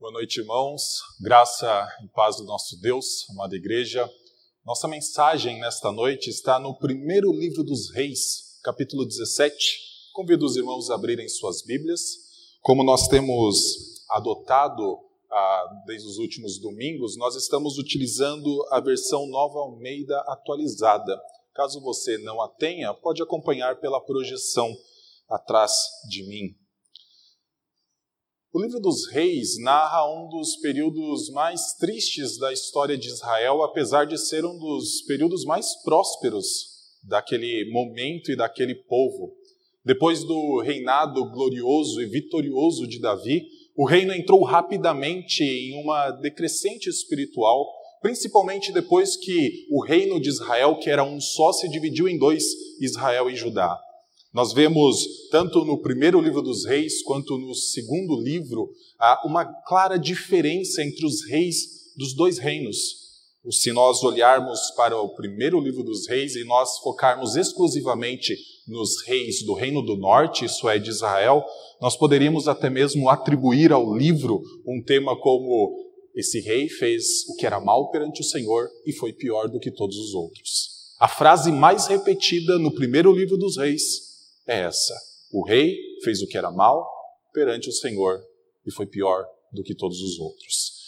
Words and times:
Boa 0.00 0.12
noite, 0.12 0.38
irmãos. 0.38 1.00
Graça 1.20 1.88
e 2.04 2.08
paz 2.10 2.36
do 2.36 2.44
nosso 2.44 2.80
Deus, 2.80 3.28
amada 3.30 3.56
igreja. 3.56 4.08
Nossa 4.64 4.86
mensagem 4.86 5.58
nesta 5.58 5.90
noite 5.90 6.30
está 6.30 6.60
no 6.60 6.78
primeiro 6.78 7.32
livro 7.32 7.64
dos 7.64 7.90
Reis, 7.90 8.60
capítulo 8.62 9.04
17. 9.04 10.12
Convido 10.12 10.46
os 10.46 10.54
irmãos 10.54 10.88
a 10.88 10.94
abrirem 10.94 11.28
suas 11.28 11.62
Bíblias. 11.62 12.00
Como 12.62 12.84
nós 12.84 13.08
temos 13.08 14.06
adotado 14.08 15.00
ah, 15.32 15.64
desde 15.84 16.06
os 16.06 16.18
últimos 16.18 16.60
domingos, 16.60 17.16
nós 17.16 17.34
estamos 17.34 17.76
utilizando 17.76 18.64
a 18.70 18.78
versão 18.78 19.26
Nova 19.26 19.58
Almeida 19.58 20.16
atualizada. 20.28 21.20
Caso 21.52 21.80
você 21.80 22.18
não 22.18 22.40
a 22.40 22.48
tenha, 22.48 22.94
pode 22.94 23.20
acompanhar 23.20 23.80
pela 23.80 24.00
projeção 24.00 24.72
atrás 25.28 25.72
de 26.08 26.22
mim. 26.22 26.67
O 28.50 28.62
livro 28.62 28.80
dos 28.80 29.06
Reis 29.08 29.58
narra 29.58 30.10
um 30.10 30.26
dos 30.30 30.56
períodos 30.56 31.28
mais 31.32 31.74
tristes 31.74 32.38
da 32.38 32.50
história 32.50 32.96
de 32.96 33.06
Israel, 33.06 33.62
apesar 33.62 34.06
de 34.06 34.16
ser 34.16 34.42
um 34.42 34.58
dos 34.58 35.02
períodos 35.02 35.44
mais 35.44 35.74
prósperos 35.82 36.46
daquele 37.02 37.70
momento 37.70 38.32
e 38.32 38.36
daquele 38.36 38.74
povo. 38.74 39.36
Depois 39.84 40.24
do 40.24 40.62
reinado 40.62 41.30
glorioso 41.30 42.00
e 42.00 42.06
vitorioso 42.06 42.86
de 42.86 42.98
Davi, 42.98 43.46
o 43.76 43.84
reino 43.84 44.14
entrou 44.14 44.42
rapidamente 44.42 45.44
em 45.44 45.82
uma 45.82 46.10
decrescente 46.10 46.88
espiritual, 46.88 47.66
principalmente 48.00 48.72
depois 48.72 49.14
que 49.14 49.66
o 49.70 49.84
reino 49.84 50.18
de 50.18 50.30
Israel, 50.30 50.78
que 50.78 50.88
era 50.88 51.04
um 51.04 51.20
só, 51.20 51.52
se 51.52 51.68
dividiu 51.68 52.08
em 52.08 52.16
dois, 52.16 52.44
Israel 52.80 53.28
e 53.28 53.36
Judá. 53.36 53.78
Nós 54.38 54.52
vemos, 54.52 55.28
tanto 55.32 55.64
no 55.64 55.78
primeiro 55.78 56.20
livro 56.20 56.40
dos 56.40 56.64
reis, 56.64 57.02
quanto 57.02 57.36
no 57.36 57.52
segundo 57.56 58.22
livro, 58.22 58.70
uma 59.24 59.44
clara 59.44 59.98
diferença 59.98 60.80
entre 60.80 61.04
os 61.04 61.28
reis 61.28 61.90
dos 61.96 62.14
dois 62.14 62.38
reinos. 62.38 62.76
Se 63.50 63.72
nós 63.72 64.00
olharmos 64.04 64.60
para 64.76 64.96
o 64.96 65.08
primeiro 65.08 65.58
livro 65.58 65.82
dos 65.82 66.06
reis 66.06 66.36
e 66.36 66.44
nós 66.44 66.78
focarmos 66.78 67.34
exclusivamente 67.34 68.36
nos 68.68 69.02
reis 69.08 69.42
do 69.42 69.54
reino 69.54 69.82
do 69.82 69.96
norte, 69.96 70.44
isso 70.44 70.68
é, 70.68 70.78
de 70.78 70.90
Israel, 70.90 71.44
nós 71.80 71.96
poderíamos 71.96 72.46
até 72.46 72.70
mesmo 72.70 73.08
atribuir 73.08 73.72
ao 73.72 73.92
livro 73.92 74.40
um 74.64 74.80
tema 74.80 75.20
como 75.20 75.90
esse 76.14 76.38
rei 76.38 76.68
fez 76.68 77.28
o 77.28 77.34
que 77.34 77.44
era 77.44 77.58
mal 77.58 77.90
perante 77.90 78.20
o 78.20 78.24
Senhor 78.24 78.68
e 78.86 78.92
foi 78.92 79.12
pior 79.12 79.48
do 79.48 79.58
que 79.58 79.72
todos 79.72 79.96
os 79.96 80.14
outros. 80.14 80.94
A 81.00 81.08
frase 81.08 81.50
mais 81.50 81.88
repetida 81.88 82.56
no 82.56 82.72
primeiro 82.72 83.12
livro 83.12 83.36
dos 83.36 83.56
reis 83.56 84.06
é 84.48 84.60
essa: 84.60 84.94
o 85.32 85.46
rei 85.46 85.76
fez 86.02 86.22
o 86.22 86.26
que 86.26 86.38
era 86.38 86.50
mal 86.50 86.88
perante 87.32 87.68
o 87.68 87.72
Senhor 87.72 88.20
e 88.66 88.72
foi 88.72 88.86
pior 88.86 89.24
do 89.52 89.62
que 89.62 89.74
todos 89.74 90.00
os 90.00 90.18
outros. 90.18 90.78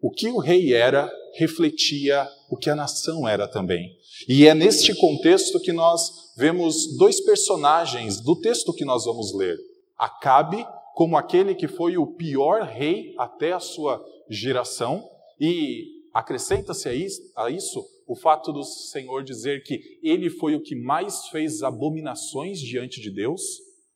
O 0.00 0.10
que 0.10 0.28
o 0.28 0.38
rei 0.38 0.72
era 0.72 1.10
refletia 1.34 2.28
o 2.50 2.56
que 2.56 2.70
a 2.70 2.74
nação 2.74 3.26
era 3.26 3.48
também. 3.48 3.90
E 4.28 4.46
é 4.46 4.54
neste 4.54 4.94
contexto 4.94 5.60
que 5.60 5.72
nós 5.72 6.34
vemos 6.36 6.96
dois 6.96 7.20
personagens 7.20 8.20
do 8.20 8.38
texto 8.40 8.72
que 8.72 8.84
nós 8.84 9.04
vamos 9.04 9.34
ler. 9.34 9.56
Acabe, 9.98 10.66
como 10.94 11.16
aquele 11.16 11.54
que 11.54 11.68
foi 11.68 11.96
o 11.96 12.06
pior 12.06 12.62
rei 12.62 13.14
até 13.18 13.52
a 13.52 13.60
sua 13.60 14.04
geração, 14.28 15.08
e 15.40 15.84
acrescenta-se 16.12 16.88
a 17.36 17.50
isso 17.50 17.86
o 18.06 18.14
fato 18.14 18.52
do 18.52 18.62
Senhor 18.62 19.24
dizer 19.24 19.62
que 19.64 19.80
ele 20.02 20.30
foi 20.30 20.54
o 20.54 20.62
que 20.62 20.76
mais 20.76 21.26
fez 21.28 21.62
abominações 21.62 22.60
diante 22.60 23.00
de 23.00 23.10
Deus, 23.10 23.42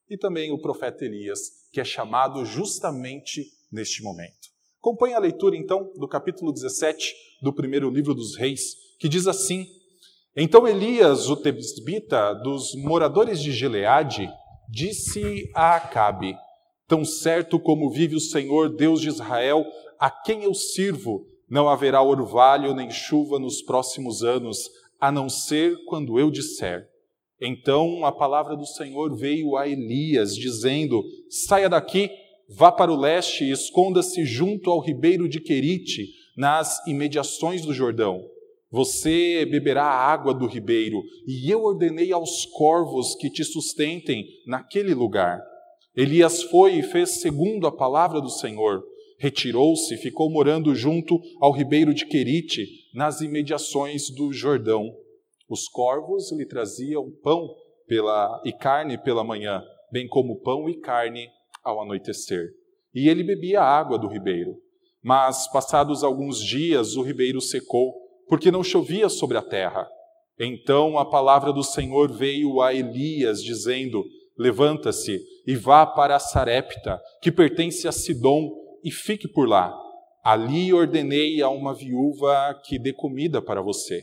e 0.08 0.19
também 0.19 0.50
o 0.50 0.61
profeta 0.61 1.05
Elias, 1.05 1.39
que 1.72 1.80
é 1.80 1.84
chamado 1.84 2.44
justamente 2.44 3.47
neste 3.70 4.03
momento. 4.03 4.50
Acompanhe 4.81 5.14
a 5.14 5.20
leitura, 5.20 5.56
então, 5.56 5.92
do 5.97 6.08
capítulo 6.08 6.53
17 6.53 7.14
do 7.41 7.53
primeiro 7.53 7.88
livro 7.88 8.12
dos 8.12 8.36
Reis, 8.36 8.75
que 8.98 9.08
diz 9.08 9.28
assim: 9.28 9.66
Então 10.36 10.66
Elias, 10.66 11.28
o 11.28 11.36
tebisbita, 11.36 12.34
dos 12.34 12.75
moradores 12.75 13.41
de 13.41 13.53
Gileade, 13.53 14.28
disse 14.69 15.48
a 15.54 15.77
Acabe: 15.77 16.34
Tão 16.88 17.04
certo 17.04 17.60
como 17.60 17.91
vive 17.91 18.16
o 18.16 18.21
Senhor, 18.21 18.75
Deus 18.75 19.00
de 19.00 19.09
Israel, 19.09 19.65
a 19.98 20.10
quem 20.10 20.42
eu 20.42 20.54
sirvo, 20.54 21.29
não 21.50 21.69
haverá 21.69 22.00
orvalho 22.00 22.75
nem 22.75 22.91
chuva 22.91 23.38
nos 23.38 23.61
próximos 23.61 24.22
anos, 24.22 24.71
a 25.00 25.11
não 25.11 25.28
ser 25.28 25.77
quando 25.87 26.19
eu 26.19 26.31
disser. 26.31 26.88
Então 27.41 28.05
a 28.05 28.12
palavra 28.12 28.56
do 28.56 28.66
Senhor 28.66 29.16
veio 29.16 29.56
a 29.56 29.66
Elias, 29.66 30.37
dizendo: 30.37 31.03
Saia 31.28 31.69
daqui, 31.69 32.09
vá 32.49 32.71
para 32.71 32.93
o 32.93 32.97
leste 32.97 33.44
e 33.44 33.50
esconda-se 33.50 34.25
junto 34.25 34.71
ao 34.71 34.78
ribeiro 34.78 35.28
de 35.28 35.41
Querite, 35.41 36.06
nas 36.37 36.87
imediações 36.87 37.62
do 37.62 37.75
Jordão. 37.75 38.25
Você 38.71 39.44
beberá 39.50 39.83
a 39.84 40.12
água 40.12 40.33
do 40.33 40.47
ribeiro, 40.47 41.03
e 41.27 41.50
eu 41.50 41.65
ordenei 41.65 42.12
aos 42.12 42.47
corvos 42.47 43.16
que 43.16 43.28
te 43.28 43.43
sustentem 43.43 44.25
naquele 44.47 44.94
lugar. 44.94 45.43
Elias 45.97 46.44
foi 46.44 46.75
e 46.75 46.83
fez 46.83 47.21
segundo 47.21 47.66
a 47.66 47.72
palavra 47.72 48.21
do 48.21 48.31
Senhor 48.31 48.84
retirou-se 49.20 49.98
ficou 49.98 50.31
morando 50.31 50.75
junto 50.75 51.20
ao 51.38 51.53
ribeiro 51.53 51.92
de 51.92 52.06
Querite, 52.06 52.66
nas 52.94 53.20
imediações 53.20 54.08
do 54.08 54.32
Jordão. 54.32 54.97
Os 55.47 55.69
corvos 55.69 56.32
lhe 56.32 56.47
traziam 56.47 57.10
pão 57.22 57.54
pela, 57.86 58.41
e 58.47 58.53
carne 58.53 58.97
pela 58.97 59.22
manhã, 59.22 59.62
bem 59.92 60.09
como 60.09 60.41
pão 60.41 60.70
e 60.70 60.80
carne 60.80 61.28
ao 61.62 61.82
anoitecer. 61.82 62.48
E 62.94 63.10
ele 63.10 63.22
bebia 63.22 63.60
a 63.60 63.78
água 63.78 63.98
do 63.98 64.09
ribeiro. 64.09 64.56
Mas, 65.03 65.47
passados 65.53 66.03
alguns 66.03 66.42
dias, 66.42 66.97
o 66.97 67.03
ribeiro 67.03 67.42
secou, 67.42 67.92
porque 68.26 68.50
não 68.50 68.64
chovia 68.64 69.10
sobre 69.10 69.36
a 69.36 69.42
terra. 69.42 69.86
Então 70.38 70.98
a 70.98 71.04
palavra 71.04 71.53
do 71.53 71.62
Senhor 71.62 72.10
veio 72.10 72.62
a 72.62 72.72
Elias, 72.72 73.42
dizendo: 73.42 74.03
Levanta-se 74.38 75.20
e 75.47 75.54
vá 75.54 75.84
para 75.84 76.19
Sarepta, 76.19 76.98
que 77.20 77.30
pertence 77.30 77.86
a 77.86 77.92
Sidom, 77.92 78.59
e 78.84 78.91
fique 78.91 79.28
por 79.28 79.48
lá. 79.48 79.76
Ali 80.22 80.72
ordenei 80.72 81.41
a 81.41 81.48
uma 81.48 81.74
viúva 81.74 82.60
que 82.64 82.78
dê 82.78 82.92
comida 82.92 83.41
para 83.41 83.62
você. 83.62 84.02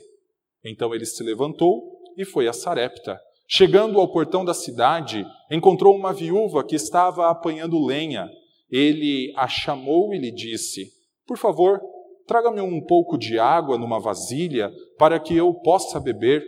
Então 0.65 0.93
ele 0.93 1.05
se 1.05 1.23
levantou 1.23 1.97
e 2.17 2.25
foi 2.25 2.47
a 2.47 2.53
Sarepta. 2.53 3.19
Chegando 3.47 3.99
ao 3.99 4.11
portão 4.11 4.43
da 4.43 4.53
cidade, 4.53 5.25
encontrou 5.49 5.95
uma 5.95 6.11
viúva 6.11 6.65
que 6.65 6.75
estava 6.75 7.29
apanhando 7.29 7.85
lenha. 7.85 8.27
Ele 8.69 9.31
a 9.37 9.47
chamou 9.47 10.13
e 10.13 10.17
lhe 10.17 10.31
disse: 10.31 10.91
Por 11.25 11.37
favor, 11.37 11.79
traga-me 12.25 12.59
um 12.59 12.83
pouco 12.83 13.17
de 13.17 13.39
água 13.39 13.77
numa 13.77 13.99
vasilha 13.99 14.69
para 14.97 15.19
que 15.19 15.35
eu 15.35 15.53
possa 15.53 15.99
beber. 15.99 16.43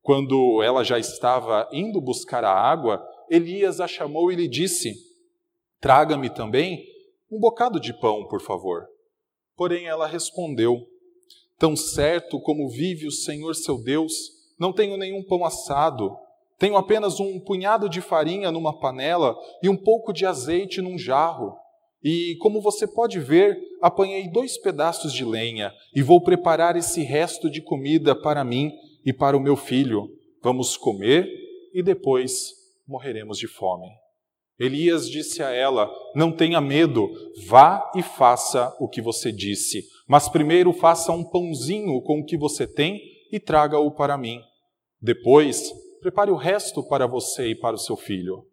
Quando 0.00 0.60
ela 0.64 0.82
já 0.82 0.98
estava 0.98 1.68
indo 1.72 2.00
buscar 2.00 2.42
a 2.42 2.52
água, 2.52 3.00
Elias 3.30 3.78
a 3.78 3.86
chamou 3.86 4.32
e 4.32 4.34
lhe 4.34 4.48
disse: 4.48 4.94
Traga-me 5.80 6.28
também 6.28 6.91
um 7.32 7.40
bocado 7.40 7.80
de 7.80 7.94
pão, 7.94 8.28
por 8.28 8.42
favor. 8.42 8.86
Porém 9.56 9.86
ela 9.86 10.06
respondeu: 10.06 10.86
Tão 11.58 11.74
certo 11.74 12.38
como 12.40 12.68
vive 12.68 13.06
o 13.06 13.10
Senhor 13.10 13.54
seu 13.54 13.82
Deus, 13.82 14.12
não 14.58 14.72
tenho 14.72 14.98
nenhum 14.98 15.24
pão 15.24 15.44
assado. 15.44 16.14
Tenho 16.58 16.76
apenas 16.76 17.18
um 17.18 17.40
punhado 17.40 17.88
de 17.88 18.00
farinha 18.00 18.52
numa 18.52 18.78
panela 18.78 19.34
e 19.62 19.68
um 19.68 19.76
pouco 19.76 20.12
de 20.12 20.26
azeite 20.26 20.80
num 20.82 20.98
jarro. 20.98 21.56
E, 22.04 22.36
como 22.40 22.60
você 22.60 22.86
pode 22.86 23.18
ver, 23.18 23.58
apanhei 23.80 24.28
dois 24.28 24.58
pedaços 24.58 25.12
de 25.12 25.24
lenha 25.24 25.72
e 25.94 26.02
vou 26.02 26.20
preparar 26.20 26.76
esse 26.76 27.02
resto 27.02 27.48
de 27.48 27.62
comida 27.62 28.14
para 28.14 28.44
mim 28.44 28.72
e 29.04 29.12
para 29.12 29.36
o 29.36 29.40
meu 29.40 29.56
filho. 29.56 30.08
Vamos 30.42 30.76
comer 30.76 31.28
e 31.72 31.82
depois 31.82 32.52
morreremos 32.86 33.38
de 33.38 33.46
fome. 33.46 34.01
Elias 34.64 35.10
disse 35.10 35.42
a 35.42 35.50
ela: 35.50 35.90
Não 36.14 36.30
tenha 36.30 36.60
medo, 36.60 37.10
vá 37.48 37.90
e 37.96 38.02
faça 38.02 38.72
o 38.78 38.88
que 38.88 39.02
você 39.02 39.32
disse, 39.32 39.84
mas 40.06 40.28
primeiro 40.28 40.72
faça 40.72 41.10
um 41.10 41.24
pãozinho 41.24 42.00
com 42.02 42.20
o 42.20 42.24
que 42.24 42.36
você 42.36 42.64
tem 42.64 43.00
e 43.32 43.40
traga-o 43.40 43.90
para 43.90 44.16
mim. 44.16 44.40
Depois, 45.00 45.72
prepare 46.00 46.30
o 46.30 46.36
resto 46.36 46.80
para 46.80 47.08
você 47.08 47.48
e 47.48 47.54
para 47.56 47.74
o 47.74 47.78
seu 47.78 47.96
filho. 47.96 48.46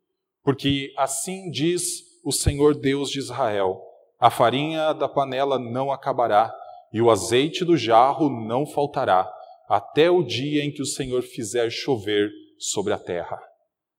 Porque 0.43 0.91
assim 0.97 1.51
diz 1.51 2.01
o 2.25 2.31
Senhor 2.31 2.73
Deus 2.73 3.11
de 3.11 3.19
Israel: 3.19 3.79
a 4.19 4.31
farinha 4.31 4.93
da 4.93 5.07
panela 5.07 5.59
não 5.59 5.91
acabará, 5.91 6.51
e 6.91 6.99
o 6.99 7.11
azeite 7.11 7.63
do 7.63 7.77
jarro 7.77 8.31
não 8.31 8.65
faltará, 8.65 9.31
até 9.67 10.09
o 10.09 10.23
dia 10.23 10.63
em 10.63 10.71
que 10.71 10.81
o 10.81 10.87
Senhor 10.87 11.21
fizer 11.21 11.69
chover 11.69 12.31
sobre 12.57 12.93
a 12.93 12.97
terra. 12.97 13.39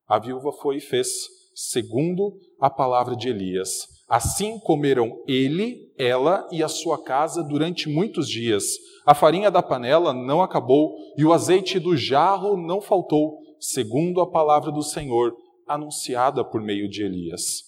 A 0.08 0.18
viúva 0.18 0.50
foi 0.50 0.78
e 0.78 0.80
fez 0.80 1.38
segundo 1.68 2.38
a 2.58 2.70
palavra 2.70 3.14
de 3.14 3.28
Elias. 3.28 3.86
Assim 4.08 4.58
comeram 4.58 5.22
ele, 5.28 5.92
ela 5.98 6.48
e 6.50 6.62
a 6.62 6.68
sua 6.68 7.02
casa 7.02 7.44
durante 7.44 7.86
muitos 7.86 8.28
dias. 8.28 8.64
A 9.04 9.14
farinha 9.14 9.50
da 9.50 9.62
panela 9.62 10.14
não 10.14 10.40
acabou 10.40 10.96
e 11.18 11.24
o 11.24 11.34
azeite 11.34 11.78
do 11.78 11.94
jarro 11.96 12.56
não 12.56 12.80
faltou, 12.80 13.38
segundo 13.60 14.22
a 14.22 14.30
palavra 14.30 14.72
do 14.72 14.82
Senhor, 14.82 15.36
anunciada 15.68 16.42
por 16.42 16.62
meio 16.62 16.88
de 16.88 17.02
Elias. 17.02 17.62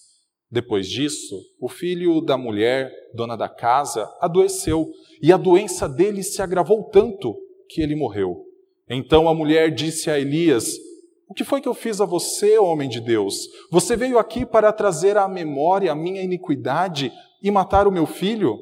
Depois 0.49 0.87
disso, 0.87 1.39
o 1.61 1.69
filho 1.69 2.19
da 2.19 2.37
mulher 2.37 2.91
dona 3.13 3.37
da 3.37 3.47
casa, 3.47 4.11
adoeceu, 4.19 4.91
e 5.21 5.31
a 5.31 5.37
doença 5.37 5.87
dele 5.87 6.23
se 6.23 6.41
agravou 6.41 6.83
tanto 6.85 7.35
que 7.69 7.79
ele 7.81 7.95
morreu. 7.95 8.43
Então 8.89 9.29
a 9.29 9.35
mulher 9.35 9.71
disse 9.71 10.09
a 10.09 10.19
Elias: 10.19 10.77
O 11.27 11.33
que 11.33 11.43
foi 11.43 11.61
que 11.61 11.67
eu 11.67 11.73
fiz 11.73 12.01
a 12.01 12.05
você, 12.05 12.57
homem 12.57 12.89
de 12.89 12.99
Deus? 12.99 13.47
Você 13.71 13.95
veio 13.95 14.19
aqui 14.19 14.45
para 14.45 14.71
trazer 14.73 15.17
à 15.17 15.27
memória 15.27 15.91
a 15.91 15.95
minha 15.95 16.21
iniquidade 16.21 17.11
e 17.41 17.49
matar 17.49 17.87
o 17.87 17.91
meu 17.91 18.05
filho? 18.05 18.59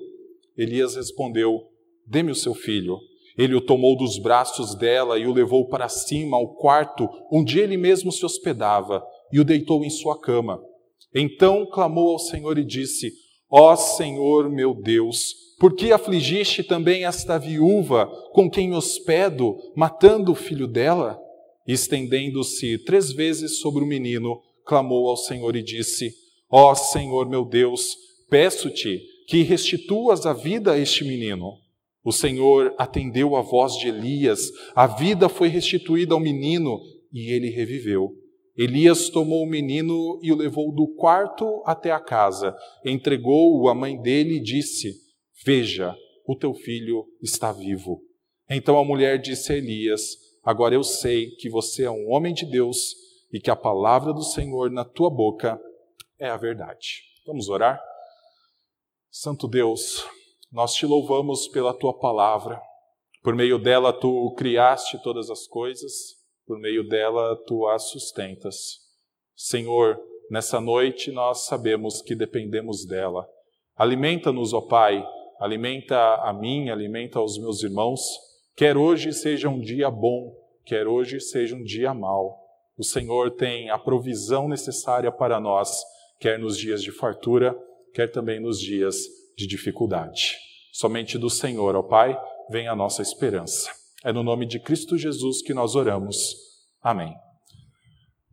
Elias 0.57 0.95
respondeu: 0.95 1.67
Dê-me 2.05 2.31
o 2.31 2.35
seu 2.35 2.53
filho. 2.53 2.97
Ele 3.37 3.55
o 3.55 3.61
tomou 3.61 3.97
dos 3.97 4.17
braços 4.17 4.75
dela 4.75 5.17
e 5.17 5.25
o 5.25 5.33
levou 5.33 5.67
para 5.67 5.87
cima 5.87 6.37
ao 6.37 6.53
quarto 6.55 7.09
onde 7.31 7.59
ele 7.59 7.77
mesmo 7.77 8.11
se 8.11 8.25
hospedava 8.25 9.03
e 9.31 9.39
o 9.39 9.45
deitou 9.45 9.83
em 9.83 9.89
sua 9.89 10.19
cama. 10.19 10.61
Então 11.15 11.65
clamou 11.65 12.11
ao 12.11 12.19
Senhor 12.19 12.57
e 12.57 12.65
disse: 12.65 13.11
Ó 13.49 13.75
Senhor 13.75 14.49
meu 14.49 14.73
Deus, 14.73 15.33
por 15.59 15.75
que 15.75 15.91
afligiste 15.91 16.63
também 16.63 17.05
esta 17.05 17.37
viúva 17.37 18.07
com 18.33 18.49
quem 18.49 18.73
hospedo, 18.73 19.55
matando 19.75 20.31
o 20.31 20.35
filho 20.35 20.67
dela? 20.67 21.19
Estendendo-se 21.67 22.77
três 22.79 23.11
vezes 23.11 23.59
sobre 23.59 23.83
o 23.83 23.87
menino, 23.87 24.41
clamou 24.65 25.09
ao 25.09 25.17
Senhor 25.17 25.55
e 25.55 25.63
disse: 25.63 26.13
Ó 26.49 26.73
Senhor 26.75 27.29
meu 27.29 27.45
Deus, 27.45 27.95
peço-te 28.29 29.01
que 29.27 29.43
restituas 29.43 30.25
a 30.25 30.33
vida 30.33 30.73
a 30.73 30.77
este 30.77 31.03
menino. 31.03 31.57
O 32.03 32.11
Senhor 32.11 32.73
atendeu 32.77 33.35
a 33.35 33.41
voz 33.41 33.77
de 33.77 33.87
Elias, 33.87 34.49
a 34.75 34.87
vida 34.87 35.29
foi 35.29 35.49
restituída 35.49 36.13
ao 36.13 36.19
menino 36.19 36.79
e 37.13 37.31
ele 37.31 37.49
reviveu. 37.49 38.09
Elias 38.57 39.09
tomou 39.09 39.43
o 39.43 39.49
menino 39.49 40.19
e 40.21 40.31
o 40.31 40.35
levou 40.35 40.73
do 40.73 40.87
quarto 40.95 41.61
até 41.65 41.91
a 41.91 41.99
casa, 41.99 42.55
entregou-o 42.85 43.69
à 43.69 43.75
mãe 43.75 44.01
dele 44.01 44.37
e 44.37 44.41
disse: 44.41 44.93
Veja, 45.45 45.95
o 46.27 46.35
teu 46.35 46.53
filho 46.53 47.05
está 47.21 47.51
vivo. 47.51 48.01
Então 48.49 48.77
a 48.77 48.85
mulher 48.85 49.19
disse 49.19 49.53
a 49.53 49.57
Elias: 49.57 50.15
Agora 50.43 50.73
eu 50.73 50.83
sei 50.83 51.31
que 51.35 51.49
você 51.49 51.83
é 51.83 51.91
um 51.91 52.11
homem 52.11 52.33
de 52.33 52.45
Deus 52.45 52.95
e 53.31 53.39
que 53.39 53.51
a 53.51 53.55
palavra 53.55 54.11
do 54.11 54.23
Senhor 54.23 54.71
na 54.71 54.83
tua 54.83 55.09
boca 55.09 55.59
é 56.19 56.29
a 56.29 56.37
verdade. 56.37 57.03
Vamos 57.25 57.47
orar? 57.47 57.79
Santo 59.09 59.47
Deus, 59.47 60.03
nós 60.51 60.73
te 60.73 60.85
louvamos 60.85 61.47
pela 61.47 61.73
tua 61.73 61.97
palavra. 61.97 62.61
Por 63.21 63.35
meio 63.35 63.59
dela 63.59 63.93
tu 63.93 64.33
criaste 64.35 65.01
todas 65.03 65.29
as 65.29 65.45
coisas, 65.45 66.15
por 66.47 66.59
meio 66.59 66.87
dela 66.87 67.35
tu 67.45 67.67
as 67.67 67.89
sustentas. 67.89 68.79
Senhor, 69.35 69.99
nessa 70.29 70.59
noite 70.59 71.11
nós 71.11 71.45
sabemos 71.45 72.01
que 72.01 72.15
dependemos 72.15 72.85
dela. 72.85 73.27
Alimenta-nos, 73.75 74.53
ó 74.53 74.61
Pai, 74.61 75.05
alimenta 75.39 76.15
a 76.15 76.33
mim, 76.33 76.69
alimenta 76.69 77.21
os 77.21 77.37
meus 77.37 77.61
irmãos. 77.63 78.01
Quer 78.55 78.77
hoje 78.77 79.13
seja 79.13 79.49
um 79.49 79.59
dia 79.59 79.89
bom, 79.89 80.35
quer 80.65 80.87
hoje 80.87 81.19
seja 81.19 81.55
um 81.55 81.63
dia 81.63 81.93
mau. 81.93 82.37
O 82.77 82.83
Senhor 82.83 83.31
tem 83.31 83.69
a 83.69 83.77
provisão 83.77 84.47
necessária 84.47 85.11
para 85.11 85.39
nós, 85.39 85.83
quer 86.19 86.37
nos 86.37 86.57
dias 86.57 86.83
de 86.83 86.91
fartura, 86.91 87.57
quer 87.93 88.11
também 88.11 88.39
nos 88.39 88.59
dias 88.59 88.97
de 89.37 89.47
dificuldade. 89.47 90.37
Somente 90.71 91.17
do 91.17 91.29
Senhor, 91.29 91.75
ó 91.75 91.83
Pai, 91.83 92.17
vem 92.49 92.67
a 92.67 92.75
nossa 92.75 93.01
esperança. 93.01 93.69
É 94.03 94.11
no 94.11 94.23
nome 94.23 94.45
de 94.45 94.59
Cristo 94.59 94.97
Jesus 94.97 95.41
que 95.41 95.53
nós 95.53 95.75
oramos. 95.75 96.35
Amém. 96.81 97.13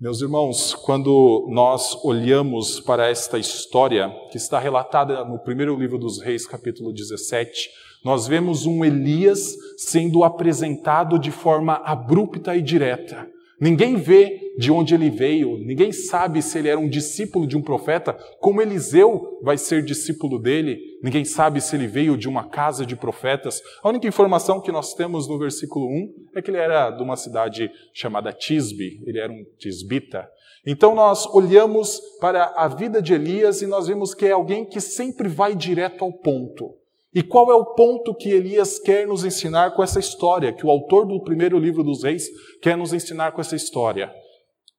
Meus 0.01 0.21
irmãos, 0.21 0.75
quando 0.75 1.47
nós 1.51 1.95
olhamos 2.05 2.79
para 2.79 3.09
esta 3.09 3.37
história 3.37 4.09
que 4.31 4.37
está 4.37 4.59
relatada 4.59 5.25
no 5.25 5.41
primeiro 5.41 5.77
livro 5.77 5.99
dos 5.99 6.23
Reis, 6.23 6.47
capítulo 6.47 6.93
17, 6.93 7.69
nós 8.05 8.27
vemos 8.27 8.67
um 8.67 8.85
Elias 8.85 9.57
sendo 9.77 10.25
apresentado 10.25 11.19
de 11.19 11.31
forma 11.31 11.75
abrupta 11.85 12.57
e 12.57 12.63
direta. 12.63 13.29
Ninguém 13.61 13.97
vê 13.97 14.53
de 14.57 14.71
onde 14.71 14.95
ele 14.95 15.11
veio, 15.11 15.59
ninguém 15.59 15.91
sabe 15.91 16.41
se 16.43 16.59
ele 16.59 16.69
era 16.69 16.79
um 16.79 16.89
discípulo 16.89 17.45
de 17.45 17.57
um 17.57 17.63
profeta, 17.63 18.13
como 18.41 18.63
Eliseu 18.63 19.41
vai 19.43 19.59
ser 19.59 19.85
discípulo 19.85 20.39
dele, 20.39 20.79
ninguém 21.03 21.25
sabe 21.25 21.61
se 21.61 21.75
ele 21.75 21.89
veio 21.89 22.17
de 22.17 22.29
uma 22.29 22.49
casa 22.49 22.87
de 22.87 22.95
profetas. 22.95 23.61
A 23.83 23.89
única 23.89 24.07
informação 24.07 24.61
que 24.61 24.71
nós 24.71 24.95
temos 24.95 25.29
no 25.29 25.39
versículo 25.39 25.87
1 25.87 26.15
é 26.37 26.43
que 26.43 26.51
ele 26.53 26.59
era 26.59 26.91
de 26.91 27.03
uma 27.03 27.17
cidade 27.17 27.69
chamada 27.93 28.33
Tisbe, 28.33 29.01
ele 29.05 29.19
era 29.19 29.33
um 29.33 29.45
tisbita. 29.59 30.29
Então 30.65 30.95
nós 30.95 31.27
olhamos 31.27 32.01
para 32.21 32.53
a 32.57 32.69
vida 32.69 33.03
de 33.03 33.15
Elias 33.15 33.61
e 33.61 33.67
nós 33.67 33.89
vemos 33.89 34.15
que 34.15 34.27
é 34.27 34.33
alguém 34.33 34.65
que 34.65 34.81
sempre 34.81 35.29
vai 35.29 35.55
direto 35.55 36.05
ao 36.05 36.13
ponto. 36.13 36.78
E 37.15 37.23
qual 37.23 37.51
é 37.51 37.55
o 37.55 37.75
ponto 37.75 38.15
que 38.15 38.29
Elias 38.29 38.79
quer 38.79 39.07
nos 39.07 39.25
ensinar 39.25 39.75
com 39.75 39.83
essa 39.83 39.99
história, 39.99 40.53
que 40.53 40.67
o 40.67 40.71
autor 40.71 41.07
do 41.07 41.23
primeiro 41.23 41.59
livro 41.59 41.83
dos 41.83 42.03
reis 42.03 42.29
quer 42.61 42.77
nos 42.77 42.93
ensinar 42.93 43.33
com 43.33 43.41
essa 43.41 43.57
história? 43.57 44.13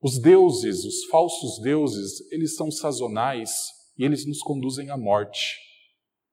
Os 0.01 0.19
deuses, 0.19 0.85
os 0.85 1.05
falsos 1.05 1.59
deuses, 1.61 2.31
eles 2.31 2.55
são 2.55 2.71
sazonais 2.71 3.67
e 3.97 4.05
eles 4.05 4.25
nos 4.25 4.39
conduzem 4.39 4.89
à 4.89 4.97
morte. 4.97 5.57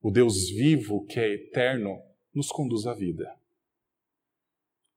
O 0.00 0.10
Deus 0.10 0.50
vivo, 0.50 1.04
que 1.06 1.18
é 1.18 1.34
eterno, 1.34 1.98
nos 2.32 2.48
conduz 2.48 2.86
à 2.86 2.94
vida. 2.94 3.26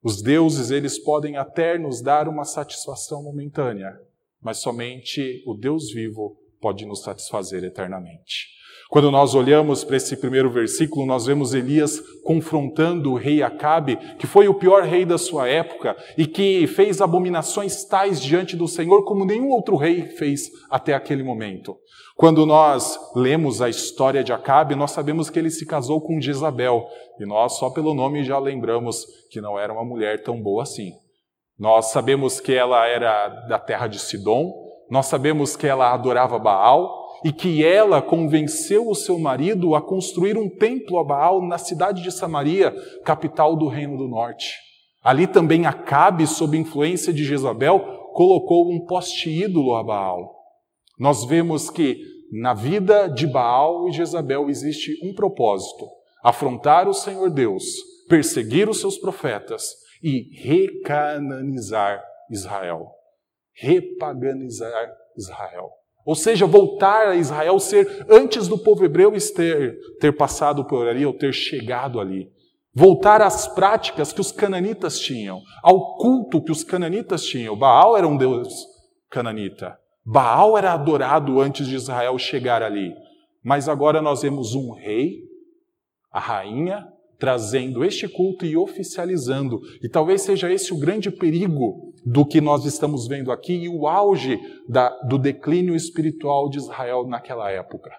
Os 0.03 0.21
deuses, 0.21 0.69
eles 0.69 0.99
podem 0.99 1.37
até 1.37 1.77
nos 1.77 2.01
dar 2.01 2.27
uma 2.27 2.45
satisfação 2.45 3.23
momentânea, 3.23 3.99
mas 4.41 4.59
somente 4.59 5.43
o 5.47 5.53
Deus 5.53 5.91
vivo 5.91 6.37
pode 6.61 6.85
nos 6.85 7.01
satisfazer 7.01 7.63
eternamente. 7.63 8.58
Quando 8.89 9.11
nós 9.11 9.35
olhamos 9.35 9.83
para 9.83 9.97
esse 9.97 10.17
primeiro 10.17 10.49
versículo, 10.49 11.05
nós 11.05 11.27
vemos 11.27 11.53
Elias 11.53 12.01
confrontando 12.23 13.11
o 13.11 13.15
rei 13.15 13.43
Acabe, 13.43 13.97
que 14.17 14.25
foi 14.25 14.47
o 14.47 14.55
pior 14.55 14.81
rei 14.81 15.05
da 15.05 15.15
sua 15.15 15.47
época 15.47 15.95
e 16.17 16.25
que 16.25 16.65
fez 16.65 16.99
abominações 16.99 17.85
tais 17.85 18.19
diante 18.19 18.55
do 18.55 18.67
Senhor 18.67 19.05
como 19.05 19.25
nenhum 19.25 19.49
outro 19.51 19.75
rei 19.75 20.07
fez 20.07 20.49
até 20.71 20.95
aquele 20.95 21.21
momento. 21.21 21.77
Quando 22.15 22.47
nós 22.47 22.99
lemos 23.15 23.61
a 23.61 23.69
história 23.69 24.23
de 24.23 24.33
Acabe, 24.33 24.73
nós 24.73 24.89
sabemos 24.89 25.29
que 25.29 25.37
ele 25.37 25.51
se 25.51 25.67
casou 25.67 26.01
com 26.01 26.19
Jezabel, 26.19 26.83
e 27.19 27.27
nós 27.27 27.59
só 27.59 27.69
pelo 27.69 27.93
nome 27.93 28.23
já 28.23 28.39
lembramos 28.39 29.05
que 29.29 29.39
não 29.39 29.59
era 29.59 29.71
uma 29.71 29.85
mulher 29.85 30.23
tão 30.23 30.41
boa 30.41 30.63
assim. 30.63 30.93
Nós 31.59 31.91
sabemos 31.91 32.39
que 32.39 32.55
ela 32.55 32.87
era 32.87 33.27
da 33.47 33.59
terra 33.59 33.85
de 33.85 33.99
Sidom, 33.99 34.51
nós 34.89 35.05
sabemos 35.05 35.55
que 35.55 35.67
ela 35.67 35.93
adorava 35.93 36.39
Baal, 36.39 36.98
e 37.23 37.31
que 37.31 37.63
ela 37.63 38.01
convenceu 38.01 38.87
o 38.87 38.95
seu 38.95 39.19
marido 39.19 39.75
a 39.75 39.81
construir 39.81 40.37
um 40.37 40.49
templo 40.49 40.97
a 40.97 41.03
Baal 41.03 41.41
na 41.41 41.57
cidade 41.57 42.01
de 42.01 42.11
Samaria, 42.11 42.73
capital 43.03 43.55
do 43.55 43.67
Reino 43.67 43.97
do 43.97 44.07
Norte. 44.07 44.55
Ali 45.03 45.27
também 45.27 45.65
Acabe, 45.65 46.27
sob 46.27 46.57
influência 46.57 47.13
de 47.13 47.23
Jezabel, 47.23 47.79
colocou 48.13 48.71
um 48.71 48.85
poste 48.85 49.29
ídolo 49.29 49.75
a 49.75 49.83
Baal. 49.83 50.35
Nós 50.97 51.23
vemos 51.25 51.69
que 51.69 51.97
na 52.31 52.53
vida 52.53 53.07
de 53.07 53.25
Baal 53.25 53.87
e 53.87 53.91
Jezabel 53.91 54.49
existe 54.49 54.91
um 55.03 55.13
propósito: 55.13 55.87
afrontar 56.23 56.87
o 56.87 56.93
Senhor 56.93 57.29
Deus, 57.29 57.63
perseguir 58.07 58.69
os 58.69 58.79
seus 58.79 58.97
profetas 58.97 59.63
e 60.03 60.29
recananizar 60.41 62.03
Israel. 62.29 62.87
Repaganizar 63.53 64.93
Israel. 65.17 65.78
Ou 66.09 66.15
seja, 66.15 66.47
voltar 66.47 67.09
a 67.09 67.15
Israel 67.15 67.59
ser 67.59 68.07
antes 68.09 68.47
do 68.47 68.57
povo 68.57 68.83
hebreu 68.83 69.13
ter, 69.35 69.77
ter 69.99 70.11
passado 70.17 70.65
por 70.65 70.87
ali 70.87 71.05
ou 71.05 71.13
ter 71.13 71.31
chegado 71.31 71.99
ali. 71.99 72.31
Voltar 72.73 73.21
às 73.21 73.47
práticas 73.47 74.11
que 74.11 74.19
os 74.19 74.31
cananitas 74.31 74.99
tinham, 74.99 75.39
ao 75.61 75.97
culto 75.97 76.41
que 76.41 76.51
os 76.51 76.63
cananitas 76.63 77.23
tinham. 77.23 77.55
Baal 77.55 77.95
era 77.95 78.07
um 78.07 78.17
deus 78.17 78.49
cananita. 79.07 79.77
Baal 80.03 80.57
era 80.57 80.73
adorado 80.73 81.39
antes 81.39 81.67
de 81.67 81.75
Israel 81.75 82.17
chegar 82.17 82.63
ali. 82.63 82.91
Mas 83.43 83.69
agora 83.69 84.01
nós 84.01 84.23
vemos 84.23 84.55
um 84.55 84.71
rei, 84.71 85.19
a 86.11 86.19
rainha, 86.19 86.87
trazendo 87.19 87.85
este 87.85 88.07
culto 88.07 88.47
e 88.47 88.57
oficializando. 88.57 89.61
E 89.83 89.87
talvez 89.87 90.23
seja 90.23 90.51
esse 90.51 90.73
o 90.73 90.79
grande 90.79 91.11
perigo 91.11 91.88
do 92.05 92.25
que 92.25 92.41
nós 92.41 92.65
estamos 92.65 93.07
vendo 93.07 93.31
aqui 93.31 93.53
e 93.53 93.69
o 93.69 93.87
auge 93.87 94.39
da, 94.67 94.89
do 95.03 95.17
declínio 95.17 95.75
espiritual 95.75 96.49
de 96.49 96.57
Israel 96.57 97.07
naquela 97.07 97.51
época. 97.51 97.91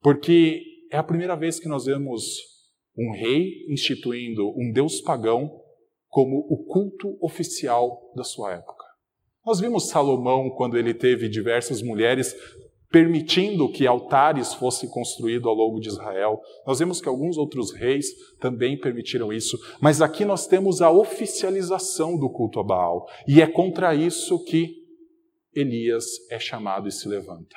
Porque 0.00 0.62
é 0.90 0.96
a 0.96 1.02
primeira 1.02 1.36
vez 1.36 1.60
que 1.60 1.68
nós 1.68 1.84
vemos 1.84 2.38
um 2.96 3.12
rei 3.12 3.66
instituindo 3.68 4.48
um 4.56 4.72
deus 4.72 5.00
pagão 5.00 5.60
como 6.08 6.38
o 6.50 6.64
culto 6.64 7.16
oficial 7.20 8.12
da 8.14 8.24
sua 8.24 8.54
época. 8.54 8.84
Nós 9.46 9.60
vimos 9.60 9.88
Salomão, 9.88 10.50
quando 10.50 10.76
ele 10.76 10.92
teve 10.92 11.28
diversas 11.28 11.80
mulheres, 11.80 12.34
permitindo 12.90 13.70
que 13.70 13.86
altares 13.86 14.52
fossem 14.54 14.88
construídos 14.90 15.46
ao 15.46 15.54
longo 15.54 15.78
de 15.80 15.88
Israel. 15.88 16.40
Nós 16.66 16.80
vemos 16.80 17.00
que 17.00 17.08
alguns 17.08 17.36
outros 17.36 17.72
reis 17.72 18.06
também 18.40 18.78
permitiram 18.78 19.32
isso, 19.32 19.56
mas 19.80 20.02
aqui 20.02 20.24
nós 20.24 20.46
temos 20.46 20.82
a 20.82 20.90
oficialização 20.90 22.18
do 22.18 22.28
culto 22.28 22.58
a 22.58 22.64
Baal, 22.64 23.06
e 23.28 23.40
é 23.40 23.46
contra 23.46 23.94
isso 23.94 24.42
que 24.44 24.80
Elias 25.54 26.04
é 26.30 26.38
chamado 26.38 26.88
e 26.88 26.92
se 26.92 27.08
levanta. 27.08 27.56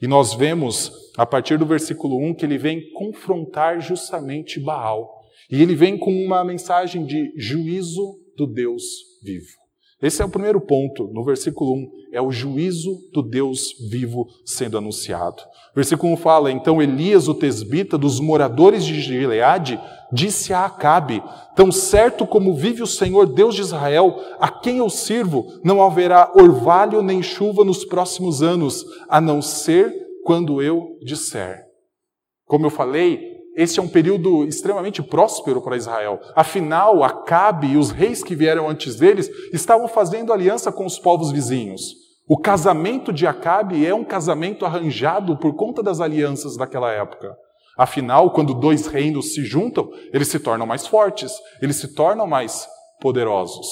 E 0.00 0.06
nós 0.06 0.34
vemos, 0.34 0.92
a 1.16 1.26
partir 1.26 1.58
do 1.58 1.66
versículo 1.66 2.16
1, 2.16 2.34
que 2.34 2.44
ele 2.44 2.56
vem 2.56 2.90
confrontar 2.92 3.80
justamente 3.80 4.60
Baal. 4.60 5.20
E 5.50 5.60
ele 5.60 5.74
vem 5.74 5.98
com 5.98 6.12
uma 6.12 6.44
mensagem 6.44 7.04
de 7.04 7.32
juízo 7.36 8.18
do 8.36 8.46
Deus 8.46 8.82
vivo. 9.22 9.59
Esse 10.02 10.22
é 10.22 10.24
o 10.24 10.30
primeiro 10.30 10.60
ponto, 10.60 11.08
no 11.12 11.22
versículo 11.22 11.74
1, 11.74 11.90
é 12.12 12.22
o 12.22 12.32
juízo 12.32 12.98
do 13.12 13.22
Deus 13.22 13.74
vivo 13.90 14.26
sendo 14.46 14.78
anunciado. 14.78 15.42
Versículo 15.74 16.14
1 16.14 16.16
fala: 16.16 16.50
Então 16.50 16.80
Elias, 16.80 17.28
o 17.28 17.34
tesbita, 17.34 17.98
dos 17.98 18.18
moradores 18.18 18.84
de 18.84 18.98
Gileade, 18.98 19.78
disse 20.10 20.54
a 20.54 20.64
Acabe: 20.64 21.22
Tão 21.54 21.70
certo 21.70 22.26
como 22.26 22.54
vive 22.54 22.82
o 22.82 22.86
Senhor 22.86 23.26
Deus 23.26 23.54
de 23.54 23.60
Israel, 23.60 24.16
a 24.40 24.48
quem 24.48 24.78
eu 24.78 24.88
sirvo, 24.88 25.46
não 25.62 25.82
haverá 25.82 26.32
orvalho 26.34 27.02
nem 27.02 27.22
chuva 27.22 27.62
nos 27.62 27.84
próximos 27.84 28.42
anos, 28.42 28.84
a 29.08 29.20
não 29.20 29.42
ser 29.42 29.92
quando 30.24 30.62
eu 30.62 30.96
disser. 31.02 31.66
Como 32.46 32.66
eu 32.66 32.70
falei, 32.70 33.39
este 33.60 33.78
é 33.78 33.82
um 33.82 33.88
período 33.88 34.44
extremamente 34.44 35.02
próspero 35.02 35.60
para 35.60 35.76
Israel. 35.76 36.18
Afinal, 36.34 37.04
Acabe 37.04 37.68
e 37.72 37.76
os 37.76 37.90
reis 37.90 38.24
que 38.24 38.34
vieram 38.34 38.68
antes 38.68 38.96
deles 38.96 39.28
estavam 39.52 39.86
fazendo 39.86 40.32
aliança 40.32 40.72
com 40.72 40.86
os 40.86 40.98
povos 40.98 41.30
vizinhos. 41.30 41.82
O 42.26 42.38
casamento 42.38 43.12
de 43.12 43.26
Acabe 43.26 43.84
é 43.84 43.94
um 43.94 44.04
casamento 44.04 44.64
arranjado 44.64 45.36
por 45.36 45.54
conta 45.54 45.82
das 45.82 46.00
alianças 46.00 46.56
daquela 46.56 46.90
época. 46.90 47.36
Afinal, 47.76 48.30
quando 48.30 48.54
dois 48.54 48.86
reinos 48.86 49.34
se 49.34 49.44
juntam, 49.44 49.90
eles 50.12 50.28
se 50.28 50.38
tornam 50.38 50.66
mais 50.66 50.86
fortes, 50.86 51.32
eles 51.60 51.76
se 51.76 51.94
tornam 51.94 52.26
mais 52.26 52.66
poderosos. 53.00 53.66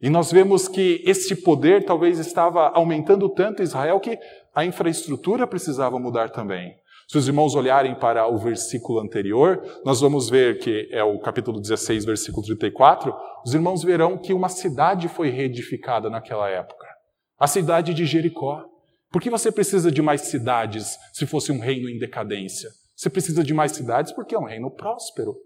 E 0.00 0.10
nós 0.10 0.30
vemos 0.30 0.68
que 0.68 1.02
esse 1.06 1.36
poder 1.36 1.86
talvez 1.86 2.18
estava 2.18 2.68
aumentando 2.74 3.30
tanto 3.30 3.62
em 3.62 3.64
Israel 3.64 3.98
que 3.98 4.18
a 4.54 4.62
infraestrutura 4.62 5.46
precisava 5.46 5.98
mudar 5.98 6.28
também. 6.28 6.74
Se 7.08 7.18
os 7.18 7.28
irmãos 7.28 7.54
olharem 7.54 7.94
para 7.94 8.26
o 8.26 8.38
versículo 8.38 8.98
anterior, 8.98 9.62
nós 9.84 10.00
vamos 10.00 10.30
ver 10.30 10.58
que 10.58 10.88
é 10.90 11.04
o 11.04 11.18
capítulo 11.18 11.60
16, 11.60 12.04
versículo 12.04 12.44
34. 12.44 13.14
Os 13.44 13.54
irmãos 13.54 13.82
verão 13.82 14.18
que 14.18 14.32
uma 14.32 14.48
cidade 14.48 15.08
foi 15.08 15.30
reedificada 15.30 16.08
naquela 16.08 16.48
época 16.48 16.94
a 17.38 17.46
cidade 17.46 17.92
de 17.92 18.06
Jericó. 18.06 18.64
Por 19.10 19.20
que 19.20 19.30
você 19.30 19.52
precisa 19.52 19.90
de 19.90 20.02
mais 20.02 20.22
cidades 20.22 20.98
se 21.12 21.26
fosse 21.26 21.52
um 21.52 21.58
reino 21.58 21.88
em 21.88 21.98
decadência? 21.98 22.70
Você 22.96 23.10
precisa 23.10 23.44
de 23.44 23.52
mais 23.52 23.72
cidades 23.72 24.12
porque 24.12 24.34
é 24.34 24.38
um 24.38 24.46
reino 24.46 24.70
próspero. 24.70 25.36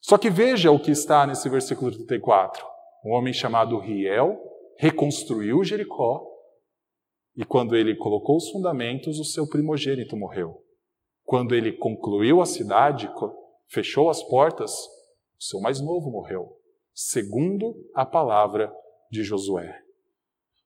Só 0.00 0.16
que 0.16 0.30
veja 0.30 0.70
o 0.70 0.80
que 0.80 0.90
está 0.90 1.26
nesse 1.26 1.48
versículo 1.48 1.90
34. 1.90 2.64
Um 3.04 3.12
homem 3.12 3.32
chamado 3.32 3.78
Riel 3.78 4.38
reconstruiu 4.78 5.62
Jericó 5.64 6.24
e 7.36 7.44
quando 7.44 7.76
ele 7.76 7.94
colocou 7.94 8.36
os 8.36 8.50
fundamentos, 8.50 9.20
o 9.20 9.24
seu 9.24 9.46
primogênito 9.46 10.16
morreu. 10.16 10.64
Quando 11.28 11.54
ele 11.54 11.72
concluiu 11.72 12.40
a 12.40 12.46
cidade, 12.46 13.06
fechou 13.68 14.08
as 14.08 14.22
portas, 14.22 14.72
o 14.72 15.44
seu 15.44 15.60
mais 15.60 15.78
novo 15.78 16.10
morreu, 16.10 16.56
segundo 16.94 17.74
a 17.94 18.06
palavra 18.06 18.72
de 19.10 19.22
Josué. 19.22 19.78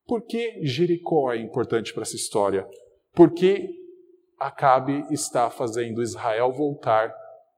Por 0.07 0.23
que 0.23 0.65
Jericó 0.65 1.33
é 1.33 1.37
importante 1.39 1.93
para 1.93 2.05
essa 2.05 2.15
história? 2.15 2.65
Porque 3.13 3.71
Acabe 4.39 5.05
está 5.11 5.51
fazendo 5.51 6.01
Israel 6.01 6.53
voltar 6.53 7.13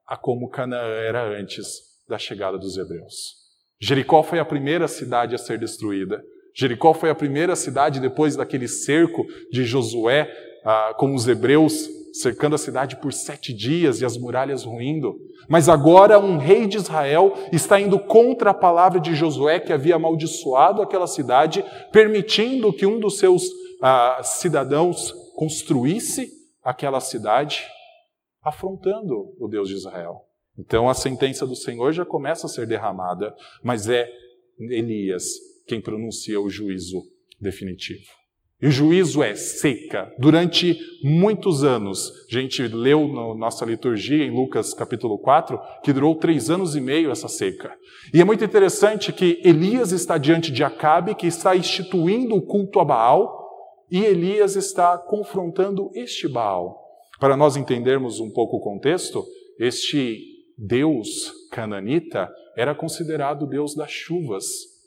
a 0.07 0.17
como 0.17 0.49
Canaã 0.49 0.95
era 1.03 1.29
antes 1.29 2.03
da 2.09 2.17
chegada 2.17 2.57
dos 2.57 2.79
hebreus. 2.79 3.35
Jericó 3.79 4.23
foi 4.23 4.39
a 4.39 4.47
primeira 4.47 4.89
cidade 4.89 5.35
a 5.35 5.39
ser 5.39 5.59
destruída. 5.59 6.25
Jericó 6.55 6.95
foi 6.95 7.11
a 7.11 7.15
primeira 7.15 7.55
cidade 7.55 8.01
depois 8.01 8.35
daquele 8.35 8.67
cerco 8.67 9.27
de 9.53 9.63
Josué 9.63 10.27
ah, 10.65 10.95
com 10.97 11.15
os 11.15 11.29
hebreus 11.29 11.89
cercando 12.15 12.55
a 12.55 12.59
cidade 12.59 12.97
por 12.97 13.13
sete 13.13 13.53
dias 13.53 14.01
e 14.01 14.05
as 14.05 14.17
muralhas 14.17 14.63
ruindo. 14.63 15.19
Mas 15.49 15.69
agora 15.69 16.19
um 16.19 16.39
rei 16.39 16.67
de 16.67 16.77
Israel 16.77 17.35
está 17.53 17.81
indo 17.81 17.99
contra 17.99 18.51
a 18.51 18.55
palavra 18.55 19.01
de 19.01 19.15
Josué, 19.17 19.59
que 19.59 19.73
havia 19.73 19.97
amaldiçoado 19.97 20.81
aquela 20.81 21.09
cidade, 21.09 21.65
permitindo 21.91 22.73
que 22.73 22.87
um 22.87 23.01
dos 23.01 23.19
seus 23.19 23.43
ah, 23.83 24.21
cidadãos 24.23 25.13
construísse 25.35 26.31
aquela 26.63 27.01
cidade, 27.01 27.67
afrontando 28.43 29.35
o 29.39 29.49
Deus 29.49 29.69
de 29.69 29.75
Israel. 29.75 30.25
Então 30.57 30.89
a 30.89 30.95
sentença 30.95 31.45
do 31.45 31.57
Senhor 31.57 31.93
já 31.93 32.05
começa 32.05 32.47
a 32.47 32.51
ser 32.51 32.67
derramada, 32.67 33.35
mas 33.63 33.89
é 33.89 34.09
Elias 34.59 35.25
quem 35.67 35.81
pronuncia 35.81 36.41
o 36.41 36.49
juízo 36.49 37.03
definitivo. 37.41 38.24
E 38.65 38.67
o 38.67 38.71
juízo 38.71 39.23
é 39.23 39.35
seca. 39.35 40.11
Durante 40.19 40.79
muitos 41.03 41.63
anos, 41.63 42.11
a 42.31 42.33
gente 42.33 42.67
leu 42.67 43.07
na 43.07 43.35
nossa 43.35 43.63
liturgia, 43.63 44.25
em 44.25 44.31
Lucas 44.31 44.73
capítulo 44.73 45.19
4, 45.19 45.61
que 45.83 45.93
durou 45.93 46.15
três 46.15 46.49
anos 46.49 46.75
e 46.75 46.81
meio 46.81 47.11
essa 47.11 47.29
seca. 47.29 47.77
E 48.11 48.23
é 48.23 48.25
muito 48.25 48.43
interessante 48.43 49.13
que 49.13 49.39
Elias 49.45 49.93
está 49.93 50.17
diante 50.17 50.51
de 50.51 50.65
Acabe, 50.65 51.15
que 51.15 51.27
está 51.27 51.55
instituindo 51.55 52.37
o 52.37 52.41
culto 52.41 52.81
a 52.81 52.87
Baal, 52.87 53.85
e 53.91 54.03
Elias 54.03 54.57
está 54.57 54.97
confrontando 54.97 55.91
este 55.95 56.27
Baal. 56.27 56.89
Para 57.21 57.37
nós 57.37 57.59
entendermos 57.59 58.19
um 58.19 58.31
pouco 58.31 58.57
o 58.57 58.61
contexto, 58.61 59.27
este 59.61 60.19
Deus 60.57 61.31
cananita 61.53 62.33
era 62.57 62.75
considerado 62.75 63.47
Deus 63.47 63.75
das 63.75 63.91
chuvas, 63.91 64.47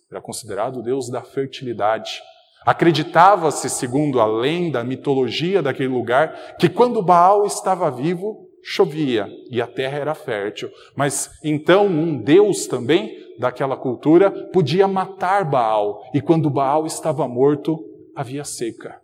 era 0.10 0.20
considerado 0.20 0.82
Deus 0.82 1.12
da 1.12 1.22
fertilidade. 1.22 2.24
Acreditava-se, 2.68 3.70
segundo 3.70 4.20
a 4.20 4.26
lenda, 4.26 4.82
a 4.82 4.84
mitologia 4.84 5.62
daquele 5.62 5.88
lugar, 5.88 6.58
que 6.60 6.68
quando 6.68 7.02
Baal 7.02 7.46
estava 7.46 7.90
vivo, 7.90 8.50
chovia 8.62 9.30
e 9.50 9.62
a 9.62 9.66
terra 9.66 9.98
era 9.98 10.14
fértil. 10.14 10.70
Mas 10.94 11.30
então 11.42 11.86
um 11.86 12.22
deus 12.22 12.68
também 12.68 13.16
daquela 13.40 13.78
cultura 13.78 14.30
podia 14.52 14.86
matar 14.86 15.46
Baal, 15.46 16.04
e 16.14 16.20
quando 16.20 16.50
Baal 16.50 16.86
estava 16.86 17.26
morto, 17.26 17.80
havia 18.14 18.44
seca. 18.44 19.00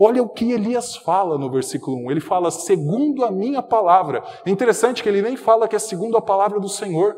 Olha 0.00 0.22
o 0.22 0.28
que 0.30 0.50
Elias 0.50 0.96
fala 0.96 1.36
no 1.36 1.50
versículo 1.50 1.98
1. 2.06 2.10
Ele 2.12 2.20
fala, 2.20 2.50
segundo 2.50 3.26
a 3.26 3.30
minha 3.30 3.60
palavra. 3.60 4.24
É 4.46 4.48
interessante 4.48 5.02
que 5.02 5.08
ele 5.10 5.20
nem 5.20 5.36
fala 5.36 5.68
que 5.68 5.76
é 5.76 5.78
segundo 5.78 6.16
a 6.16 6.22
palavra 6.22 6.58
do 6.58 6.68
Senhor. 6.68 7.14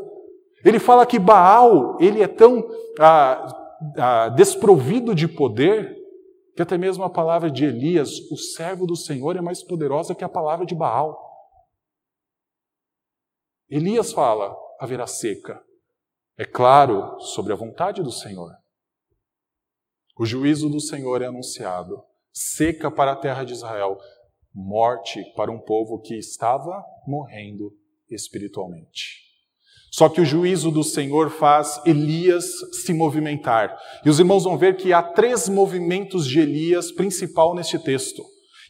Ele 0.64 0.80
fala 0.80 1.06
que 1.06 1.20
Baal, 1.20 1.96
ele 2.00 2.20
é 2.20 2.26
tão 2.26 2.66
ah, 2.98 3.63
ah, 3.98 4.28
desprovido 4.28 5.14
de 5.14 5.26
poder, 5.28 5.96
que 6.54 6.62
até 6.62 6.78
mesmo 6.78 7.04
a 7.04 7.10
palavra 7.10 7.50
de 7.50 7.64
Elias, 7.64 8.10
o 8.30 8.36
servo 8.36 8.86
do 8.86 8.96
Senhor, 8.96 9.36
é 9.36 9.40
mais 9.40 9.62
poderosa 9.62 10.14
que 10.14 10.24
a 10.24 10.28
palavra 10.28 10.64
de 10.64 10.74
Baal. 10.74 11.18
Elias 13.68 14.12
fala: 14.12 14.56
haverá 14.78 15.06
seca. 15.06 15.62
É 16.36 16.44
claro, 16.44 17.18
sobre 17.20 17.52
a 17.52 17.56
vontade 17.56 18.02
do 18.02 18.10
Senhor. 18.10 18.52
O 20.16 20.24
juízo 20.24 20.68
do 20.68 20.80
Senhor 20.80 21.22
é 21.22 21.26
anunciado: 21.26 22.02
seca 22.32 22.90
para 22.90 23.12
a 23.12 23.16
terra 23.16 23.44
de 23.44 23.52
Israel, 23.52 23.98
morte 24.52 25.24
para 25.34 25.50
um 25.50 25.58
povo 25.58 26.00
que 26.00 26.16
estava 26.16 26.84
morrendo 27.06 27.76
espiritualmente. 28.08 29.33
Só 29.94 30.08
que 30.08 30.20
o 30.20 30.24
juízo 30.24 30.72
do 30.72 30.82
Senhor 30.82 31.30
faz 31.30 31.80
Elias 31.86 32.46
se 32.72 32.92
movimentar. 32.92 33.78
E 34.04 34.10
os 34.10 34.18
irmãos 34.18 34.42
vão 34.42 34.58
ver 34.58 34.76
que 34.76 34.92
há 34.92 35.00
três 35.00 35.48
movimentos 35.48 36.26
de 36.26 36.40
Elias 36.40 36.90
principal 36.90 37.54
neste 37.54 37.78
texto. 37.78 38.20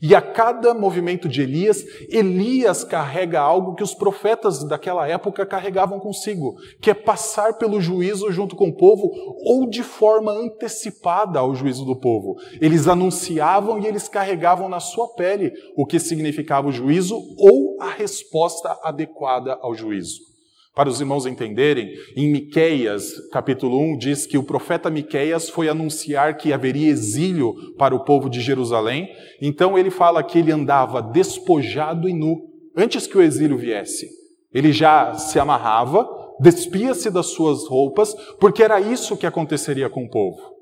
E 0.02 0.14
a 0.14 0.20
cada 0.20 0.74
movimento 0.74 1.26
de 1.26 1.40
Elias, 1.40 1.82
Elias 2.10 2.84
carrega 2.84 3.40
algo 3.40 3.74
que 3.74 3.82
os 3.82 3.94
profetas 3.94 4.68
daquela 4.68 5.08
época 5.08 5.46
carregavam 5.46 5.98
consigo, 5.98 6.56
que 6.82 6.90
é 6.90 6.94
passar 6.94 7.56
pelo 7.56 7.80
juízo 7.80 8.30
junto 8.30 8.54
com 8.54 8.68
o 8.68 8.76
povo 8.76 9.10
ou 9.46 9.66
de 9.66 9.82
forma 9.82 10.30
antecipada 10.30 11.38
ao 11.38 11.54
juízo 11.54 11.86
do 11.86 11.96
povo. 11.96 12.36
Eles 12.60 12.86
anunciavam 12.86 13.78
e 13.78 13.86
eles 13.86 14.08
carregavam 14.08 14.68
na 14.68 14.78
sua 14.78 15.14
pele 15.14 15.54
o 15.74 15.86
que 15.86 15.98
significava 15.98 16.68
o 16.68 16.72
juízo 16.72 17.16
ou 17.38 17.78
a 17.80 17.88
resposta 17.88 18.78
adequada 18.82 19.58
ao 19.62 19.74
juízo. 19.74 20.33
Para 20.74 20.88
os 20.88 21.00
irmãos 21.00 21.24
entenderem, 21.24 21.94
em 22.16 22.32
Miqueias, 22.32 23.28
capítulo 23.30 23.78
1, 23.78 23.96
diz 23.96 24.26
que 24.26 24.36
o 24.36 24.42
profeta 24.42 24.90
Miqueias 24.90 25.48
foi 25.48 25.68
anunciar 25.68 26.36
que 26.36 26.52
haveria 26.52 26.88
exílio 26.88 27.54
para 27.78 27.94
o 27.94 28.04
povo 28.04 28.28
de 28.28 28.40
Jerusalém. 28.40 29.08
Então 29.40 29.78
ele 29.78 29.90
fala 29.90 30.24
que 30.24 30.36
ele 30.36 30.50
andava 30.50 31.00
despojado 31.00 32.08
e 32.08 32.12
nu 32.12 32.50
antes 32.76 33.06
que 33.06 33.16
o 33.16 33.22
exílio 33.22 33.56
viesse. 33.56 34.08
Ele 34.52 34.72
já 34.72 35.14
se 35.14 35.38
amarrava, 35.38 36.08
despia-se 36.40 37.08
das 37.08 37.26
suas 37.26 37.68
roupas, 37.68 38.12
porque 38.40 38.60
era 38.60 38.80
isso 38.80 39.16
que 39.16 39.26
aconteceria 39.26 39.88
com 39.88 40.04
o 40.04 40.10
povo. 40.10 40.54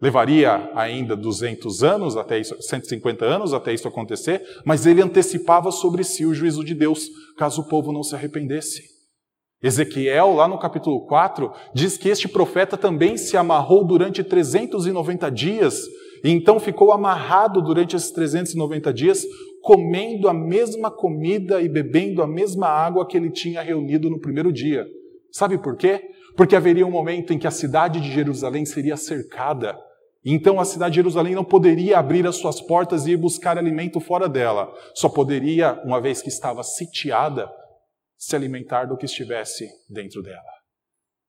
Levaria 0.00 0.72
ainda 0.74 1.14
200 1.14 1.84
anos, 1.84 2.16
até 2.16 2.40
isso, 2.40 2.60
150 2.60 3.24
anos 3.24 3.54
até 3.54 3.72
isso 3.72 3.86
acontecer, 3.86 4.42
mas 4.64 4.86
ele 4.86 5.00
antecipava 5.00 5.70
sobre 5.70 6.02
si 6.02 6.26
o 6.26 6.34
juízo 6.34 6.64
de 6.64 6.74
Deus, 6.74 7.08
caso 7.38 7.62
o 7.62 7.68
povo 7.68 7.92
não 7.92 8.02
se 8.02 8.16
arrependesse. 8.16 8.91
Ezequiel, 9.62 10.34
lá 10.34 10.48
no 10.48 10.58
capítulo 10.58 11.06
4, 11.06 11.52
diz 11.72 11.96
que 11.96 12.08
este 12.08 12.26
profeta 12.26 12.76
também 12.76 13.16
se 13.16 13.36
amarrou 13.36 13.84
durante 13.84 14.24
390 14.24 15.30
dias 15.30 15.80
E 16.24 16.30
então 16.30 16.60
ficou 16.60 16.92
amarrado 16.92 17.60
durante 17.60 17.96
esses 17.96 18.10
390 18.10 18.92
dias, 18.92 19.24
comendo 19.60 20.28
a 20.28 20.34
mesma 20.34 20.90
comida 20.90 21.60
e 21.60 21.68
bebendo 21.68 22.22
a 22.22 22.26
mesma 22.26 22.68
água 22.68 23.06
que 23.06 23.16
ele 23.16 23.30
tinha 23.30 23.60
reunido 23.60 24.08
no 24.08 24.20
primeiro 24.20 24.52
dia. 24.52 24.86
Sabe 25.30 25.58
por 25.58 25.76
quê? 25.76 26.00
Porque 26.36 26.56
haveria 26.56 26.86
um 26.86 26.90
momento 26.90 27.32
em 27.32 27.38
que 27.38 27.46
a 27.46 27.50
cidade 27.50 28.00
de 28.00 28.10
Jerusalém 28.12 28.64
seria 28.64 28.96
cercada. 28.96 29.76
Então 30.24 30.60
a 30.60 30.64
cidade 30.64 30.92
de 30.92 30.96
Jerusalém 30.96 31.34
não 31.34 31.44
poderia 31.44 31.98
abrir 31.98 32.26
as 32.26 32.36
suas 32.36 32.60
portas 32.60 33.06
e 33.06 33.12
ir 33.12 33.16
buscar 33.16 33.58
alimento 33.58 33.98
fora 33.98 34.28
dela. 34.28 34.72
Só 34.94 35.08
poderia, 35.08 35.80
uma 35.84 36.00
vez 36.00 36.22
que 36.22 36.28
estava 36.28 36.62
sitiada, 36.62 37.50
se 38.22 38.36
alimentar 38.36 38.84
do 38.84 38.96
que 38.96 39.04
estivesse 39.04 39.68
dentro 39.90 40.22
dela. 40.22 40.38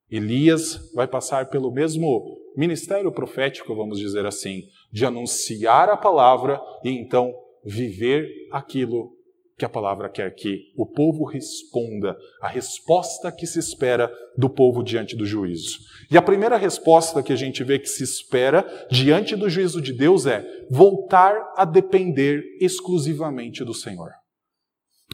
Elias 0.08 0.92
vai 0.94 1.08
passar 1.08 1.50
pelo 1.50 1.72
mesmo 1.72 2.38
ministério 2.56 3.10
profético, 3.10 3.74
vamos 3.74 3.98
dizer 3.98 4.24
assim, 4.24 4.62
de 4.92 5.04
anunciar 5.04 5.88
a 5.88 5.96
palavra 5.96 6.60
e 6.84 6.90
então 6.90 7.34
viver 7.64 8.28
aquilo 8.52 9.12
que 9.58 9.64
a 9.64 9.68
palavra 9.68 10.08
quer 10.08 10.32
que 10.36 10.72
o 10.76 10.86
povo 10.86 11.24
responda, 11.24 12.16
a 12.40 12.46
resposta 12.46 13.32
que 13.32 13.44
se 13.44 13.58
espera 13.58 14.08
do 14.38 14.48
povo 14.48 14.80
diante 14.80 15.16
do 15.16 15.26
juízo. 15.26 15.80
E 16.12 16.16
a 16.16 16.22
primeira 16.22 16.56
resposta 16.56 17.24
que 17.24 17.32
a 17.32 17.36
gente 17.36 17.64
vê 17.64 17.80
que 17.80 17.88
se 17.88 18.04
espera 18.04 18.64
diante 18.88 19.34
do 19.34 19.50
juízo 19.50 19.82
de 19.82 19.92
Deus 19.92 20.26
é 20.26 20.44
voltar 20.70 21.54
a 21.56 21.64
depender 21.64 22.40
exclusivamente 22.60 23.64
do 23.64 23.74
Senhor. 23.74 24.10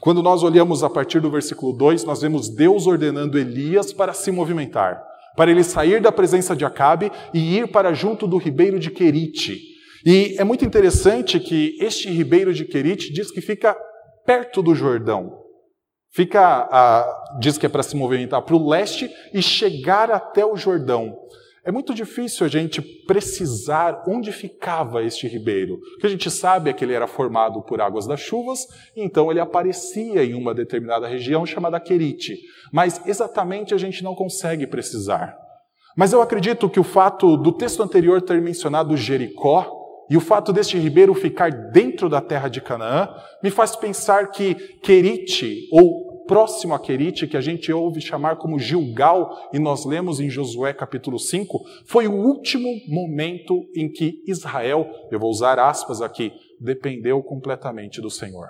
Quando 0.00 0.22
nós 0.22 0.42
olhamos 0.42 0.82
a 0.82 0.88
partir 0.88 1.20
do 1.20 1.30
versículo 1.30 1.74
2, 1.74 2.04
nós 2.04 2.22
vemos 2.22 2.48
Deus 2.48 2.86
ordenando 2.86 3.38
Elias 3.38 3.92
para 3.92 4.14
se 4.14 4.32
movimentar, 4.32 5.02
para 5.36 5.50
ele 5.50 5.62
sair 5.62 6.00
da 6.00 6.10
presença 6.10 6.56
de 6.56 6.64
Acabe 6.64 7.12
e 7.34 7.58
ir 7.58 7.70
para 7.70 7.92
junto 7.92 8.26
do 8.26 8.38
ribeiro 8.38 8.78
de 8.78 8.90
Querite. 8.90 9.60
E 10.04 10.36
é 10.38 10.44
muito 10.44 10.64
interessante 10.64 11.38
que 11.38 11.76
este 11.78 12.08
ribeiro 12.08 12.54
de 12.54 12.64
Querite 12.64 13.12
diz 13.12 13.30
que 13.30 13.42
fica 13.42 13.76
perto 14.24 14.62
do 14.62 14.74
Jordão. 14.74 15.38
Fica, 16.12 16.66
a, 16.70 17.36
diz 17.38 17.58
que 17.58 17.66
é 17.66 17.68
para 17.68 17.82
se 17.82 17.94
movimentar 17.94 18.40
para 18.42 18.56
o 18.56 18.68
leste 18.68 19.10
e 19.34 19.42
chegar 19.42 20.10
até 20.10 20.44
o 20.44 20.56
Jordão. 20.56 21.14
É 21.64 21.70
muito 21.70 21.94
difícil 21.94 22.46
a 22.46 22.48
gente 22.48 22.80
precisar 22.80 24.04
onde 24.08 24.32
ficava 24.32 25.02
este 25.02 25.28
ribeiro. 25.28 25.74
O 25.74 25.98
que 25.98 26.06
a 26.06 26.10
gente 26.10 26.30
sabe 26.30 26.70
é 26.70 26.72
que 26.72 26.82
ele 26.82 26.94
era 26.94 27.06
formado 27.06 27.62
por 27.62 27.82
águas 27.82 28.06
das 28.06 28.20
chuvas, 28.20 28.66
então 28.96 29.30
ele 29.30 29.40
aparecia 29.40 30.24
em 30.24 30.32
uma 30.34 30.54
determinada 30.54 31.06
região 31.06 31.44
chamada 31.44 31.78
Querite. 31.78 32.38
Mas 32.72 33.06
exatamente 33.06 33.74
a 33.74 33.78
gente 33.78 34.02
não 34.02 34.14
consegue 34.14 34.66
precisar. 34.66 35.36
Mas 35.96 36.12
eu 36.14 36.22
acredito 36.22 36.68
que 36.68 36.80
o 36.80 36.84
fato 36.84 37.36
do 37.36 37.52
texto 37.52 37.82
anterior 37.82 38.22
ter 38.22 38.40
mencionado 38.40 38.96
Jericó 38.96 39.70
e 40.08 40.16
o 40.16 40.20
fato 40.20 40.52
deste 40.52 40.78
ribeiro 40.78 41.12
ficar 41.14 41.50
dentro 41.50 42.08
da 42.08 42.22
terra 42.22 42.48
de 42.48 42.60
Canaã 42.60 43.08
me 43.42 43.50
faz 43.50 43.76
pensar 43.76 44.30
que 44.30 44.54
Querite, 44.82 45.68
ou 45.70 46.09
próximo 46.30 46.74
a 46.74 46.78
Querite, 46.78 47.26
que 47.26 47.36
a 47.36 47.40
gente 47.40 47.72
ouve 47.72 48.00
chamar 48.00 48.36
como 48.36 48.56
Gilgal, 48.56 49.50
e 49.52 49.58
nós 49.58 49.84
lemos 49.84 50.20
em 50.20 50.30
Josué 50.30 50.72
capítulo 50.72 51.18
5, 51.18 51.60
foi 51.86 52.06
o 52.06 52.14
último 52.14 52.68
momento 52.86 53.68
em 53.74 53.90
que 53.90 54.22
Israel, 54.28 54.88
eu 55.10 55.18
vou 55.18 55.28
usar 55.28 55.58
aspas 55.58 56.00
aqui, 56.00 56.32
dependeu 56.60 57.20
completamente 57.20 58.00
do 58.00 58.08
Senhor. 58.08 58.46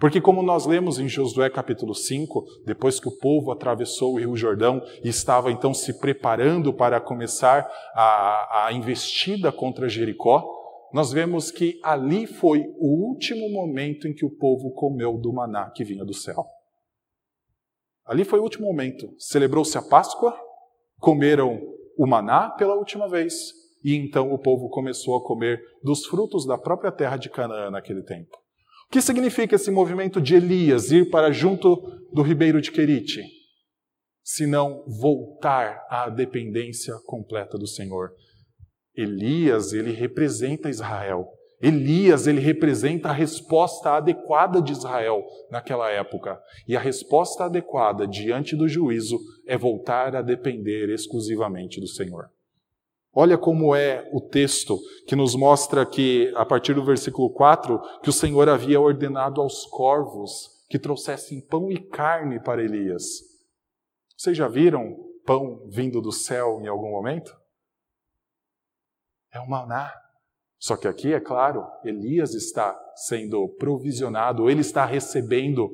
Porque, 0.00 0.20
como 0.20 0.42
nós 0.42 0.66
lemos 0.66 0.98
em 0.98 1.08
Josué 1.08 1.48
capítulo 1.48 1.94
5, 1.94 2.44
depois 2.66 2.98
que 2.98 3.06
o 3.06 3.16
povo 3.18 3.52
atravessou 3.52 4.14
o 4.14 4.18
Rio 4.18 4.34
Jordão 4.34 4.82
e 5.04 5.08
estava 5.08 5.52
então 5.52 5.72
se 5.72 6.00
preparando 6.00 6.72
para 6.74 7.00
começar 7.00 7.70
a, 7.94 8.66
a 8.66 8.72
investida 8.72 9.52
contra 9.52 9.88
Jericó, 9.88 10.44
nós 10.92 11.12
vemos 11.12 11.52
que 11.52 11.78
ali 11.84 12.26
foi 12.26 12.64
o 12.80 13.08
último 13.10 13.48
momento 13.48 14.08
em 14.08 14.12
que 14.12 14.26
o 14.26 14.36
povo 14.36 14.72
comeu 14.72 15.16
do 15.16 15.32
maná 15.32 15.70
que 15.70 15.84
vinha 15.84 16.04
do 16.04 16.12
céu. 16.12 16.44
Ali 18.04 18.24
foi 18.24 18.38
o 18.38 18.42
último 18.42 18.66
momento. 18.66 19.08
Celebrou-se 19.18 19.76
a 19.78 19.82
Páscoa, 19.82 20.36
comeram 20.98 21.60
o 21.96 22.06
maná 22.06 22.50
pela 22.50 22.74
última 22.74 23.08
vez, 23.08 23.34
e 23.82 23.94
então 23.94 24.32
o 24.32 24.38
povo 24.38 24.68
começou 24.68 25.16
a 25.16 25.22
comer 25.22 25.60
dos 25.82 26.06
frutos 26.06 26.46
da 26.46 26.58
própria 26.58 26.90
terra 26.92 27.16
de 27.16 27.30
Canaã 27.30 27.70
naquele 27.70 28.02
tempo. 28.02 28.36
O 28.88 28.92
que 28.92 29.00
significa 29.00 29.56
esse 29.56 29.70
movimento 29.70 30.20
de 30.20 30.34
Elias 30.34 30.90
ir 30.90 31.10
para 31.10 31.32
junto 31.32 31.76
do 32.12 32.22
ribeiro 32.22 32.60
de 32.60 32.70
Querite? 32.70 33.22
Se 34.22 34.46
não 34.46 34.84
voltar 35.00 35.84
à 35.90 36.08
dependência 36.08 36.94
completa 37.06 37.58
do 37.58 37.66
Senhor. 37.66 38.10
Elias, 38.96 39.72
ele 39.72 39.92
representa 39.92 40.70
Israel. 40.70 41.26
Elias, 41.60 42.26
ele 42.26 42.40
representa 42.40 43.08
a 43.08 43.12
resposta 43.12 43.92
adequada 43.92 44.60
de 44.60 44.72
Israel 44.72 45.24
naquela 45.50 45.90
época. 45.90 46.40
E 46.68 46.76
a 46.76 46.80
resposta 46.80 47.44
adequada 47.44 48.06
diante 48.06 48.56
do 48.56 48.68
juízo 48.68 49.18
é 49.46 49.56
voltar 49.56 50.14
a 50.14 50.22
depender 50.22 50.90
exclusivamente 50.90 51.80
do 51.80 51.86
Senhor. 51.86 52.30
Olha 53.16 53.38
como 53.38 53.74
é 53.74 54.08
o 54.12 54.20
texto 54.20 54.76
que 55.06 55.14
nos 55.14 55.36
mostra 55.36 55.86
que, 55.86 56.32
a 56.34 56.44
partir 56.44 56.74
do 56.74 56.84
versículo 56.84 57.30
4, 57.30 57.80
que 58.02 58.10
o 58.10 58.12
Senhor 58.12 58.48
havia 58.48 58.80
ordenado 58.80 59.40
aos 59.40 59.64
corvos 59.66 60.64
que 60.68 60.78
trouxessem 60.78 61.40
pão 61.40 61.70
e 61.70 61.78
carne 61.78 62.40
para 62.40 62.62
Elias. 62.62 63.20
Vocês 64.16 64.36
já 64.36 64.48
viram 64.48 64.96
pão 65.24 65.62
vindo 65.68 66.00
do 66.00 66.10
céu 66.10 66.60
em 66.60 66.66
algum 66.66 66.90
momento? 66.90 67.36
É 69.32 69.38
o 69.38 69.48
maná. 69.48 69.92
Só 70.64 70.78
que 70.78 70.88
aqui, 70.88 71.12
é 71.12 71.20
claro, 71.20 71.62
Elias 71.84 72.32
está 72.32 72.74
sendo 72.96 73.46
provisionado, 73.58 74.48
ele 74.48 74.62
está 74.62 74.86
recebendo 74.86 75.70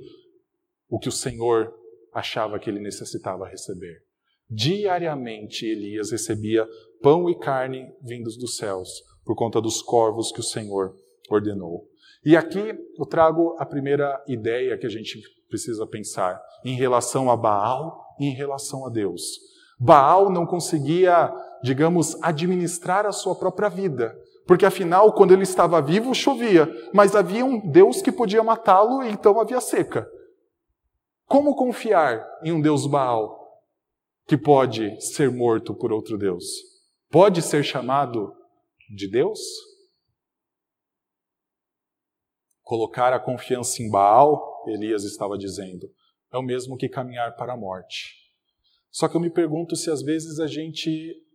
o 0.89 0.99
que 0.99 1.09
o 1.09 1.13
Senhor 1.13 1.73
achava 2.13 2.59
que 2.59 2.69
ele 2.69 2.81
necessitava 2.81 3.47
receber. 3.47 4.03
Diariamente 4.51 5.65
Elias 5.65 6.11
recebia 6.11 6.67
pão 7.01 7.31
e 7.31 7.39
carne 7.39 7.87
vindos 8.03 8.37
dos 8.37 8.57
céus, 8.57 8.89
por 9.25 9.37
conta 9.37 9.61
dos 9.61 9.81
corvos 9.81 10.33
que 10.33 10.41
o 10.41 10.43
Senhor 10.43 10.93
ordenou. 11.31 11.87
E 12.25 12.37
aqui 12.37 12.75
eu 12.99 13.07
trago 13.07 13.55
a 13.61 13.65
primeira 13.65 14.21
ideia 14.27 14.77
que 14.77 14.87
a 14.87 14.91
gente 14.91 15.23
precisa 15.49 15.87
pensar 15.87 16.43
em 16.65 16.75
relação 16.75 17.31
a 17.31 17.37
Baal 17.37 18.17
e 18.19 18.25
em 18.25 18.35
relação 18.35 18.85
a 18.85 18.91
Deus. 18.91 19.23
Baal 19.79 20.33
não 20.33 20.45
conseguia, 20.45 21.33
digamos, 21.63 22.21
administrar 22.25 23.07
a 23.07 23.13
sua 23.13 23.37
própria 23.37 23.69
vida, 23.69 24.19
porque 24.51 24.67
afinal, 24.67 25.13
quando 25.13 25.33
ele 25.33 25.45
estava 25.45 25.81
vivo, 25.81 26.13
chovia, 26.13 26.69
mas 26.93 27.15
havia 27.15 27.45
um 27.45 27.71
Deus 27.71 28.03
que 28.03 28.11
podia 28.11 28.43
matá-lo 28.43 29.01
e 29.01 29.09
então 29.09 29.39
havia 29.39 29.61
seca. 29.61 30.11
Como 31.25 31.55
confiar 31.55 32.21
em 32.43 32.51
um 32.51 32.61
Deus 32.61 32.85
Baal 32.85 33.63
que 34.27 34.37
pode 34.37 35.01
ser 35.01 35.31
morto 35.31 35.73
por 35.73 35.93
outro 35.93 36.19
Deus? 36.19 36.43
pode 37.09 37.43
ser 37.43 37.63
chamado 37.63 38.35
de 38.93 39.09
Deus? 39.09 39.39
Colocar 42.65 43.13
a 43.13 43.21
confiança 43.21 43.81
em 43.81 43.89
Baal, 43.89 44.65
Elias 44.67 45.05
estava 45.05 45.39
dizendo, 45.39 45.89
é 46.33 46.37
o 46.37 46.43
mesmo 46.43 46.77
que 46.77 46.89
caminhar 46.89 47.37
para 47.37 47.53
a 47.53 47.57
morte. 47.57 48.17
Só 48.91 49.07
que 49.07 49.17
eu 49.17 49.21
me 49.21 49.31
pergunto 49.31 49.77
se 49.77 49.93
às 49.93 50.03
vezes 50.03 50.41
a 50.41 50.49
gente 50.49 50.91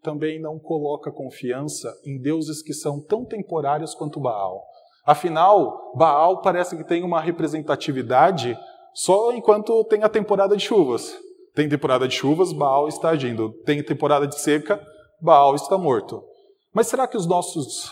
também 0.06 0.40
não 0.40 0.60
coloca 0.60 1.12
confiança 1.12 1.92
em 2.06 2.22
deuses 2.22 2.62
que 2.62 2.76
são 2.76 3.02
tão 3.02 3.26
temporários 3.26 3.96
quanto 3.96 4.20
Baal. 4.20 4.64
Afinal, 5.04 5.94
Baal 5.96 6.42
parece 6.42 6.78
que 6.78 6.84
tem 6.84 7.04
uma 7.04 7.20
representatividade 7.20 8.56
só 8.94 9.34
enquanto 9.34 9.84
tem 9.86 10.04
a 10.04 10.10
temporada 10.10 10.56
de 10.56 10.64
chuvas. 10.64 11.18
Tem 11.56 11.68
temporada 11.68 12.08
de 12.08 12.14
chuvas, 12.14 12.54
Baal 12.54 12.88
está 12.88 13.10
agindo. 13.10 13.52
Tem 13.64 13.84
temporada 13.84 14.28
de 14.28 14.40
seca, 14.40 14.80
Baal 15.20 15.56
está 15.56 15.76
morto. 15.76 16.24
Mas 16.72 16.88
será 16.88 17.08
que 17.08 17.18
os 17.18 17.26
nossos 17.26 17.92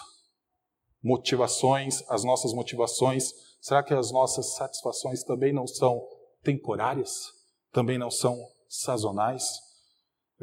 motivações, 1.03 2.03
as 2.09 2.23
nossas 2.23 2.53
motivações, 2.53 3.31
será 3.59 3.81
que 3.81 3.93
as 3.93 4.11
nossas 4.11 4.53
satisfações 4.53 5.23
também 5.23 5.51
não 5.51 5.65
são 5.65 5.99
temporárias? 6.43 7.31
Também 7.71 7.97
não 7.97 8.11
são 8.11 8.37
sazonais? 8.69 9.72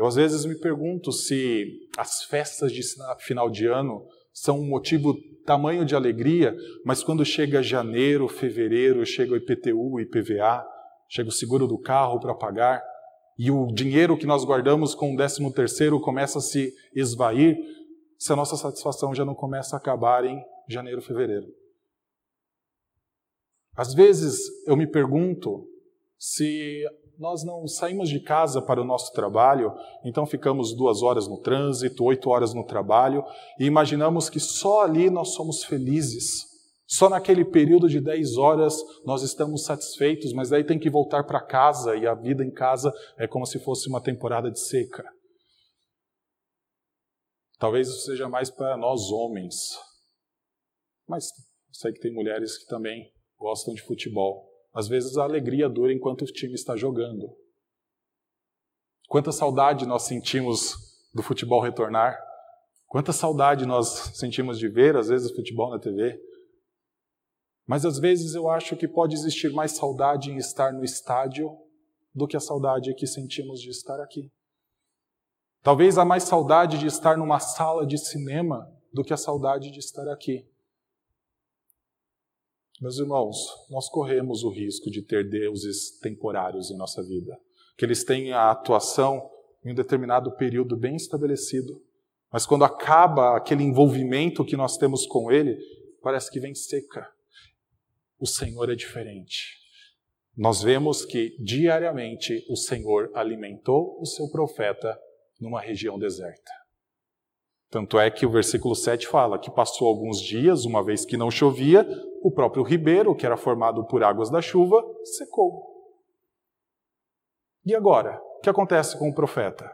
Eu 0.01 0.07
às 0.07 0.15
vezes 0.15 0.47
me 0.47 0.59
pergunto 0.59 1.13
se 1.13 1.87
as 1.99 2.25
festas 2.25 2.73
de 2.73 2.81
final 3.19 3.51
de 3.51 3.67
ano 3.67 4.03
são 4.33 4.59
um 4.59 4.67
motivo 4.67 5.15
tamanho 5.45 5.85
de 5.85 5.95
alegria, 5.95 6.57
mas 6.87 7.05
quando 7.05 7.23
chega 7.23 7.63
janeiro, 7.63 8.27
fevereiro, 8.27 9.05
chega 9.05 9.35
o 9.35 9.37
IPTU, 9.37 10.01
IPVA, 10.01 10.67
chega 11.07 11.29
o 11.29 11.33
seguro 11.33 11.67
do 11.67 11.79
carro 11.79 12.19
para 12.19 12.35
pagar, 12.35 12.83
e 13.39 13.51
o 13.51 13.67
dinheiro 13.67 14.17
que 14.17 14.25
nós 14.25 14.43
guardamos 14.43 14.95
com 14.95 15.13
o 15.13 15.17
décimo 15.19 15.53
terceiro 15.53 16.01
começa 16.01 16.39
a 16.39 16.43
se 16.43 16.73
esvair, 16.95 17.59
se 18.19 18.33
a 18.33 18.37
nossa 18.37 18.57
satisfação 18.57 19.15
já 19.15 19.27
não 19.27 19.35
começa 19.35 19.77
a 19.77 19.79
acabar 19.79 20.25
em 20.25 20.43
janeiro, 20.67 21.03
fevereiro. 21.03 21.47
Às 23.77 23.93
vezes 23.93 24.39
eu 24.67 24.79
me 24.79 24.87
pergunto 24.87 25.69
se 26.19 26.87
nós 27.21 27.45
não 27.45 27.69
saímos 27.69 28.09
de 28.09 28.19
casa 28.19 28.63
para 28.63 28.81
o 28.81 28.85
nosso 28.85 29.13
trabalho, 29.13 29.75
então 30.03 30.25
ficamos 30.25 30.75
duas 30.75 31.03
horas 31.03 31.29
no 31.29 31.39
trânsito, 31.39 32.03
oito 32.05 32.31
horas 32.31 32.55
no 32.55 32.65
trabalho, 32.65 33.23
e 33.59 33.67
imaginamos 33.67 34.31
que 34.31 34.41
só 34.41 34.81
ali 34.81 35.11
nós 35.11 35.35
somos 35.35 35.63
felizes. 35.63 36.49
Só 36.87 37.11
naquele 37.11 37.45
período 37.45 37.91
de 37.91 38.01
dez 38.01 38.39
horas 38.39 38.75
nós 39.05 39.23
estamos 39.23 39.65
satisfeitos, 39.65 40.33
mas 40.33 40.49
daí 40.49 40.65
tem 40.65 40.79
que 40.79 40.89
voltar 40.89 41.25
para 41.25 41.45
casa 41.45 41.95
e 41.95 42.07
a 42.07 42.15
vida 42.15 42.43
em 42.43 42.51
casa 42.51 42.91
é 43.19 43.29
como 43.29 43.45
se 43.45 43.59
fosse 43.59 43.87
uma 43.87 44.03
temporada 44.03 44.51
de 44.51 44.59
seca. 44.59 45.05
Talvez 47.59 47.87
isso 47.87 48.07
seja 48.07 48.31
mais 48.31 48.51
para 48.51 48.79
nós 48.79 49.13
homens, 49.13 49.79
mas 51.07 51.27
sei 51.71 51.93
que 51.93 52.01
tem 52.01 52.15
mulheres 52.15 52.57
que 52.57 52.67
também 52.67 53.13
gostam 53.39 53.75
de 53.75 53.83
futebol. 53.83 54.50
Às 54.73 54.89
vezes 54.89 55.17
a 55.17 55.25
alegria 55.25 55.69
dura 55.69 55.93
enquanto 55.93 56.23
o 56.23 56.27
time 56.27 56.55
está 56.55 56.77
jogando. 56.77 57.37
Quanta 59.09 59.33
saudade 59.33 59.87
nós 59.87 60.03
sentimos 60.03 60.77
do 61.13 61.23
futebol 61.23 61.61
retornar. 61.61 62.19
Quanta 62.87 63.13
saudade 63.13 63.67
nós 63.67 63.89
sentimos 64.15 64.59
de 64.59 64.69
ver, 64.69 64.97
às 64.97 65.09
vezes, 65.09 65.35
futebol 65.35 65.71
na 65.71 65.79
TV. 65.79 66.21
Mas 67.67 67.85
às 67.85 67.99
vezes 67.99 68.35
eu 68.35 68.49
acho 68.49 68.77
que 68.77 68.89
pode 68.89 69.15
existir 69.15 69.53
mais 69.53 69.73
saudade 69.73 70.31
em 70.31 70.37
estar 70.37 70.73
no 70.73 70.85
estádio 70.85 71.57
do 72.13 72.27
que 72.27 72.37
a 72.37 72.41
saudade 72.41 72.95
que 72.95 73.07
sentimos 73.07 73.61
de 73.61 73.71
estar 73.71 74.01
aqui. 74.01 74.29
Talvez 75.63 75.99
há 75.99 76.05
mais 76.05 76.25
saudade 76.25 76.79
de 76.79 76.87
estar 76.87 77.17
numa 77.17 77.39
sala 77.39 77.87
de 77.87 77.99
cinema 77.99 78.67
do 78.93 79.05
que 79.05 79.13
a 79.13 79.17
saudade 79.17 79.71
de 79.71 79.79
estar 79.79 80.09
aqui. 80.09 80.50
Meus 82.81 82.99
irmãos, 82.99 83.37
nós 83.69 83.91
corremos 83.91 84.43
o 84.43 84.49
risco 84.49 84.91
de 84.91 85.03
ter 85.03 85.29
deuses 85.29 85.99
temporários 85.99 86.71
em 86.71 86.79
nossa 86.79 87.03
vida, 87.03 87.39
que 87.77 87.85
eles 87.85 88.05
têm 88.05 88.33
a 88.33 88.51
atuação 88.51 89.31
em 89.63 89.73
um 89.73 89.75
determinado 89.75 90.35
período 90.37 90.79
bem 90.79 90.97
estabelecido, 90.97 91.83
mas 92.33 92.47
quando 92.47 92.65
acaba 92.65 93.37
aquele 93.37 93.63
envolvimento 93.63 94.47
que 94.47 94.57
nós 94.57 94.79
temos 94.79 95.05
com 95.05 95.31
ele, 95.31 95.59
parece 96.03 96.31
que 96.31 96.41
vem 96.41 96.55
seca. 96.55 97.07
O 98.19 98.27
Senhor 98.27 98.71
é 98.71 98.75
diferente. 98.75 99.59
Nós 100.35 100.63
vemos 100.63 101.05
que 101.05 101.37
diariamente 101.39 102.47
o 102.49 102.57
Senhor 102.57 103.11
alimentou 103.13 104.01
o 104.01 104.07
seu 104.07 104.27
profeta 104.31 104.99
numa 105.39 105.61
região 105.61 105.99
deserta. 105.99 106.51
Tanto 107.69 107.99
é 107.99 108.11
que 108.11 108.25
o 108.25 108.31
versículo 108.31 108.75
7 108.75 109.07
fala 109.07 109.39
que 109.39 109.51
passou 109.51 109.87
alguns 109.87 110.19
dias, 110.19 110.65
uma 110.65 110.83
vez 110.83 111.05
que 111.05 111.19
não 111.19 111.31
chovia, 111.31 111.87
o 112.23 112.31
próprio 112.31 112.63
ribeiro, 112.63 113.15
que 113.15 113.27
era 113.27 113.37
formado 113.37 113.87
por 113.87 114.03
águas 114.03 114.31
da 114.31 114.41
chuva, 114.41 114.83
secou. 115.05 115.71
E 117.65 117.75
agora? 117.75 118.21
O 118.39 118.41
que 118.41 118.51
acontece 118.51 118.99
com 118.99 119.09
o 119.09 119.15
profeta? 119.15 119.71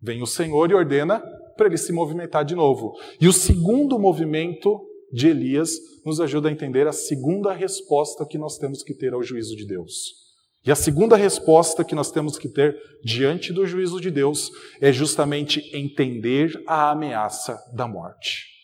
Vem 0.00 0.22
o 0.22 0.26
Senhor 0.26 0.70
e 0.70 0.74
ordena 0.74 1.22
para 1.56 1.66
ele 1.66 1.76
se 1.76 1.92
movimentar 1.92 2.44
de 2.44 2.54
novo. 2.54 2.92
E 3.20 3.26
o 3.28 3.32
segundo 3.32 3.98
movimento 3.98 4.80
de 5.12 5.28
Elias 5.28 5.70
nos 6.04 6.20
ajuda 6.20 6.48
a 6.48 6.52
entender 6.52 6.86
a 6.86 6.92
segunda 6.92 7.52
resposta 7.52 8.26
que 8.26 8.38
nós 8.38 8.58
temos 8.58 8.82
que 8.82 8.94
ter 8.94 9.12
ao 9.12 9.22
juízo 9.22 9.56
de 9.56 9.66
Deus. 9.66 10.26
E 10.64 10.70
a 10.72 10.74
segunda 10.74 11.16
resposta 11.16 11.84
que 11.84 11.94
nós 11.94 12.10
temos 12.10 12.36
que 12.36 12.48
ter 12.48 12.76
diante 13.04 13.52
do 13.52 13.64
juízo 13.64 14.00
de 14.00 14.10
Deus 14.10 14.50
é 14.80 14.92
justamente 14.92 15.60
entender 15.74 16.50
a 16.66 16.90
ameaça 16.90 17.56
da 17.72 17.86
morte. 17.86 18.55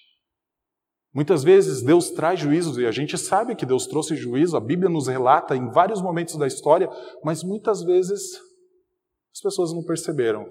Muitas 1.14 1.44
vezes 1.44 1.83
Deus 1.83 2.11
traz 2.11 2.40
juízos 2.40 2.79
e 2.79 2.87
a 2.87 2.90
gente 2.90 3.18
sabe 3.18 3.55
que 3.55 3.66
Deus 3.66 3.87
trouxe 3.87 4.16
juízo, 4.16 4.57
a 4.57 4.61
Bíblia 4.61 4.88
nos 4.88 5.09
relata 5.09 5.55
em 5.55 5.70
vários 5.70 6.01
momentos 6.01 6.37
da 6.37 6.46
história, 6.46 6.88
mas 7.22 7.42
muitas 7.42 7.83
vezes 7.83 8.40
as 9.33 9.40
pessoas 9.40 9.72
não 9.72 9.83
perceberam 9.83 10.46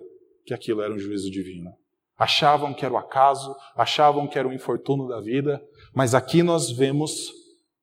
que 0.45 0.53
aquilo 0.53 0.81
era 0.81 0.93
um 0.93 0.99
juízo 0.99 1.31
divino. 1.31 1.71
Achavam 2.17 2.73
que 2.73 2.85
era 2.85 2.93
o 2.93 2.97
acaso, 2.97 3.55
achavam 3.75 4.27
que 4.27 4.37
era 4.37 4.47
o 4.47 4.53
infortúnio 4.53 5.07
da 5.07 5.19
vida, 5.19 5.59
mas 5.95 6.13
aqui 6.13 6.43
nós 6.43 6.71
vemos 6.71 7.31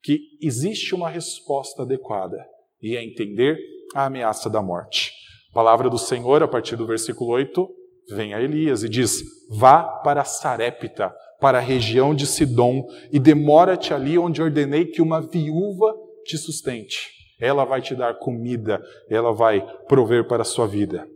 que 0.00 0.20
existe 0.40 0.94
uma 0.94 1.10
resposta 1.10 1.82
adequada 1.82 2.38
e 2.80 2.96
é 2.96 3.04
entender 3.04 3.58
a 3.94 4.06
ameaça 4.06 4.48
da 4.48 4.62
morte. 4.62 5.12
A 5.50 5.54
palavra 5.54 5.90
do 5.90 5.98
Senhor, 5.98 6.42
a 6.42 6.48
partir 6.48 6.76
do 6.76 6.86
versículo 6.86 7.30
8, 7.30 7.68
vem 8.10 8.34
a 8.34 8.40
Elias 8.40 8.84
e 8.84 8.88
diz: 8.88 9.22
Vá 9.50 9.82
para 9.82 10.24
Sarepta, 10.24 11.12
para 11.40 11.58
a 11.58 11.62
região 11.62 12.14
de 12.14 12.26
Sidom 12.26 12.84
e 13.12 13.18
demora-te 13.18 13.94
ali 13.94 14.18
onde 14.18 14.42
ordenei 14.42 14.86
que 14.86 15.02
uma 15.02 15.20
viúva 15.20 15.94
te 16.24 16.36
sustente. 16.36 17.10
Ela 17.40 17.64
vai 17.64 17.80
te 17.80 17.94
dar 17.94 18.18
comida, 18.18 18.80
ela 19.08 19.32
vai 19.32 19.64
prover 19.86 20.26
para 20.26 20.42
a 20.42 20.44
sua 20.44 20.66
vida. 20.66 21.06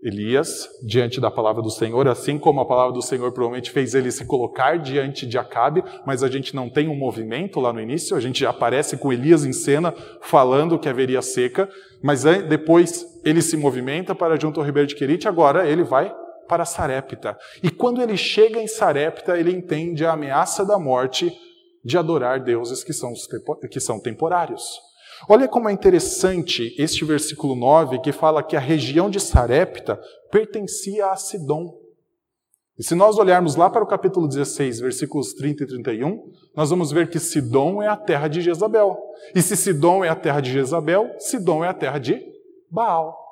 Elias, 0.00 0.68
diante 0.86 1.20
da 1.20 1.28
palavra 1.28 1.60
do 1.60 1.70
Senhor, 1.70 2.06
assim 2.06 2.38
como 2.38 2.60
a 2.60 2.66
palavra 2.66 2.92
do 2.92 3.02
Senhor 3.02 3.32
provavelmente 3.32 3.72
fez 3.72 3.94
ele 3.94 4.12
se 4.12 4.24
colocar 4.24 4.78
diante 4.78 5.26
de 5.26 5.36
Acabe, 5.36 5.82
mas 6.06 6.22
a 6.22 6.28
gente 6.28 6.54
não 6.54 6.70
tem 6.70 6.88
um 6.88 6.94
movimento 6.94 7.58
lá 7.58 7.72
no 7.72 7.80
início, 7.80 8.16
a 8.16 8.20
gente 8.20 8.46
aparece 8.46 8.96
com 8.96 9.12
Elias 9.12 9.44
em 9.44 9.52
cena 9.52 9.92
falando 10.22 10.78
que 10.78 10.88
haveria 10.88 11.20
seca, 11.20 11.68
mas 12.00 12.22
depois 12.22 13.20
ele 13.24 13.42
se 13.42 13.56
movimenta 13.56 14.14
para 14.14 14.38
junto 14.38 14.60
ao 14.60 14.66
ribeiro 14.66 14.86
de 14.86 14.94
Querite, 14.94 15.26
agora 15.26 15.68
ele 15.68 15.82
vai 15.82 16.14
para 16.48 16.64
Sarepta. 16.64 17.38
E 17.62 17.70
quando 17.70 18.02
ele 18.02 18.16
chega 18.16 18.60
em 18.60 18.66
Sarepta, 18.66 19.38
ele 19.38 19.52
entende 19.52 20.04
a 20.04 20.12
ameaça 20.12 20.64
da 20.64 20.78
morte 20.78 21.32
de 21.84 21.96
adorar 21.96 22.42
deuses 22.42 22.82
que 22.82 22.92
são, 22.92 23.12
que 23.70 23.78
são 23.78 24.00
temporários. 24.00 24.80
Olha 25.28 25.48
como 25.48 25.68
é 25.68 25.72
interessante 25.72 26.74
este 26.78 27.04
versículo 27.04 27.54
9 27.54 28.00
que 28.00 28.12
fala 28.12 28.42
que 28.42 28.56
a 28.56 28.60
região 28.60 29.10
de 29.10 29.20
Sarepta 29.20 30.00
pertencia 30.30 31.06
a 31.06 31.16
Sidom. 31.16 31.76
E 32.78 32.84
se 32.84 32.94
nós 32.94 33.18
olharmos 33.18 33.56
lá 33.56 33.68
para 33.68 33.82
o 33.82 33.86
capítulo 33.86 34.28
16, 34.28 34.78
versículos 34.78 35.32
30 35.34 35.64
e 35.64 35.66
31, 35.66 36.32
nós 36.54 36.70
vamos 36.70 36.92
ver 36.92 37.10
que 37.10 37.18
Sidom 37.18 37.82
é 37.82 37.88
a 37.88 37.96
terra 37.96 38.28
de 38.28 38.40
Jezabel. 38.40 38.96
E 39.34 39.42
se 39.42 39.56
Sidom 39.56 40.04
é 40.04 40.08
a 40.08 40.14
terra 40.14 40.40
de 40.40 40.52
Jezabel, 40.52 41.10
Sidom 41.18 41.64
é 41.64 41.68
a 41.68 41.74
terra 41.74 41.98
de 41.98 42.22
Baal. 42.70 43.27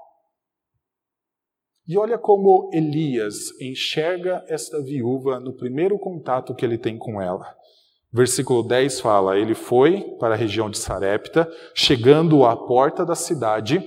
E 1.89 1.97
olha 1.97 2.19
como 2.19 2.69
Elias 2.73 3.53
enxerga 3.61 4.45
esta 4.49 4.83
viúva 4.83 5.39
no 5.39 5.53
primeiro 5.53 5.97
contato 5.99 6.53
que 6.55 6.65
ele 6.65 6.77
tem 6.77 6.99
com 6.99 7.23
ela. 7.23 7.55
Versículo 8.13 8.63
10 8.63 9.01
fala: 9.01 9.39
Ele 9.39 9.55
foi 9.55 10.01
para 10.19 10.35
a 10.35 10.37
região 10.37 10.69
de 10.69 10.79
Sarepta, 10.79 11.49
chegando 11.75 12.45
à 12.45 12.57
porta 12.57 13.07
da 13.07 13.15
cidade, 13.15 13.81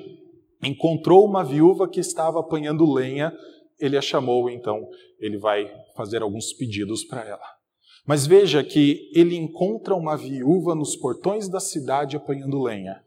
encontrou 0.63 1.25
uma 1.25 1.43
viúva 1.43 1.89
que 1.89 1.99
estava 1.99 2.39
apanhando 2.39 2.89
lenha. 2.89 3.33
Ele 3.77 3.97
a 3.97 4.01
chamou, 4.01 4.49
então 4.49 4.87
ele 5.19 5.37
vai 5.37 5.69
fazer 5.95 6.21
alguns 6.21 6.53
pedidos 6.53 7.03
para 7.03 7.25
ela. 7.25 7.59
Mas 8.05 8.25
veja 8.25 8.63
que 8.63 9.09
ele 9.13 9.35
encontra 9.35 9.93
uma 9.93 10.15
viúva 10.15 10.73
nos 10.73 10.95
portões 10.95 11.49
da 11.49 11.59
cidade 11.59 12.15
apanhando 12.15 12.61
lenha. 12.61 13.03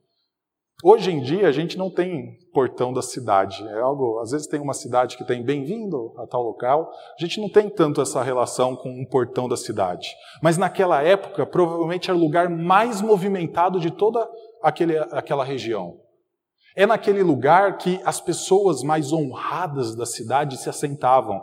Hoje 0.84 1.12
em 1.12 1.20
dia 1.20 1.46
a 1.46 1.52
gente 1.52 1.78
não 1.78 1.88
tem 1.88 2.36
portão 2.52 2.92
da 2.92 3.00
cidade. 3.00 3.64
É 3.68 3.78
algo, 3.78 4.18
às 4.18 4.32
vezes 4.32 4.48
tem 4.48 4.60
uma 4.60 4.74
cidade 4.74 5.16
que 5.16 5.24
tem 5.24 5.40
bem-vindo 5.40 6.12
a 6.18 6.26
tal 6.26 6.42
local. 6.42 6.90
A 7.16 7.24
gente 7.24 7.40
não 7.40 7.48
tem 7.48 7.70
tanto 7.70 8.00
essa 8.02 8.20
relação 8.20 8.74
com 8.74 8.90
um 8.90 9.04
portão 9.04 9.48
da 9.48 9.56
cidade. 9.56 10.08
Mas 10.42 10.58
naquela 10.58 11.00
época, 11.00 11.46
provavelmente 11.46 12.10
era 12.10 12.18
o 12.18 12.20
lugar 12.20 12.50
mais 12.50 13.00
movimentado 13.00 13.78
de 13.78 13.92
toda 13.92 14.28
aquele, 14.60 14.98
aquela 14.98 15.44
região. 15.44 16.00
É 16.74 16.84
naquele 16.84 17.22
lugar 17.22 17.78
que 17.78 18.00
as 18.04 18.20
pessoas 18.20 18.82
mais 18.82 19.12
honradas 19.12 19.94
da 19.94 20.04
cidade 20.04 20.56
se 20.56 20.68
assentavam. 20.68 21.40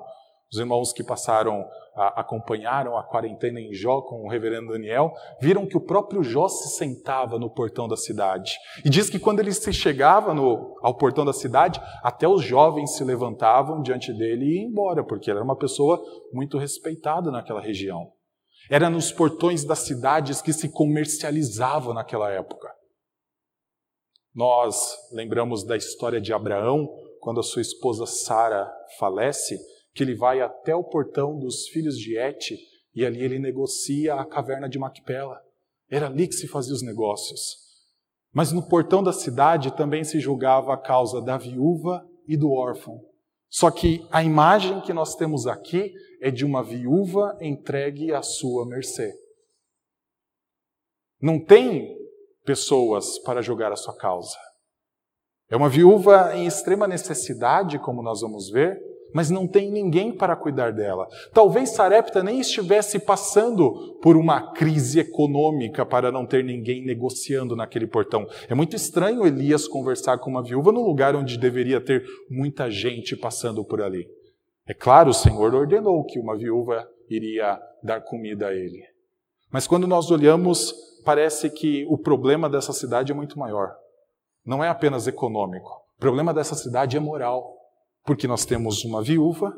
Os 0.51 0.59
irmãos 0.59 0.91
que 0.91 1.03
passaram 1.03 1.65
acompanharam 2.07 2.97
a 2.97 3.03
quarentena 3.03 3.59
em 3.59 3.73
Jó 3.73 4.01
com 4.01 4.23
o 4.23 4.29
reverendo 4.29 4.71
Daniel, 4.71 5.11
viram 5.41 5.67
que 5.67 5.77
o 5.77 5.81
próprio 5.81 6.23
Jó 6.23 6.47
se 6.47 6.77
sentava 6.77 7.37
no 7.37 7.49
portão 7.49 7.87
da 7.87 7.97
cidade. 7.97 8.53
E 8.85 8.89
diz 8.89 9.09
que 9.09 9.19
quando 9.19 9.39
ele 9.39 9.51
se 9.51 9.73
chegava 9.73 10.33
no, 10.33 10.77
ao 10.81 10.95
portão 10.95 11.25
da 11.25 11.33
cidade, 11.33 11.81
até 12.03 12.27
os 12.27 12.43
jovens 12.43 12.95
se 12.95 13.03
levantavam 13.03 13.81
diante 13.81 14.13
dele 14.13 14.45
e 14.45 14.61
iam 14.61 14.69
embora, 14.69 15.03
porque 15.03 15.29
ele 15.29 15.37
era 15.37 15.45
uma 15.45 15.57
pessoa 15.57 16.01
muito 16.31 16.57
respeitada 16.57 17.29
naquela 17.31 17.61
região. 17.61 18.11
Era 18.69 18.89
nos 18.89 19.11
portões 19.11 19.63
das 19.63 19.79
cidades 19.79 20.41
que 20.41 20.53
se 20.53 20.69
comercializava 20.69 21.93
naquela 21.93 22.29
época. 22.31 22.69
Nós 24.33 24.95
lembramos 25.11 25.63
da 25.63 25.75
história 25.75 26.21
de 26.21 26.31
Abraão, 26.31 26.87
quando 27.19 27.39
a 27.39 27.43
sua 27.43 27.61
esposa 27.61 28.05
Sara 28.05 28.71
falece, 28.97 29.59
que 29.99 30.03
ele 30.03 30.15
vai 30.15 30.39
até 30.39 30.73
o 30.73 30.81
portão 30.81 31.37
dos 31.37 31.67
filhos 31.67 31.97
de 31.97 32.17
Et 32.17 32.57
e 32.95 33.05
ali 33.05 33.21
ele 33.21 33.37
negocia 33.37 34.15
a 34.15 34.25
caverna 34.25 34.69
de 34.69 34.79
Macpela. 34.79 35.41
Era 35.89 36.05
ali 36.05 36.25
que 36.25 36.35
se 36.35 36.47
fazia 36.47 36.73
os 36.73 36.81
negócios. 36.81 37.57
Mas 38.31 38.53
no 38.53 38.65
portão 38.65 39.03
da 39.03 39.11
cidade 39.11 39.75
também 39.75 40.05
se 40.05 40.17
julgava 40.21 40.73
a 40.73 40.77
causa 40.77 41.21
da 41.21 41.37
viúva 41.37 42.07
e 42.25 42.37
do 42.37 42.49
órfão. 42.49 42.97
Só 43.49 43.69
que 43.69 44.07
a 44.09 44.23
imagem 44.23 44.79
que 44.79 44.93
nós 44.93 45.15
temos 45.15 45.45
aqui 45.45 45.93
é 46.21 46.31
de 46.31 46.45
uma 46.45 46.63
viúva 46.63 47.37
entregue 47.41 48.13
à 48.13 48.21
sua 48.21 48.65
mercê. 48.65 49.13
Não 51.21 51.43
tem 51.43 51.93
pessoas 52.45 53.19
para 53.19 53.41
julgar 53.41 53.73
a 53.73 53.75
sua 53.75 53.97
causa. 53.97 54.37
É 55.49 55.57
uma 55.57 55.67
viúva 55.67 56.33
em 56.37 56.45
extrema 56.45 56.87
necessidade, 56.87 57.77
como 57.79 58.01
nós 58.01 58.21
vamos 58.21 58.49
ver, 58.49 58.88
mas 59.13 59.29
não 59.29 59.47
tem 59.47 59.71
ninguém 59.71 60.11
para 60.11 60.35
cuidar 60.35 60.71
dela. 60.71 61.07
Talvez 61.33 61.69
Sarepta 61.69 62.23
nem 62.23 62.39
estivesse 62.39 62.99
passando 62.99 63.97
por 64.01 64.15
uma 64.15 64.53
crise 64.53 64.99
econômica 64.99 65.85
para 65.85 66.11
não 66.11 66.25
ter 66.25 66.43
ninguém 66.43 66.85
negociando 66.85 67.55
naquele 67.55 67.87
portão. 67.87 68.27
É 68.47 68.55
muito 68.55 68.75
estranho 68.75 69.25
Elias 69.25 69.67
conversar 69.67 70.17
com 70.19 70.29
uma 70.29 70.43
viúva 70.43 70.71
no 70.71 70.85
lugar 70.85 71.15
onde 71.15 71.37
deveria 71.37 71.81
ter 71.81 72.05
muita 72.29 72.69
gente 72.69 73.15
passando 73.15 73.63
por 73.63 73.81
ali. 73.81 74.07
É 74.67 74.73
claro, 74.73 75.09
o 75.09 75.13
Senhor 75.13 75.53
ordenou 75.55 76.03
que 76.03 76.19
uma 76.19 76.37
viúva 76.37 76.87
iria 77.09 77.59
dar 77.81 78.01
comida 78.01 78.47
a 78.47 78.53
ele. 78.53 78.83
Mas 79.51 79.65
quando 79.65 79.87
nós 79.87 80.11
olhamos, 80.11 80.73
parece 81.03 81.49
que 81.49 81.85
o 81.89 81.97
problema 81.97 82.47
dessa 82.47 82.71
cidade 82.71 83.11
é 83.11 83.15
muito 83.15 83.39
maior. 83.39 83.75
Não 84.45 84.63
é 84.63 84.69
apenas 84.69 85.07
econômico. 85.07 85.69
O 85.97 85.99
problema 85.99 86.33
dessa 86.33 86.55
cidade 86.55 86.95
é 86.95 86.99
moral. 86.99 87.58
Porque 88.09 88.25
nós 88.25 88.43
temos 88.43 88.83
uma 88.83 89.03
viúva 89.03 89.55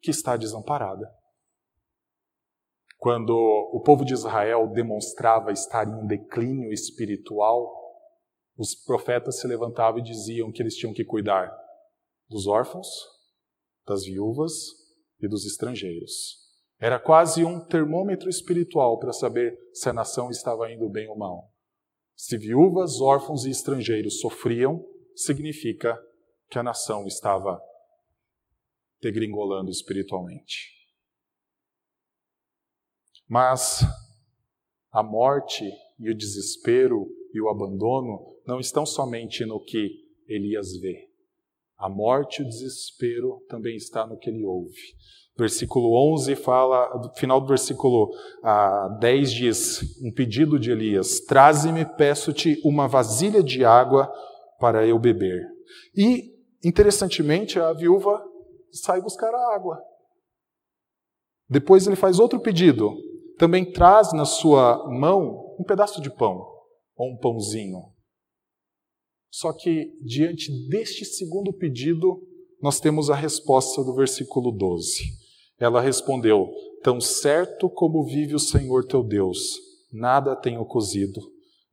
que 0.00 0.12
está 0.12 0.36
desamparada. 0.36 1.12
Quando 2.96 3.32
o 3.32 3.80
povo 3.80 4.04
de 4.04 4.14
Israel 4.14 4.68
demonstrava 4.68 5.50
estar 5.50 5.84
em 5.84 6.04
um 6.04 6.06
declínio 6.06 6.72
espiritual, 6.72 7.68
os 8.56 8.72
profetas 8.72 9.40
se 9.40 9.48
levantavam 9.48 9.98
e 9.98 10.04
diziam 10.04 10.52
que 10.52 10.62
eles 10.62 10.76
tinham 10.76 10.94
que 10.94 11.04
cuidar 11.04 11.52
dos 12.28 12.46
órfãos, 12.46 12.86
das 13.84 14.04
viúvas 14.04 14.52
e 15.20 15.26
dos 15.26 15.44
estrangeiros. 15.44 16.36
Era 16.78 17.00
quase 17.00 17.44
um 17.44 17.58
termômetro 17.58 18.28
espiritual 18.28 19.00
para 19.00 19.12
saber 19.12 19.58
se 19.72 19.88
a 19.88 19.92
nação 19.92 20.30
estava 20.30 20.70
indo 20.70 20.88
bem 20.88 21.08
ou 21.08 21.18
mal. 21.18 21.50
Se 22.14 22.38
viúvas, 22.38 23.00
órfãos 23.00 23.44
e 23.44 23.50
estrangeiros 23.50 24.20
sofriam, 24.20 24.86
significa 25.16 26.00
que 26.48 26.60
a 26.60 26.62
nação 26.62 27.04
estava 27.04 27.60
degringolando 29.00 29.70
espiritualmente. 29.70 30.78
Mas 33.28 33.80
a 34.90 35.02
morte 35.02 35.70
e 35.98 36.10
o 36.10 36.16
desespero 36.16 37.06
e 37.32 37.40
o 37.40 37.48
abandono 37.48 38.36
não 38.46 38.58
estão 38.58 38.86
somente 38.86 39.44
no 39.44 39.60
que 39.60 39.90
Elias 40.26 40.76
vê. 40.80 41.08
A 41.76 41.88
morte 41.88 42.40
e 42.40 42.44
o 42.44 42.48
desespero 42.48 43.44
também 43.48 43.76
está 43.76 44.06
no 44.06 44.18
que 44.18 44.30
ele 44.30 44.44
ouve. 44.44 44.96
Versículo 45.36 45.94
11 46.14 46.34
fala, 46.34 46.90
no 46.98 47.14
final 47.14 47.40
do 47.40 47.46
versículo 47.46 48.10
ah, 48.42 48.98
10 49.00 49.32
diz, 49.32 50.02
um 50.02 50.12
pedido 50.12 50.58
de 50.58 50.72
Elias, 50.72 51.20
traze-me, 51.20 51.84
peço-te, 51.84 52.60
uma 52.64 52.88
vasilha 52.88 53.40
de 53.40 53.64
água 53.64 54.12
para 54.58 54.84
eu 54.84 54.98
beber. 54.98 55.46
E, 55.96 56.34
interessantemente, 56.64 57.60
a 57.60 57.72
viúva 57.72 58.20
sai 58.72 59.00
buscar 59.00 59.34
a 59.34 59.54
água. 59.54 59.82
Depois 61.48 61.86
ele 61.86 61.96
faz 61.96 62.18
outro 62.18 62.40
pedido. 62.40 62.96
Também 63.38 63.70
traz 63.70 64.12
na 64.12 64.24
sua 64.24 64.88
mão 64.88 65.56
um 65.58 65.64
pedaço 65.64 66.00
de 66.02 66.10
pão, 66.10 66.44
ou 66.96 67.12
um 67.12 67.16
pãozinho. 67.16 67.92
Só 69.30 69.52
que, 69.52 69.92
diante 70.02 70.50
deste 70.68 71.04
segundo 71.04 71.52
pedido, 71.52 72.20
nós 72.60 72.80
temos 72.80 73.10
a 73.10 73.14
resposta 73.14 73.84
do 73.84 73.94
versículo 73.94 74.50
12. 74.50 75.04
Ela 75.58 75.80
respondeu: 75.80 76.50
Tão 76.82 77.00
certo 77.00 77.68
como 77.70 78.04
vive 78.04 78.34
o 78.34 78.40
Senhor 78.40 78.84
teu 78.84 79.02
Deus, 79.02 79.56
nada 79.92 80.34
tenho 80.34 80.64
cozido. 80.64 81.20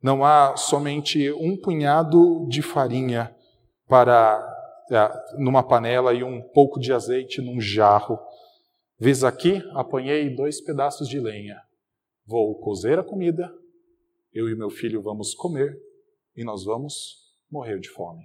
Não 0.02 0.24
há 0.24 0.56
somente 0.56 1.32
um 1.32 1.56
punhado 1.56 2.46
de 2.48 2.62
farinha 2.62 3.34
para 3.88 4.55
numa 5.38 5.66
panela 5.66 6.14
e 6.14 6.22
um 6.22 6.42
pouco 6.50 6.78
de 6.78 6.92
azeite 6.92 7.40
num 7.40 7.60
jarro. 7.60 8.18
Vês 8.98 9.24
aqui, 9.24 9.62
apanhei 9.74 10.34
dois 10.34 10.60
pedaços 10.60 11.08
de 11.08 11.20
lenha. 11.20 11.60
Vou 12.24 12.58
cozer 12.60 12.98
a 12.98 13.04
comida, 13.04 13.52
eu 14.32 14.48
e 14.48 14.56
meu 14.56 14.70
filho 14.70 15.02
vamos 15.02 15.34
comer 15.34 15.76
e 16.36 16.44
nós 16.44 16.64
vamos 16.64 16.94
morrer 17.50 17.78
de 17.78 17.88
fome. 17.88 18.22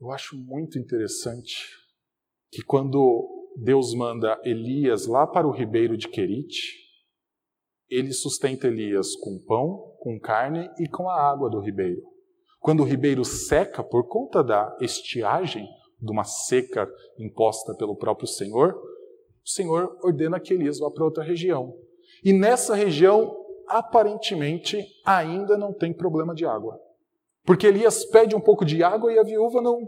Eu 0.00 0.10
acho 0.10 0.36
muito 0.36 0.78
interessante 0.78 1.66
que 2.50 2.62
quando 2.62 3.52
Deus 3.56 3.94
manda 3.94 4.40
Elias 4.44 5.06
lá 5.06 5.26
para 5.26 5.46
o 5.46 5.52
ribeiro 5.52 5.96
de 5.96 6.08
Querite, 6.08 6.84
ele 7.88 8.12
sustenta 8.12 8.66
Elias 8.66 9.14
com 9.16 9.38
pão, 9.46 9.96
com 10.00 10.18
carne 10.18 10.68
e 10.78 10.88
com 10.88 11.08
a 11.08 11.20
água 11.20 11.48
do 11.48 11.60
ribeiro. 11.60 12.02
Quando 12.64 12.80
o 12.80 12.86
ribeiro 12.86 13.26
seca 13.26 13.84
por 13.84 14.08
conta 14.08 14.42
da 14.42 14.74
estiagem, 14.80 15.68
de 16.00 16.10
uma 16.10 16.24
seca 16.24 16.90
imposta 17.18 17.74
pelo 17.74 17.94
próprio 17.94 18.26
Senhor, 18.26 18.72
o 18.72 19.46
Senhor 19.46 19.98
ordena 20.02 20.40
que 20.40 20.54
Elias 20.54 20.78
vá 20.78 20.90
para 20.90 21.04
outra 21.04 21.22
região. 21.22 21.76
E 22.24 22.32
nessa 22.32 22.74
região, 22.74 23.36
aparentemente, 23.68 24.82
ainda 25.04 25.58
não 25.58 25.74
tem 25.74 25.92
problema 25.92 26.34
de 26.34 26.46
água. 26.46 26.80
Porque 27.44 27.66
Elias 27.66 28.06
pede 28.06 28.34
um 28.34 28.40
pouco 28.40 28.64
de 28.64 28.82
água 28.82 29.12
e 29.12 29.18
a 29.18 29.22
viúva 29.22 29.60
não, 29.60 29.86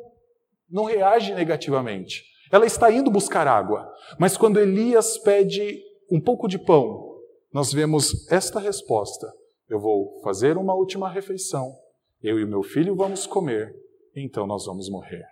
não 0.70 0.84
reage 0.84 1.32
negativamente. 1.32 2.24
Ela 2.52 2.66
está 2.66 2.92
indo 2.92 3.10
buscar 3.10 3.48
água. 3.48 3.90
Mas 4.18 4.36
quando 4.36 4.60
Elias 4.60 5.16
pede 5.16 5.82
um 6.12 6.20
pouco 6.20 6.46
de 6.46 6.58
pão, 6.58 7.22
nós 7.50 7.72
vemos 7.72 8.30
esta 8.30 8.60
resposta: 8.60 9.32
Eu 9.66 9.80
vou 9.80 10.20
fazer 10.22 10.58
uma 10.58 10.74
última 10.74 11.08
refeição 11.08 11.74
eu 12.22 12.38
e 12.38 12.44
o 12.44 12.48
meu 12.48 12.62
filho 12.62 12.96
vamos 12.96 13.26
comer, 13.26 13.74
então 14.14 14.46
nós 14.46 14.66
vamos 14.66 14.88
morrer. 14.88 15.24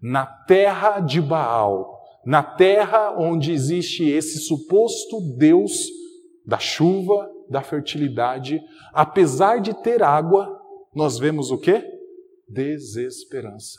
Na 0.00 0.26
terra 0.26 1.00
de 1.00 1.20
Baal, 1.20 2.00
na 2.24 2.42
terra 2.42 3.14
onde 3.18 3.52
existe 3.52 4.08
esse 4.08 4.38
suposto 4.38 5.20
Deus 5.36 5.88
da 6.44 6.58
chuva, 6.58 7.30
da 7.48 7.62
fertilidade, 7.62 8.60
apesar 8.92 9.60
de 9.60 9.74
ter 9.82 10.02
água, 10.02 10.60
nós 10.94 11.18
vemos 11.18 11.50
o 11.50 11.58
quê? 11.58 11.84
Desesperança. 12.48 13.78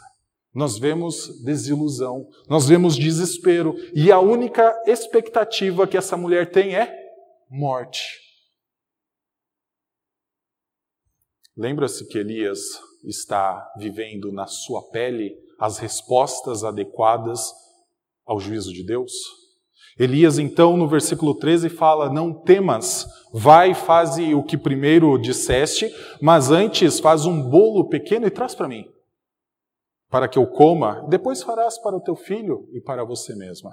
Nós 0.54 0.78
vemos 0.78 1.44
desilusão, 1.44 2.28
nós 2.48 2.68
vemos 2.68 2.96
desespero, 2.96 3.76
e 3.94 4.12
a 4.12 4.20
única 4.20 4.72
expectativa 4.86 5.88
que 5.88 5.98
essa 5.98 6.16
mulher 6.16 6.52
tem 6.52 6.76
é 6.76 6.94
morte. 7.50 8.23
Lembra-se 11.56 12.08
que 12.08 12.18
Elias 12.18 12.60
está 13.04 13.72
vivendo 13.78 14.32
na 14.32 14.48
sua 14.48 14.90
pele 14.90 15.36
as 15.60 15.78
respostas 15.78 16.64
adequadas 16.64 17.52
ao 18.26 18.40
juízo 18.40 18.74
de 18.74 18.84
Deus? 18.84 19.12
Elias, 20.00 20.40
então, 20.40 20.76
no 20.76 20.88
versículo 20.88 21.36
13, 21.36 21.70
fala: 21.70 22.12
Não 22.12 22.34
temas, 22.34 23.06
vai 23.32 23.72
e 23.72 23.76
faze 23.76 24.34
o 24.34 24.44
que 24.44 24.58
primeiro 24.58 25.16
disseste, 25.20 25.94
mas 26.20 26.50
antes 26.50 27.00
faz 27.00 27.26
um 27.26 27.48
bolo 27.50 27.88
pequeno 27.88 28.26
e 28.26 28.32
traz 28.32 28.56
para 28.56 28.68
mim, 28.68 28.86
para 30.10 30.28
que 30.28 30.40
eu 30.40 30.48
coma, 30.48 31.06
depois 31.08 31.44
farás 31.44 31.80
para 31.80 31.96
o 31.96 32.02
teu 32.02 32.16
filho 32.16 32.68
e 32.74 32.82
para 32.82 33.04
você 33.04 33.36
mesma. 33.36 33.72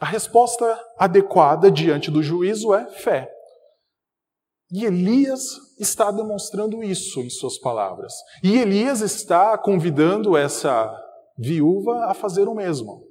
A 0.00 0.06
resposta 0.06 0.80
adequada 0.96 1.70
diante 1.70 2.10
do 2.10 2.22
juízo 2.22 2.72
é 2.72 2.88
fé. 2.90 3.41
E 4.72 4.86
Elias 4.86 5.42
está 5.78 6.10
demonstrando 6.10 6.82
isso 6.82 7.20
em 7.20 7.28
suas 7.28 7.58
palavras. 7.58 8.14
E 8.42 8.56
Elias 8.56 9.02
está 9.02 9.58
convidando 9.58 10.34
essa 10.34 10.90
viúva 11.38 12.06
a 12.06 12.14
fazer 12.14 12.48
o 12.48 12.54
mesmo. 12.54 13.04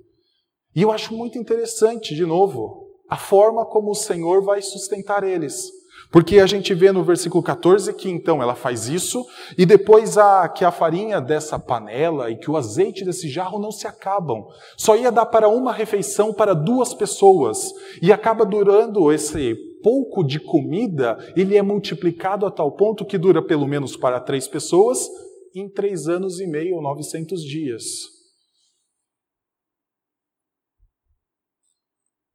E 0.76 0.82
eu 0.82 0.92
acho 0.92 1.14
muito 1.14 1.38
interessante, 1.38 2.16
de 2.16 2.26
novo, 2.26 2.88
a 3.08 3.16
forma 3.16 3.64
como 3.64 3.92
o 3.92 3.96
Senhor 3.96 4.44
vai 4.44 4.60
sustentar 4.60 5.24
eles. 5.24 5.70
Porque 6.12 6.40
a 6.40 6.48
gente 6.48 6.74
vê 6.74 6.92
no 6.92 7.04
versículo 7.04 7.44
14 7.44 7.94
que 7.94 8.10
então 8.10 8.42
ela 8.42 8.56
faz 8.56 8.88
isso, 8.88 9.24
e 9.56 9.64
depois 9.64 10.18
a, 10.18 10.50
que 10.50 10.66
a 10.66 10.72
farinha 10.72 11.22
dessa 11.22 11.60
panela 11.60 12.32
e 12.32 12.38
que 12.38 12.50
o 12.50 12.58
azeite 12.58 13.06
desse 13.06 13.30
jarro 13.30 13.60
não 13.60 13.72
se 13.72 13.86
acabam. 13.86 14.48
Só 14.76 14.96
ia 14.96 15.12
dar 15.12 15.28
para 15.28 15.48
uma 15.48 15.72
refeição 15.72 16.34
para 16.34 16.56
duas 16.56 16.94
pessoas. 16.94 17.72
E 18.02 18.12
acaba 18.12 18.46
durando 18.46 19.12
esse 19.12 19.71
pouco 19.82 20.24
de 20.24 20.40
comida, 20.40 21.18
ele 21.36 21.58
é 21.58 21.62
multiplicado 21.62 22.46
a 22.46 22.52
tal 22.52 22.72
ponto 22.72 23.06
que 23.06 23.18
dura 23.18 23.42
pelo 23.42 23.68
menos 23.68 23.96
para 23.96 24.20
três 24.20 24.48
pessoas 24.48 25.10
em 25.54 25.70
três 25.70 26.08
anos 26.08 26.40
e 26.40 26.48
meio 26.48 26.76
ou 26.76 26.82
900 26.82 27.44
dias. 27.44 27.84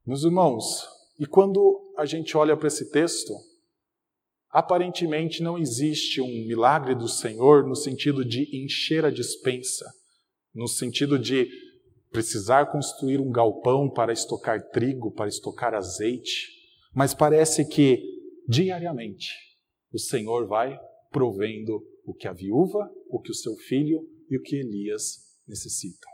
Meus 0.05 0.23
irmãos, 0.23 0.87
e 1.19 1.25
quando 1.25 1.93
a 1.97 2.05
gente 2.05 2.37
olha 2.37 2.55
para 2.55 2.67
esse 2.67 2.91
texto, 2.91 3.33
aparentemente 4.49 5.43
não 5.43 5.57
existe 5.57 6.21
um 6.21 6.47
milagre 6.47 6.95
do 6.95 7.07
Senhor 7.07 7.67
no 7.67 7.75
sentido 7.75 8.23
de 8.23 8.63
encher 8.63 9.03
a 9.03 9.11
dispensa, 9.11 9.85
no 10.53 10.67
sentido 10.67 11.19
de 11.19 11.49
precisar 12.11 12.71
construir 12.71 13.19
um 13.19 13.31
galpão 13.31 13.89
para 13.89 14.13
estocar 14.13 14.69
trigo, 14.69 15.11
para 15.11 15.27
estocar 15.27 15.73
azeite. 15.73 16.56
Mas 16.97 17.13
parece 17.13 17.63
que 17.63 18.01
diariamente 18.49 19.29
o 19.93 19.99
Senhor 19.99 20.47
vai 20.47 20.79
provendo 21.11 21.79
o 22.03 22.11
que 22.11 22.27
a 22.27 22.33
viúva, 22.33 22.89
o 23.11 23.21
que 23.21 23.29
o 23.29 23.35
seu 23.35 23.55
filho 23.55 23.99
e 24.27 24.35
o 24.35 24.41
que 24.41 24.55
Elias 24.55 25.19
necessitam. 25.47 26.09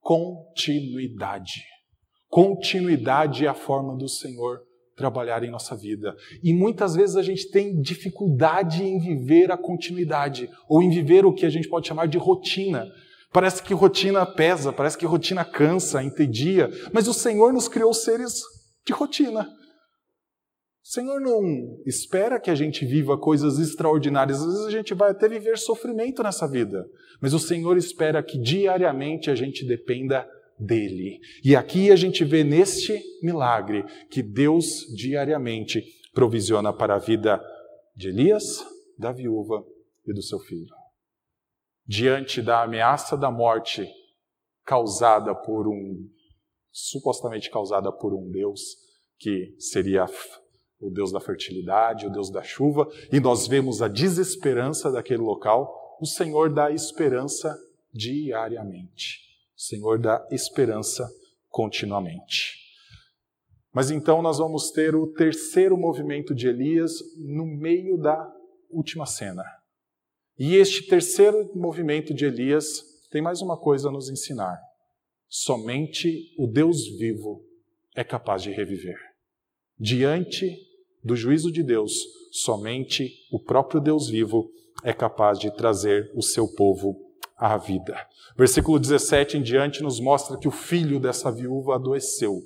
Continuidade. 0.00 1.62
Continuidade 2.26 3.44
é 3.44 3.48
a 3.50 3.54
forma 3.54 3.98
do 3.98 4.08
Senhor 4.08 4.62
trabalhar 4.96 5.44
em 5.44 5.50
nossa 5.50 5.76
vida. 5.76 6.16
E 6.42 6.54
muitas 6.54 6.94
vezes 6.94 7.14
a 7.14 7.22
gente 7.22 7.50
tem 7.50 7.78
dificuldade 7.78 8.82
em 8.82 8.98
viver 8.98 9.52
a 9.52 9.58
continuidade, 9.58 10.48
ou 10.66 10.82
em 10.82 10.88
viver 10.88 11.26
o 11.26 11.34
que 11.34 11.44
a 11.44 11.50
gente 11.50 11.68
pode 11.68 11.86
chamar 11.86 12.08
de 12.08 12.16
rotina. 12.16 12.90
Parece 13.30 13.62
que 13.62 13.74
rotina 13.74 14.24
pesa, 14.24 14.72
parece 14.72 14.96
que 14.96 15.04
rotina 15.04 15.44
cansa, 15.44 16.02
entedia, 16.02 16.70
mas 16.94 17.06
o 17.08 17.12
Senhor 17.12 17.52
nos 17.52 17.68
criou 17.68 17.92
seres 17.92 18.40
de 18.86 18.94
rotina. 18.94 19.57
O 20.88 20.90
Senhor 20.90 21.20
não 21.20 21.82
espera 21.84 22.40
que 22.40 22.50
a 22.50 22.54
gente 22.54 22.86
viva 22.86 23.18
coisas 23.18 23.58
extraordinárias, 23.58 24.40
às 24.40 24.46
vezes 24.46 24.64
a 24.64 24.70
gente 24.70 24.94
vai 24.94 25.10
até 25.10 25.28
viver 25.28 25.58
sofrimento 25.58 26.22
nessa 26.22 26.48
vida, 26.48 26.88
mas 27.20 27.34
o 27.34 27.38
Senhor 27.38 27.76
espera 27.76 28.22
que 28.22 28.38
diariamente 28.38 29.30
a 29.30 29.34
gente 29.34 29.66
dependa 29.66 30.26
dele. 30.58 31.20
E 31.44 31.54
aqui 31.54 31.90
a 31.90 31.96
gente 31.96 32.24
vê 32.24 32.42
neste 32.42 32.98
milagre 33.22 33.84
que 34.10 34.22
Deus 34.22 34.86
diariamente 34.96 35.84
provisiona 36.14 36.72
para 36.72 36.94
a 36.94 36.98
vida 36.98 37.38
de 37.94 38.08
Elias, 38.08 38.64
da 38.98 39.12
viúva 39.12 39.62
e 40.06 40.14
do 40.14 40.22
seu 40.22 40.38
filho. 40.38 40.74
Diante 41.86 42.40
da 42.40 42.62
ameaça 42.62 43.14
da 43.14 43.30
morte 43.30 43.86
causada 44.64 45.34
por 45.34 45.68
um 45.68 46.08
supostamente 46.72 47.50
causada 47.50 47.92
por 47.92 48.14
um 48.14 48.30
Deus 48.30 48.62
que 49.18 49.54
seria 49.58 50.06
o 50.80 50.90
Deus 50.90 51.10
da 51.10 51.20
fertilidade, 51.20 52.06
o 52.06 52.10
Deus 52.10 52.30
da 52.30 52.42
chuva, 52.42 52.88
e 53.12 53.18
nós 53.18 53.46
vemos 53.46 53.82
a 53.82 53.88
desesperança 53.88 54.90
daquele 54.90 55.22
local, 55.22 55.98
o 56.00 56.06
Senhor 56.06 56.52
dá 56.52 56.70
esperança 56.70 57.58
diariamente. 57.92 59.20
Senhor 59.56 59.98
dá 59.98 60.26
esperança 60.30 61.08
continuamente. 61.48 62.56
Mas 63.72 63.90
então 63.90 64.22
nós 64.22 64.38
vamos 64.38 64.70
ter 64.70 64.94
o 64.94 65.08
terceiro 65.08 65.76
movimento 65.76 66.34
de 66.34 66.48
Elias 66.48 66.92
no 67.18 67.44
meio 67.44 67.98
da 67.98 68.32
última 68.70 69.04
cena. 69.04 69.44
E 70.38 70.54
este 70.54 70.86
terceiro 70.86 71.50
movimento 71.54 72.14
de 72.14 72.24
Elias 72.24 72.82
tem 73.10 73.20
mais 73.20 73.42
uma 73.42 73.58
coisa 73.58 73.88
a 73.88 73.92
nos 73.92 74.08
ensinar. 74.08 74.58
Somente 75.28 76.32
o 76.38 76.46
Deus 76.46 76.86
vivo 76.96 77.44
é 77.96 78.04
capaz 78.04 78.42
de 78.42 78.50
reviver. 78.52 78.98
Diante 79.78 80.67
do 81.02 81.16
juízo 81.16 81.50
de 81.50 81.62
Deus, 81.62 81.92
somente 82.30 83.12
o 83.30 83.38
próprio 83.38 83.80
Deus 83.80 84.08
vivo 84.08 84.50
é 84.82 84.92
capaz 84.92 85.38
de 85.38 85.50
trazer 85.50 86.10
o 86.14 86.22
seu 86.22 86.46
povo 86.48 86.96
à 87.36 87.56
vida. 87.56 87.96
Versículo 88.36 88.78
17 88.78 89.38
em 89.38 89.42
diante 89.42 89.82
nos 89.82 90.00
mostra 90.00 90.36
que 90.36 90.48
o 90.48 90.52
filho 90.52 91.00
dessa 91.00 91.30
viúva 91.30 91.74
adoeceu. 91.74 92.40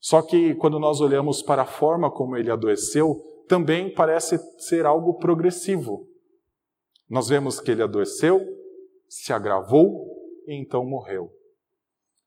Só 0.00 0.20
que 0.20 0.54
quando 0.56 0.78
nós 0.78 1.00
olhamos 1.00 1.42
para 1.42 1.62
a 1.62 1.66
forma 1.66 2.10
como 2.10 2.36
ele 2.36 2.50
adoeceu, 2.50 3.20
também 3.48 3.92
parece 3.92 4.38
ser 4.58 4.86
algo 4.86 5.14
progressivo. 5.14 6.06
Nós 7.08 7.28
vemos 7.28 7.60
que 7.60 7.70
ele 7.70 7.82
adoeceu, 7.82 8.40
se 9.08 9.32
agravou 9.32 10.06
e 10.46 10.54
então 10.54 10.84
morreu. 10.84 11.30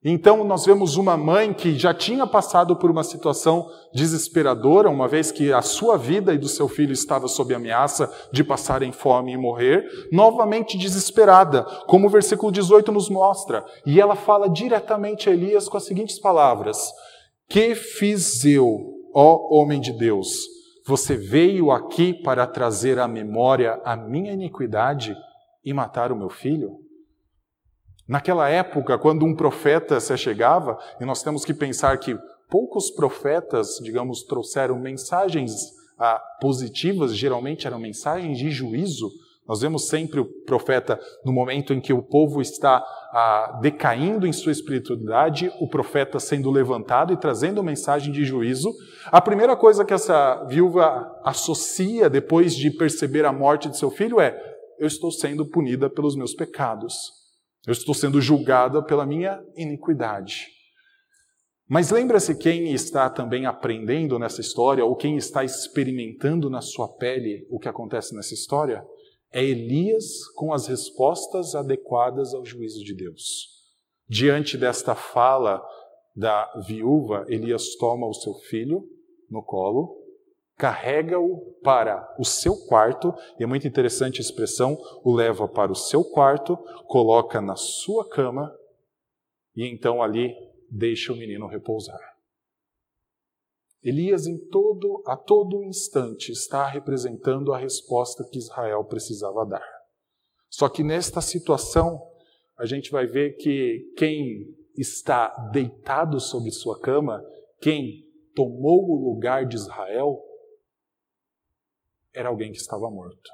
Então, 0.03 0.43
nós 0.43 0.63
vemos 0.63 0.95
uma 0.95 1.17
mãe 1.17 1.51
que 1.53 1.77
já 1.77 1.91
tinha 1.91 2.27
passado 2.27 2.75
por 2.75 2.91
uma 2.91 3.03
situação 3.03 3.67
desesperadora, 3.93 4.89
uma 4.89 5.07
vez 5.07 5.31
que 5.31 5.51
a 5.51 5.63
sua 5.63 5.97
vida 5.97 6.33
e 6.33 6.38
do 6.38 6.47
seu 6.47 6.67
filho 6.67 6.93
estava 6.93 7.27
sob 7.27 7.53
ameaça 7.53 8.12
de 8.31 8.43
passarem 8.43 8.91
fome 8.91 9.33
e 9.33 9.38
morrer, 9.38 9.83
novamente 10.12 10.77
desesperada, 10.77 11.63
como 11.88 12.05
o 12.05 12.10
versículo 12.12 12.51
18 12.51 12.91
nos 12.91 13.10
mostra. 13.10 13.65
E 13.88 13.99
ela 13.99 14.15
fala 14.15 14.47
diretamente 14.47 15.29
a 15.29 15.33
Elias 15.33 15.67
com 15.67 15.77
as 15.77 15.86
seguintes 15.86 16.19
palavras: 16.19 16.91
Que 17.49 17.73
fiz 17.73 18.45
eu, 18.45 18.77
ó 19.15 19.47
homem 19.51 19.81
de 19.81 19.91
Deus? 19.91 20.45
Você 20.86 21.17
veio 21.17 21.71
aqui 21.71 22.13
para 22.13 22.45
trazer 22.45 22.99
à 22.99 23.07
memória 23.07 23.81
a 23.83 23.97
minha 23.97 24.31
iniquidade 24.31 25.17
e 25.65 25.73
matar 25.73 26.12
o 26.12 26.15
meu 26.15 26.29
filho? 26.29 26.87
Naquela 28.07 28.47
época, 28.49 28.97
quando 28.97 29.25
um 29.25 29.35
profeta 29.35 29.99
se 29.99 30.15
chegava, 30.17 30.77
e 30.99 31.05
nós 31.05 31.21
temos 31.21 31.43
que 31.43 31.53
pensar 31.53 31.97
que 31.97 32.17
poucos 32.49 32.89
profetas, 32.89 33.79
digamos, 33.83 34.23
trouxeram 34.23 34.79
mensagens 34.79 35.53
ah, 35.99 36.21
positivas, 36.39 37.15
geralmente 37.15 37.67
eram 37.67 37.79
mensagens 37.79 38.37
de 38.37 38.49
juízo. 38.49 39.09
Nós 39.45 39.61
vemos 39.61 39.87
sempre 39.87 40.21
o 40.21 40.25
profeta, 40.45 40.99
no 41.25 41.33
momento 41.33 41.73
em 41.73 41.81
que 41.81 41.91
o 41.91 42.01
povo 42.01 42.41
está 42.41 42.77
ah, 43.11 43.59
decaindo 43.61 44.25
em 44.25 44.31
sua 44.31 44.53
espiritualidade, 44.53 45.51
o 45.59 45.67
profeta 45.67 46.19
sendo 46.19 46.49
levantado 46.49 47.11
e 47.11 47.17
trazendo 47.17 47.63
mensagem 47.63 48.11
de 48.13 48.23
juízo. 48.23 48.71
A 49.07 49.19
primeira 49.19 49.55
coisa 49.55 49.83
que 49.83 49.93
essa 49.93 50.45
viúva 50.45 51.13
associa 51.25 52.09
depois 52.09 52.55
de 52.55 52.71
perceber 52.71 53.25
a 53.25 53.33
morte 53.33 53.69
de 53.69 53.77
seu 53.77 53.89
filho 53.89 54.21
é: 54.21 54.37
eu 54.79 54.87
estou 54.87 55.11
sendo 55.11 55.45
punida 55.45 55.89
pelos 55.89 56.15
meus 56.15 56.33
pecados. 56.33 57.17
Eu 57.67 57.73
estou 57.73 57.93
sendo 57.93 58.21
julgada 58.21 58.82
pela 58.82 59.06
minha 59.06 59.43
iniquidade. 59.58 60.47
Mas 61.67 61.91
lembra-se 61.91 62.34
quem 62.38 62.71
está 62.73 63.10
também 63.10 63.45
aprendendo 63.45 64.17
nessa 64.17 64.39
história, 64.39 64.86
ou 64.86 64.95
quem 64.95 65.17
está 65.17 65.43
experimentando 65.43 66.49
na 66.49 66.62
sua 66.62 66.88
pele 66.88 67.45
o 67.49 67.60
que 67.60 67.67
acontece 67.67 68.15
nessa 68.15 68.34
história? 68.34 68.88
É 69.34 69.43
Elias 69.43 70.25
com 70.34 70.53
as 70.53 70.67
respostas 70.67 71.56
adequadas 71.56 72.34
ao 72.34 72.45
juízo 72.45 72.82
de 72.86 72.95
Deus. 72.95 73.49
Diante 74.08 74.58
desta 74.58 74.95
fala 74.95 75.62
da 76.15 76.49
viúva, 76.65 77.25
Elias 77.27 77.75
toma 77.75 78.08
o 78.08 78.13
seu 78.13 78.34
filho 78.34 78.89
no 79.30 79.43
colo 79.43 80.06
carrega-o 80.57 81.55
para 81.63 82.15
o 82.19 82.25
seu 82.25 82.57
quarto, 82.65 83.13
e 83.39 83.43
é 83.43 83.45
muito 83.45 83.67
interessante 83.67 84.17
a 84.17 84.21
expressão, 84.21 84.75
o 85.03 85.13
leva 85.13 85.47
para 85.47 85.71
o 85.71 85.75
seu 85.75 86.03
quarto, 86.03 86.57
coloca 86.87 87.39
na 87.39 87.55
sua 87.55 88.09
cama 88.09 88.53
e 89.55 89.65
então 89.65 90.01
ali 90.01 90.35
deixa 90.69 91.13
o 91.13 91.15
menino 91.15 91.47
repousar. 91.47 91.99
Elias 93.83 94.25
em 94.25 94.37
todo 94.49 95.03
a 95.05 95.15
todo 95.15 95.63
instante 95.63 96.31
está 96.31 96.65
representando 96.67 97.53
a 97.53 97.57
resposta 97.57 98.27
que 98.29 98.39
Israel 98.39 98.83
precisava 98.83 99.45
dar. 99.45 99.65
Só 100.49 100.67
que 100.67 100.83
nesta 100.83 101.21
situação 101.21 102.01
a 102.57 102.65
gente 102.65 102.91
vai 102.91 103.05
ver 103.05 103.37
que 103.37 103.93
quem 103.95 104.55
está 104.75 105.29
deitado 105.51 106.19
sobre 106.19 106.49
sua 106.49 106.79
cama, 106.79 107.23
quem 107.61 108.03
tomou 108.35 108.89
o 108.89 109.13
lugar 109.13 109.45
de 109.45 109.55
Israel, 109.55 110.19
era 112.17 112.30
alguém 112.30 112.51
que 112.51 112.58
estava 112.58 112.89
morto. 112.89 113.30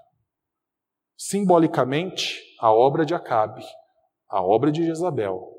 Simbolicamente, 1.18 2.42
a 2.60 2.70
obra 2.74 3.06
de 3.06 3.16
Acabe, 3.16 3.64
a 4.28 4.44
obra 4.44 4.72
de 4.72 4.84
Jezabel, 4.84 5.54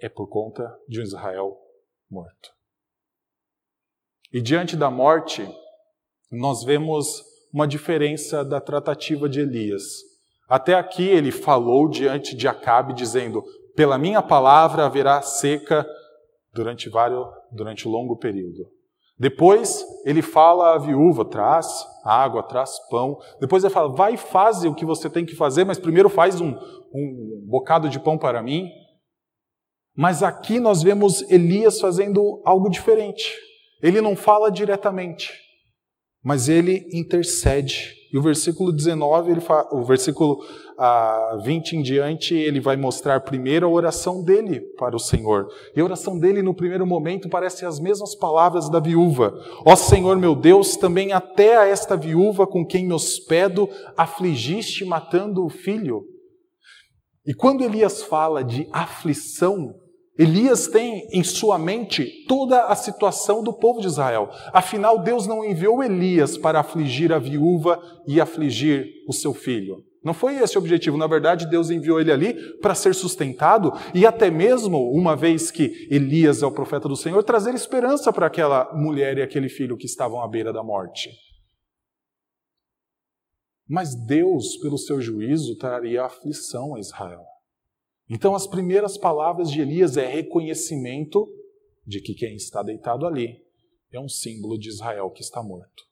é 0.00 0.08
por 0.08 0.26
conta 0.26 0.74
de 0.88 1.00
um 1.00 1.02
Israel 1.02 1.54
morto. 2.10 2.50
E 4.32 4.40
diante 4.40 4.74
da 4.74 4.90
morte, 4.90 5.46
nós 6.30 6.64
vemos 6.64 7.22
uma 7.52 7.68
diferença 7.68 8.42
da 8.42 8.58
tratativa 8.58 9.28
de 9.28 9.40
Elias. 9.40 9.82
Até 10.48 10.74
aqui 10.74 11.06
ele 11.06 11.30
falou 11.30 11.88
diante 11.90 12.34
de 12.34 12.48
Acabe, 12.48 12.94
dizendo: 12.94 13.44
Pela 13.76 13.98
minha 13.98 14.22
palavra 14.22 14.86
haverá 14.86 15.20
seca 15.20 15.86
durante, 16.52 16.88
vários, 16.88 17.26
durante 17.52 17.86
um 17.86 17.90
longo 17.90 18.16
período. 18.16 18.72
Depois 19.18 19.84
ele 20.04 20.22
fala 20.22 20.74
à 20.74 20.78
viúva: 20.78 21.24
traz 21.24 21.66
água, 22.04 22.42
traz 22.42 22.78
pão. 22.90 23.18
Depois 23.40 23.62
ele 23.62 23.72
fala: 23.72 23.94
vai 23.94 24.14
e 24.14 24.18
faz 24.18 24.64
o 24.64 24.74
que 24.74 24.84
você 24.84 25.08
tem 25.08 25.24
que 25.24 25.36
fazer, 25.36 25.64
mas 25.64 25.78
primeiro 25.78 26.08
faz 26.08 26.40
um, 26.40 26.56
um 26.92 27.44
bocado 27.46 27.88
de 27.88 28.00
pão 28.00 28.18
para 28.18 28.42
mim. 28.42 28.68
Mas 29.96 30.22
aqui 30.22 30.58
nós 30.58 30.82
vemos 30.82 31.22
Elias 31.30 31.80
fazendo 31.80 32.42
algo 32.44 32.68
diferente. 32.68 33.32
Ele 33.80 34.00
não 34.00 34.16
fala 34.16 34.50
diretamente, 34.50 35.32
mas 36.24 36.48
ele 36.48 36.88
intercede. 36.90 38.02
E 38.10 38.16
o 38.16 38.22
versículo 38.22 38.72
19, 38.72 39.32
ele 39.32 39.40
fala, 39.40 39.68
o 39.72 39.84
versículo 39.84 40.38
ah, 40.78 41.36
20 41.42 41.76
em 41.76 41.82
diante, 41.82 42.34
ele 42.34 42.60
vai 42.60 42.76
mostrar 42.76 43.20
primeiro 43.20 43.66
a 43.66 43.68
oração 43.68 44.22
dele 44.22 44.60
para 44.78 44.96
o 44.96 45.00
Senhor. 45.00 45.48
E 45.76 45.80
a 45.80 45.84
oração 45.84 46.18
dele, 46.18 46.40
no 46.40 46.54
primeiro 46.54 46.86
momento, 46.86 47.28
parece 47.28 47.66
as 47.66 47.78
mesmas 47.78 48.14
palavras 48.14 48.70
da 48.70 48.80
viúva: 48.80 49.34
Ó 49.66 49.76
Senhor 49.76 50.16
meu 50.16 50.34
Deus, 50.34 50.76
também 50.76 51.12
até 51.12 51.58
a 51.58 51.66
esta 51.66 51.96
viúva 51.96 52.46
com 52.46 52.64
quem 52.64 52.86
me 52.86 52.94
hospedo 52.94 53.68
afligiste 53.96 54.84
matando 54.84 55.44
o 55.44 55.50
filho. 55.50 56.04
E 57.26 57.34
quando 57.34 57.64
Elias 57.64 58.02
fala 58.02 58.44
de 58.44 58.68
aflição, 58.72 59.74
Elias 60.16 60.68
tem 60.68 61.08
em 61.12 61.24
sua 61.24 61.58
mente 61.58 62.24
toda 62.28 62.66
a 62.66 62.76
situação 62.76 63.42
do 63.42 63.52
povo 63.52 63.80
de 63.80 63.88
Israel. 63.88 64.30
Afinal, 64.52 64.98
Deus 65.00 65.26
não 65.26 65.44
enviou 65.44 65.82
Elias 65.82 66.38
para 66.38 66.60
afligir 66.60 67.12
a 67.12 67.18
viúva 67.18 67.80
e 68.06 68.20
afligir 68.20 68.86
o 69.08 69.12
seu 69.12 69.34
filho. 69.34 69.84
Não 70.04 70.14
foi 70.14 70.36
esse 70.36 70.56
o 70.56 70.60
objetivo. 70.60 70.96
Na 70.96 71.06
verdade, 71.06 71.48
Deus 71.48 71.70
enviou 71.70 71.98
ele 71.98 72.12
ali 72.12 72.34
para 72.58 72.74
ser 72.74 72.94
sustentado 72.94 73.72
e 73.94 74.06
até 74.06 74.30
mesmo, 74.30 74.78
uma 74.92 75.16
vez 75.16 75.50
que 75.50 75.88
Elias 75.90 76.42
é 76.42 76.46
o 76.46 76.52
profeta 76.52 76.88
do 76.88 76.96
Senhor, 76.96 77.24
trazer 77.24 77.54
esperança 77.54 78.12
para 78.12 78.26
aquela 78.26 78.72
mulher 78.74 79.18
e 79.18 79.22
aquele 79.22 79.48
filho 79.48 79.76
que 79.76 79.86
estavam 79.86 80.22
à 80.22 80.28
beira 80.28 80.52
da 80.52 80.62
morte. 80.62 81.10
Mas 83.66 83.94
Deus, 84.06 84.58
pelo 84.58 84.76
seu 84.76 85.00
juízo, 85.00 85.56
traria 85.56 86.04
aflição 86.04 86.74
a 86.74 86.78
Israel. 86.78 87.33
Então, 88.08 88.34
as 88.34 88.46
primeiras 88.46 88.98
palavras 88.98 89.50
de 89.50 89.60
Elias 89.60 89.96
é 89.96 90.06
reconhecimento 90.06 91.26
de 91.86 92.00
que 92.00 92.14
quem 92.14 92.36
está 92.36 92.62
deitado 92.62 93.06
ali 93.06 93.42
é 93.92 94.00
um 94.00 94.08
símbolo 94.08 94.58
de 94.58 94.68
Israel 94.68 95.10
que 95.10 95.22
está 95.22 95.42
morto. 95.42 95.84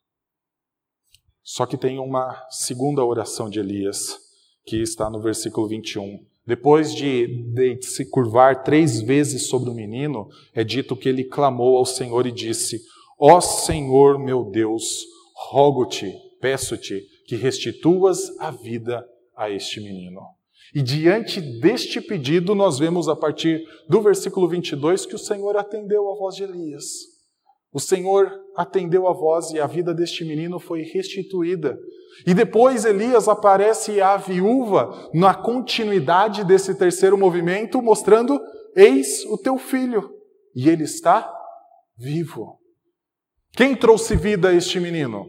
Só 1.43 1.67
que 1.67 1.77
tem 1.77 1.99
uma 1.99 2.47
segunda 2.51 3.05
oração 3.05 3.49
de 3.49 3.59
Elias, 3.59 4.19
que 4.65 4.81
está 4.81 5.11
no 5.11 5.21
versículo 5.21 5.67
21. 5.69 6.25
Depois 6.47 6.95
de, 6.95 7.27
de 7.53 7.83
se 7.83 8.09
curvar 8.09 8.63
três 8.63 9.01
vezes 9.01 9.49
sobre 9.49 9.71
o 9.71 9.75
menino, 9.75 10.29
é 10.55 10.63
dito 10.63 10.97
que 10.97 11.09
ele 11.09 11.25
clamou 11.25 11.77
ao 11.77 11.87
Senhor 11.87 12.27
e 12.27 12.33
disse: 12.33 12.81
Ó 13.19 13.41
Senhor 13.41 14.19
meu 14.19 14.45
Deus, 14.45 15.05
rogo-te, 15.51 16.13
peço-te, 16.41 17.01
que 17.27 17.37
restituas 17.37 18.37
a 18.39 18.51
vida 18.51 19.07
a 19.37 19.51
este 19.51 19.81
menino. 19.81 20.21
E 20.75 20.81
diante 20.81 21.41
deste 21.61 22.01
pedido, 22.01 22.55
nós 22.55 22.79
vemos 22.79 23.07
a 23.07 23.15
partir 23.15 23.63
do 23.89 24.01
versículo 24.01 24.49
22 24.49 25.05
que 25.05 25.15
o 25.15 25.19
Senhor 25.19 25.57
atendeu 25.57 26.11
a 26.11 26.17
voz 26.17 26.35
de 26.35 26.45
Elias. 26.45 26.85
O 27.71 27.79
Senhor 27.79 28.31
atendeu 28.57 29.07
a 29.07 29.13
voz 29.13 29.51
e 29.51 29.61
a 29.61 29.67
vida 29.67 29.93
deste 29.93 30.25
menino 30.25 30.59
foi 30.59 30.83
restituída. 30.83 31.79
E 32.27 32.33
depois 32.33 32.87
Elias 32.87 33.29
aparece 33.29 34.01
à 34.01 34.17
viúva 34.17 35.11
na 35.13 35.35
continuidade 35.35 36.45
desse 36.45 36.75
terceiro 36.75 37.19
movimento, 37.19 37.83
mostrando: 37.83 38.41
Eis 38.75 39.25
o 39.27 39.37
teu 39.37 39.59
filho, 39.59 40.11
e 40.55 40.69
ele 40.69 40.85
está 40.85 41.31
vivo. 41.99 42.59
Quem 43.53 43.77
trouxe 43.77 44.17
vida 44.17 44.49
a 44.49 44.55
este 44.55 44.81
menino? 44.81 45.27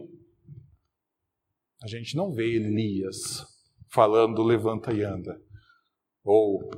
A 1.82 1.86
gente 1.86 2.16
não 2.16 2.32
vê 2.32 2.56
Elias 2.56 3.53
falando 3.94 4.42
levanta 4.42 4.92
e 4.92 5.04
anda. 5.04 5.40
Ou 6.24 6.68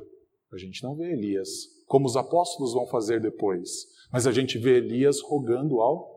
a 0.53 0.57
gente 0.57 0.83
não 0.83 0.95
vê 0.95 1.11
Elias, 1.11 1.49
como 1.87 2.05
os 2.05 2.15
apóstolos 2.15 2.73
vão 2.73 2.85
fazer 2.85 3.19
depois, 3.19 3.87
mas 4.11 4.27
a 4.27 4.31
gente 4.31 4.59
vê 4.59 4.77
Elias 4.77 5.19
rogando 5.21 5.81
ao 5.81 6.15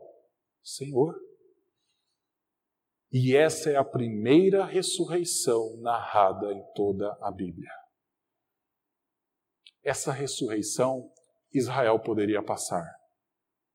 Senhor. 0.63 1.19
E 3.11 3.35
essa 3.35 3.71
é 3.71 3.75
a 3.75 3.83
primeira 3.83 4.63
ressurreição 4.63 5.75
narrada 5.81 6.53
em 6.53 6.63
toda 6.75 7.17
a 7.19 7.31
Bíblia. 7.31 7.71
Essa 9.83 10.11
ressurreição 10.11 11.11
Israel 11.51 11.99
poderia 11.99 12.43
passar. 12.43 12.85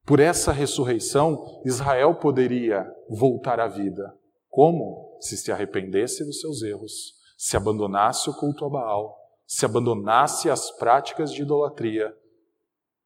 Por 0.06 0.20
essa 0.20 0.52
ressurreição, 0.52 1.60
Israel 1.66 2.14
poderia 2.14 2.88
voltar 3.10 3.58
à 3.58 3.66
vida. 3.66 4.16
Como? 4.48 5.18
Se 5.20 5.36
se 5.36 5.50
arrependesse 5.50 6.24
dos 6.24 6.40
seus 6.40 6.62
erros 6.62 7.15
se 7.36 7.56
abandonasse 7.56 8.30
o 8.30 8.34
culto 8.34 8.64
a 8.64 8.70
Baal, 8.70 9.16
se 9.46 9.64
abandonasse 9.64 10.48
as 10.50 10.70
práticas 10.70 11.32
de 11.32 11.42
idolatria, 11.42 12.16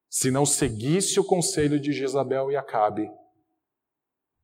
se 0.09 0.31
não 0.31 0.45
seguisse 0.45 1.19
o 1.19 1.23
conselho 1.23 1.79
de 1.79 1.91
Jezabel 1.91 2.51
e 2.51 2.55
Acabe, 2.55 3.09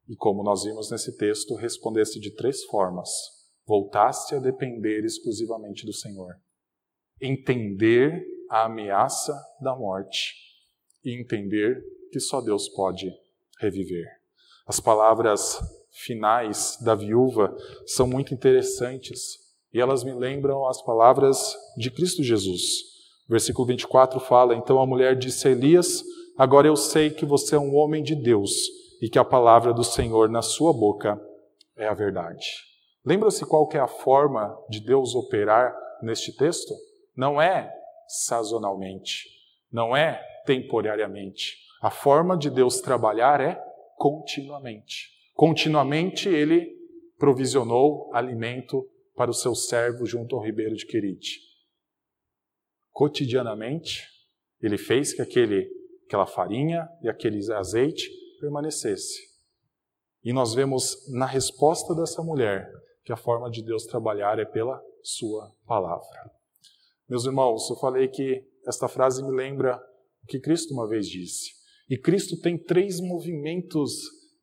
e 0.07 0.15
como 0.15 0.43
nós 0.43 0.63
vimos 0.63 0.89
nesse 0.89 1.17
texto, 1.17 1.55
respondesse 1.55 2.19
de 2.19 2.31
três 2.31 2.63
formas: 2.65 3.09
voltasse 3.65 4.35
a 4.35 4.39
depender 4.39 5.03
exclusivamente 5.03 5.85
do 5.85 5.93
Senhor, 5.93 6.35
entender 7.21 8.25
a 8.49 8.65
ameaça 8.65 9.33
da 9.61 9.75
morte 9.75 10.33
e 11.03 11.19
entender 11.19 11.83
que 12.11 12.19
só 12.19 12.39
Deus 12.39 12.69
pode 12.69 13.11
reviver. 13.59 14.07
As 14.65 14.79
palavras 14.79 15.59
finais 15.91 16.77
da 16.81 16.95
viúva 16.95 17.55
são 17.85 18.07
muito 18.07 18.33
interessantes 18.33 19.46
e 19.77 19.79
elas 19.79 20.03
me 20.03 20.11
lembram 20.11 20.67
as 20.67 20.81
palavras 20.81 21.55
de 21.77 21.91
Cristo 21.91 22.23
Jesus. 22.23 22.63
Versículo 23.29 23.67
24 23.67 24.19
fala: 24.19 24.55
Então 24.55 24.81
a 24.81 24.87
mulher 24.87 25.15
disse 25.15 25.47
a 25.47 25.51
Elias: 25.51 26.03
Agora 26.35 26.67
eu 26.67 26.75
sei 26.75 27.11
que 27.11 27.27
você 27.27 27.55
é 27.55 27.59
um 27.59 27.75
homem 27.75 28.01
de 28.01 28.15
Deus 28.15 28.51
e 28.99 29.07
que 29.07 29.19
a 29.19 29.23
palavra 29.23 29.71
do 29.71 29.83
Senhor 29.83 30.29
na 30.29 30.41
sua 30.41 30.73
boca 30.73 31.21
é 31.75 31.87
a 31.87 31.93
verdade. 31.93 32.47
Lembra-se 33.05 33.45
qual 33.45 33.67
que 33.67 33.77
é 33.77 33.79
a 33.79 33.87
forma 33.87 34.57
de 34.67 34.79
Deus 34.79 35.13
operar 35.13 35.75
neste 36.01 36.35
texto? 36.35 36.73
Não 37.15 37.39
é 37.39 37.71
sazonalmente, 38.07 39.29
não 39.71 39.95
é 39.95 40.19
temporariamente. 40.43 41.55
A 41.83 41.91
forma 41.91 42.35
de 42.35 42.49
Deus 42.49 42.81
trabalhar 42.81 43.39
é 43.41 43.61
continuamente. 43.95 45.11
Continuamente 45.35 46.27
ele 46.27 46.75
provisionou 47.19 48.09
alimento 48.11 48.83
para 49.17 49.31
o 49.31 49.33
seu 49.33 49.55
servo 49.55 50.05
junto 50.05 50.35
ao 50.35 50.43
ribeiro 50.43 50.75
de 50.75 50.85
Querite. 50.85 51.39
Cotidianamente, 52.91 54.07
ele 54.61 54.77
fez 54.77 55.11
que 55.11 55.23
aquele, 55.23 55.67
aquela 56.05 56.27
farinha 56.27 56.87
e 57.01 57.09
aquele 57.09 57.39
azeite 57.51 58.07
permanecesse. 58.39 59.19
E 60.23 60.31
nós 60.31 60.53
vemos 60.53 60.95
na 61.11 61.25
resposta 61.25 61.95
dessa 61.95 62.21
mulher 62.21 62.71
que 63.03 63.11
a 63.11 63.17
forma 63.17 63.49
de 63.49 63.63
Deus 63.63 63.85
trabalhar 63.85 64.37
é 64.37 64.45
pela 64.45 64.79
sua 65.01 65.51
palavra. 65.65 66.31
Meus 67.09 67.25
irmãos, 67.25 67.67
eu 67.71 67.75
falei 67.77 68.07
que 68.07 68.45
esta 68.67 68.87
frase 68.87 69.23
me 69.23 69.35
lembra 69.35 69.81
o 70.23 70.27
que 70.27 70.39
Cristo 70.39 70.73
uma 70.73 70.87
vez 70.87 71.07
disse. 71.07 71.51
E 71.89 71.97
Cristo 71.97 72.39
tem 72.39 72.57
três 72.57 72.99
movimentos 72.99 73.93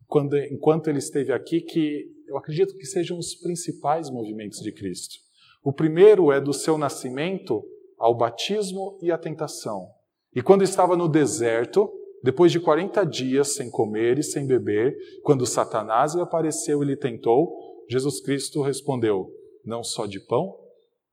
quando, 0.07 0.37
enquanto 0.37 0.89
ele 0.89 0.99
esteve 0.99 1.33
aqui 1.33 1.61
que 1.61 2.13
eu 2.27 2.37
acredito 2.37 2.77
que 2.77 2.87
sejam 2.87 3.19
os 3.19 3.35
principais 3.35 4.11
movimentos 4.11 4.61
de 4.61 4.73
Cristo. 4.73 5.17
O 5.63 5.73
primeiro 5.73 6.33
é 6.33 6.41
do 6.41 6.53
seu 6.53 6.77
nascimento 6.77 7.65
ao 7.99 8.15
batismo 8.15 8.99
e 9.01 9.11
à 9.11 9.19
tentação. 9.19 9.89
E 10.35 10.43
quando 10.43 10.63
estava 10.63 10.97
no 10.97 11.09
deserto, 11.09 11.91
depois 12.23 12.51
de 12.51 12.61
40 12.61 13.05
dias 13.05 13.55
sem 13.55 13.71
comer 13.71 14.19
e 14.19 14.23
sem 14.23 14.47
beber, 14.47 14.97
quando 15.23 15.47
Satanás 15.47 16.15
lhe 16.15 16.21
apareceu 16.21 16.83
e 16.83 16.87
lhe 16.87 16.97
tentou, 16.97 17.85
Jesus 17.89 18.21
Cristo 18.21 18.63
respondeu: 18.63 19.31
Não 19.65 19.83
só 19.83 20.07
de 20.07 20.21
pão 20.21 20.59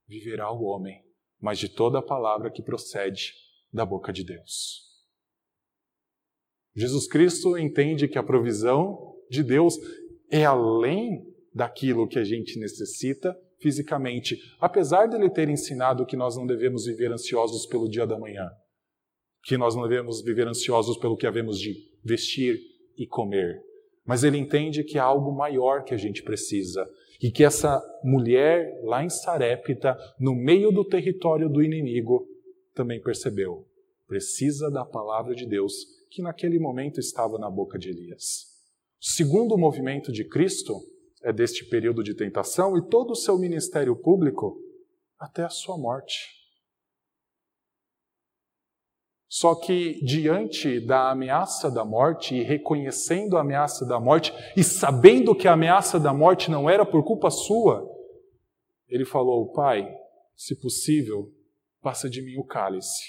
viverá 0.08 0.52
o 0.52 0.64
homem, 0.64 1.04
mas 1.40 1.60
de 1.60 1.70
toda 1.70 2.00
a 2.00 2.04
palavra 2.04 2.50
que 2.50 2.62
procede 2.62 3.34
da 3.72 3.86
boca 3.86 4.12
de 4.12 4.24
Deus. 4.24 4.91
Jesus 6.76 7.08
Cristo 7.08 7.58
entende 7.58 8.08
que 8.08 8.18
a 8.18 8.24
provisão 8.24 9.16
de 9.30 9.44
Deus 9.44 9.78
é 10.30 10.46
além 10.46 11.26
daquilo 11.54 12.08
que 12.08 12.18
a 12.18 12.24
gente 12.24 12.58
necessita 12.60 13.38
fisicamente, 13.60 14.38
apesar 14.60 15.08
dele 15.08 15.30
ter 15.30 15.50
ensinado 15.50 16.06
que 16.06 16.16
nós 16.16 16.36
não 16.36 16.48
devemos 16.48 16.86
viver 16.86 17.12
ansiosos 17.12 17.66
pelo 17.68 17.90
dia 17.90 18.08
da 18.08 18.18
manhã, 18.18 18.50
que 19.44 19.58
nós 19.58 19.76
não 19.76 19.84
devemos 19.84 20.24
viver 20.24 20.48
ansiosos 20.48 20.98
pelo 20.98 21.16
que 21.16 21.28
havemos 21.28 21.60
de 21.60 21.76
vestir 22.04 22.60
e 22.98 23.06
comer. 23.06 23.62
Mas 24.06 24.24
ele 24.24 24.38
entende 24.38 24.84
que 24.84 24.98
há 24.98 25.04
algo 25.04 25.32
maior 25.32 25.84
que 25.84 25.94
a 25.94 25.98
gente 25.98 26.24
precisa 26.24 26.90
e 27.22 27.30
que 27.30 27.44
essa 27.44 27.80
mulher 28.04 28.80
lá 28.84 29.04
em 29.04 29.10
Sarepta, 29.10 29.96
no 30.20 30.34
meio 30.34 30.72
do 30.72 30.84
território 30.84 31.48
do 31.48 31.62
inimigo, 31.62 32.28
também 32.74 33.00
percebeu. 33.00 33.68
Precisa 34.08 34.72
da 34.72 34.84
palavra 34.84 35.36
de 35.36 35.46
Deus 35.46 36.01
que 36.12 36.22
naquele 36.22 36.60
momento 36.60 37.00
estava 37.00 37.40
na 37.40 37.50
boca 37.50 37.80
de 37.80 37.90
Elias. 37.90 38.46
O 39.02 39.06
segundo 39.06 39.58
movimento 39.58 40.12
de 40.12 40.28
Cristo 40.28 40.76
é 41.24 41.32
deste 41.32 41.66
período 41.66 42.04
de 42.04 42.14
tentação 42.14 42.78
e 42.78 42.88
todo 42.90 43.12
o 43.12 43.16
seu 43.16 43.40
ministério 43.40 43.96
público 43.96 44.62
até 45.18 45.44
a 45.44 45.50
sua 45.50 45.78
morte. 45.78 46.30
Só 49.30 49.56
que 49.56 50.04
diante 50.04 50.86
da 50.86 51.12
ameaça 51.12 51.72
da 51.72 51.86
morte 51.86 52.36
e 52.36 52.44
reconhecendo 52.44 53.38
a 53.38 53.42
ameaça 53.42 53.86
da 53.86 53.98
morte 53.98 54.34
e 54.58 54.64
sabendo 54.64 55.34
que 55.34 55.48
a 55.48 55.54
ameaça 55.54 55.98
da 55.98 56.14
morte 56.14 56.52
não 56.52 56.70
era 56.70 56.86
por 56.86 57.06
culpa 57.06 57.30
sua, 57.30 57.90
ele 58.90 59.06
falou: 59.06 59.54
Pai, 59.54 59.90
se 60.36 60.60
possível, 60.60 61.34
passa 61.80 62.10
de 62.10 62.22
mim 62.22 62.36
o 62.38 62.44
cálice, 62.44 63.02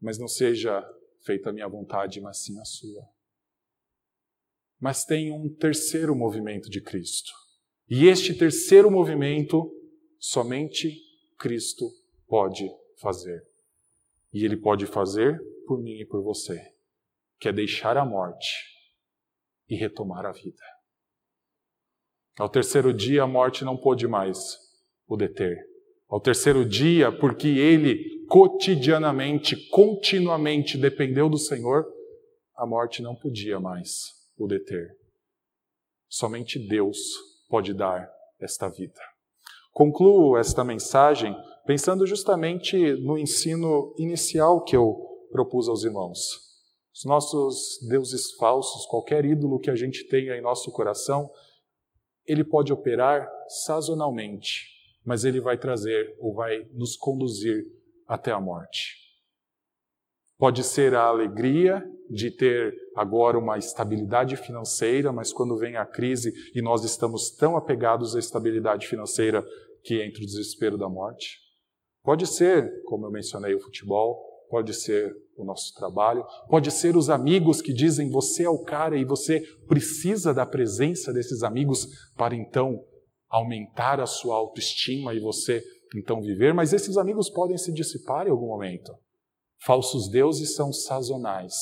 mas 0.00 0.16
não 0.16 0.28
seja 0.28 0.88
feita 1.26 1.50
a 1.50 1.52
minha 1.52 1.68
vontade, 1.68 2.20
mas 2.20 2.38
sim 2.38 2.58
a 2.60 2.64
sua. 2.64 3.02
Mas 4.78 5.04
tem 5.04 5.32
um 5.32 5.52
terceiro 5.52 6.14
movimento 6.14 6.70
de 6.70 6.80
Cristo. 6.80 7.32
E 7.88 8.06
este 8.06 8.34
terceiro 8.34 8.90
movimento, 8.90 9.70
somente 10.18 10.96
Cristo 11.36 11.84
pode 12.26 12.68
fazer. 13.00 13.42
e 14.32 14.44
Ele 14.44 14.56
pode 14.56 14.86
fazer 14.86 15.38
por 15.66 15.82
mim 15.82 15.98
e 16.00 16.06
por 16.06 16.22
você, 16.22 16.72
que 17.38 17.48
é 17.48 17.52
deixar 17.52 17.96
a 17.96 18.04
morte 18.04 18.54
e 19.68 19.74
retomar 19.74 20.24
a 20.24 20.32
vida. 20.32 20.62
Ao 22.38 22.48
terceiro 22.48 22.92
dia, 22.92 23.22
a 23.22 23.26
morte 23.26 23.64
não 23.64 23.76
pôde 23.76 24.06
mais 24.06 24.58
o 25.06 25.16
deter. 25.16 25.56
Ao 26.08 26.20
terceiro 26.20 26.64
dia, 26.64 27.10
porque 27.10 27.48
ele 27.48 28.24
cotidianamente, 28.28 29.56
continuamente 29.70 30.76
dependeu 30.78 31.28
do 31.28 31.38
Senhor, 31.38 31.86
a 32.56 32.66
morte 32.66 33.02
não 33.02 33.14
podia 33.14 33.60
mais 33.60 34.12
o 34.38 34.46
deter. 34.46 34.96
Somente 36.08 36.58
Deus 36.58 36.98
pode 37.48 37.74
dar 37.74 38.10
esta 38.40 38.68
vida. 38.68 39.00
Concluo 39.72 40.36
esta 40.36 40.64
mensagem 40.64 41.36
pensando 41.66 42.06
justamente 42.06 42.94
no 42.94 43.18
ensino 43.18 43.94
inicial 43.98 44.62
que 44.62 44.76
eu 44.76 44.96
propus 45.30 45.68
aos 45.68 45.84
irmãos. 45.84 46.46
Os 46.94 47.04
nossos 47.04 47.78
deuses 47.88 48.32
falsos, 48.36 48.86
qualquer 48.86 49.24
ídolo 49.24 49.58
que 49.58 49.70
a 49.70 49.74
gente 49.74 50.04
tenha 50.04 50.34
em 50.36 50.40
nosso 50.40 50.70
coração, 50.72 51.30
ele 52.24 52.42
pode 52.42 52.72
operar 52.72 53.28
sazonalmente, 53.66 54.66
mas 55.06 55.24
ele 55.24 55.40
vai 55.40 55.56
trazer 55.56 56.14
ou 56.18 56.34
vai 56.34 56.66
nos 56.72 56.96
conduzir 56.96 57.64
até 58.06 58.32
a 58.32 58.40
morte. 58.40 59.06
Pode 60.36 60.62
ser 60.64 60.94
a 60.94 61.04
alegria 61.04 61.82
de 62.10 62.30
ter 62.30 62.74
agora 62.94 63.38
uma 63.38 63.56
estabilidade 63.56 64.36
financeira, 64.36 65.10
mas 65.12 65.32
quando 65.32 65.56
vem 65.56 65.76
a 65.76 65.86
crise 65.86 66.32
e 66.54 66.60
nós 66.60 66.84
estamos 66.84 67.30
tão 67.30 67.56
apegados 67.56 68.14
à 68.14 68.18
estabilidade 68.18 68.86
financeira 68.86 69.42
que 69.82 70.02
entra 70.02 70.22
o 70.22 70.26
desespero 70.26 70.76
da 70.76 70.88
morte. 70.88 71.38
Pode 72.02 72.26
ser, 72.26 72.82
como 72.84 73.06
eu 73.06 73.10
mencionei, 73.10 73.54
o 73.54 73.60
futebol, 73.60 74.22
pode 74.48 74.74
ser 74.74 75.16
o 75.36 75.44
nosso 75.44 75.74
trabalho, 75.74 76.24
pode 76.48 76.70
ser 76.70 76.96
os 76.96 77.10
amigos 77.10 77.62
que 77.62 77.72
dizem 77.72 78.10
você 78.10 78.44
é 78.44 78.50
o 78.50 78.62
cara 78.62 78.96
e 78.96 79.04
você 79.04 79.40
precisa 79.66 80.32
da 80.32 80.46
presença 80.46 81.12
desses 81.12 81.42
amigos 81.42 81.88
para 82.16 82.34
então 82.34 82.84
aumentar 83.28 84.00
a 84.00 84.06
sua 84.06 84.36
autoestima 84.36 85.14
e 85.14 85.20
você 85.20 85.62
então 85.94 86.20
viver, 86.20 86.52
mas 86.52 86.72
esses 86.72 86.96
amigos 86.96 87.30
podem 87.30 87.56
se 87.56 87.72
dissipar 87.72 88.26
em 88.26 88.30
algum 88.30 88.48
momento. 88.48 88.92
Falsos 89.64 90.08
deuses 90.10 90.54
são 90.54 90.72
sazonais. 90.72 91.54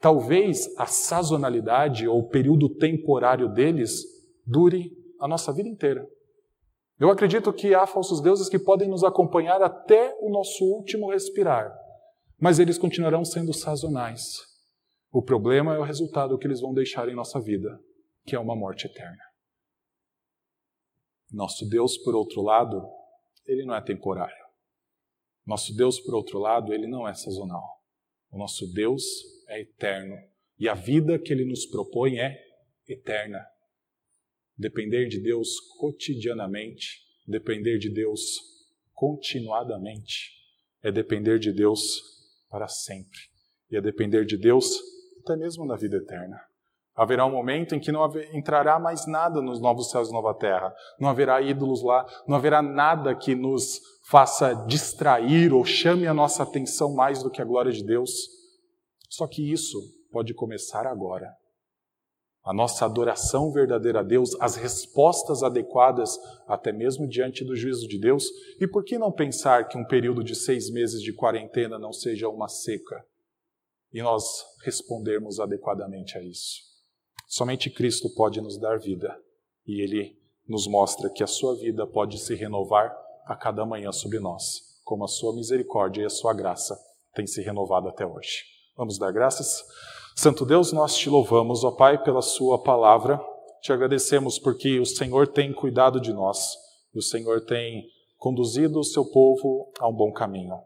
Talvez 0.00 0.68
a 0.78 0.86
sazonalidade 0.86 2.06
ou 2.06 2.20
o 2.20 2.28
período 2.28 2.68
temporário 2.68 3.48
deles 3.48 4.02
dure 4.46 4.90
a 5.20 5.28
nossa 5.28 5.52
vida 5.52 5.68
inteira. 5.68 6.06
Eu 6.98 7.10
acredito 7.10 7.52
que 7.52 7.74
há 7.74 7.86
falsos 7.86 8.20
deuses 8.20 8.48
que 8.48 8.58
podem 8.58 8.88
nos 8.88 9.02
acompanhar 9.02 9.60
até 9.60 10.16
o 10.20 10.30
nosso 10.30 10.64
último 10.64 11.10
respirar, 11.10 11.72
mas 12.40 12.58
eles 12.58 12.78
continuarão 12.78 13.24
sendo 13.24 13.52
sazonais. 13.52 14.38
O 15.12 15.22
problema 15.22 15.74
é 15.74 15.78
o 15.78 15.84
resultado 15.84 16.38
que 16.38 16.46
eles 16.46 16.60
vão 16.60 16.72
deixar 16.72 17.08
em 17.08 17.14
nossa 17.14 17.40
vida, 17.40 17.78
que 18.24 18.36
é 18.36 18.38
uma 18.38 18.56
morte 18.56 18.86
eterna. 18.86 19.31
Nosso 21.32 21.66
Deus, 21.66 21.96
por 21.96 22.14
outro 22.14 22.42
lado, 22.42 22.86
ele 23.46 23.64
não 23.64 23.74
é 23.74 23.80
temporário. 23.80 24.44
Nosso 25.46 25.74
Deus, 25.74 25.98
por 25.98 26.14
outro 26.14 26.38
lado, 26.38 26.74
ele 26.74 26.86
não 26.86 27.08
é 27.08 27.14
sazonal. 27.14 27.82
O 28.30 28.38
nosso 28.38 28.70
Deus 28.72 29.02
é 29.48 29.60
eterno 29.60 30.16
e 30.58 30.68
a 30.68 30.74
vida 30.74 31.18
que 31.18 31.32
ele 31.32 31.44
nos 31.44 31.66
propõe 31.66 32.18
é 32.18 32.38
eterna. 32.86 33.44
Depender 34.56 35.08
de 35.08 35.20
Deus 35.20 35.58
cotidianamente, 35.78 37.04
depender 37.26 37.78
de 37.78 37.88
Deus 37.88 38.40
continuadamente, 38.92 40.30
é 40.82 40.92
depender 40.92 41.38
de 41.38 41.50
Deus 41.50 42.00
para 42.48 42.68
sempre. 42.68 43.18
E 43.70 43.76
é 43.76 43.80
depender 43.80 44.24
de 44.24 44.36
Deus 44.36 44.78
até 45.22 45.36
mesmo 45.36 45.64
na 45.64 45.76
vida 45.76 45.96
eterna. 45.96 46.40
Haverá 46.94 47.24
um 47.24 47.30
momento 47.30 47.74
em 47.74 47.80
que 47.80 47.90
não 47.90 48.10
entrará 48.34 48.78
mais 48.78 49.06
nada 49.06 49.40
nos 49.40 49.60
novos 49.60 49.90
céus 49.90 50.10
e 50.10 50.12
nova 50.12 50.34
terra. 50.34 50.74
Não 51.00 51.08
haverá 51.08 51.40
ídolos 51.40 51.82
lá, 51.82 52.06
não 52.28 52.36
haverá 52.36 52.60
nada 52.60 53.14
que 53.14 53.34
nos 53.34 53.80
faça 54.04 54.52
distrair 54.66 55.54
ou 55.54 55.64
chame 55.64 56.06
a 56.06 56.12
nossa 56.12 56.42
atenção 56.42 56.94
mais 56.94 57.22
do 57.22 57.30
que 57.30 57.40
a 57.40 57.44
glória 57.44 57.72
de 57.72 57.82
Deus. 57.82 58.10
Só 59.08 59.26
que 59.26 59.50
isso 59.50 59.78
pode 60.10 60.34
começar 60.34 60.86
agora. 60.86 61.34
A 62.44 62.52
nossa 62.52 62.84
adoração 62.84 63.52
verdadeira 63.52 64.00
a 64.00 64.02
Deus, 64.02 64.36
as 64.40 64.56
respostas 64.56 65.42
adequadas, 65.42 66.18
até 66.46 66.72
mesmo 66.72 67.08
diante 67.08 67.44
do 67.44 67.54
juízo 67.54 67.86
de 67.86 67.98
Deus. 67.98 68.24
E 68.60 68.66
por 68.66 68.84
que 68.84 68.98
não 68.98 69.12
pensar 69.12 69.68
que 69.68 69.78
um 69.78 69.86
período 69.86 70.24
de 70.24 70.34
seis 70.34 70.68
meses 70.68 71.00
de 71.00 71.12
quarentena 71.12 71.78
não 71.78 71.92
seja 71.92 72.28
uma 72.28 72.48
seca? 72.48 73.02
E 73.92 74.02
nós 74.02 74.24
respondermos 74.64 75.38
adequadamente 75.38 76.18
a 76.18 76.22
isso. 76.22 76.71
Somente 77.32 77.70
Cristo 77.70 78.10
pode 78.10 78.42
nos 78.42 78.58
dar 78.58 78.78
vida 78.78 79.18
e 79.66 79.80
Ele 79.80 80.14
nos 80.46 80.66
mostra 80.66 81.08
que 81.08 81.24
a 81.24 81.26
sua 81.26 81.56
vida 81.56 81.86
pode 81.86 82.18
se 82.18 82.34
renovar 82.34 82.94
a 83.24 83.34
cada 83.34 83.64
manhã 83.64 83.90
sobre 83.90 84.20
nós, 84.20 84.60
como 84.84 85.04
a 85.04 85.08
sua 85.08 85.34
misericórdia 85.34 86.02
e 86.02 86.04
a 86.04 86.10
sua 86.10 86.34
graça 86.34 86.78
têm 87.14 87.26
se 87.26 87.40
renovado 87.40 87.88
até 87.88 88.04
hoje. 88.04 88.44
Vamos 88.76 88.98
dar 88.98 89.10
graças? 89.12 89.64
Santo 90.14 90.44
Deus, 90.44 90.74
nós 90.74 90.94
te 90.94 91.08
louvamos, 91.08 91.64
ó 91.64 91.70
Pai, 91.70 92.02
pela 92.04 92.20
Sua 92.20 92.62
palavra. 92.62 93.18
Te 93.62 93.72
agradecemos 93.72 94.38
porque 94.38 94.78
o 94.78 94.84
Senhor 94.84 95.26
tem 95.26 95.54
cuidado 95.54 96.02
de 96.02 96.12
nós 96.12 96.54
e 96.94 96.98
o 96.98 97.02
Senhor 97.02 97.46
tem 97.46 97.88
conduzido 98.18 98.78
o 98.78 98.84
seu 98.84 99.06
povo 99.06 99.72
a 99.80 99.88
um 99.88 99.94
bom 99.94 100.12
caminho. 100.12 100.60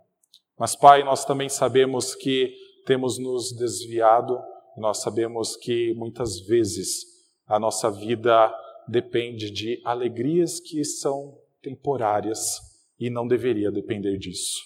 Mas, 0.58 0.74
Pai, 0.74 1.04
nós 1.04 1.24
também 1.24 1.48
sabemos 1.48 2.16
que 2.16 2.52
temos 2.84 3.20
nos 3.20 3.52
desviado 3.52 4.36
nós 4.76 5.00
sabemos 5.02 5.56
que 5.56 5.94
muitas 5.94 6.40
vezes 6.40 7.04
a 7.46 7.58
nossa 7.58 7.90
vida 7.90 8.52
depende 8.88 9.50
de 9.50 9.80
alegrias 9.84 10.60
que 10.60 10.84
são 10.84 11.38
temporárias 11.62 12.60
e 12.98 13.10
não 13.10 13.26
deveria 13.26 13.70
depender 13.70 14.16
disso. 14.18 14.60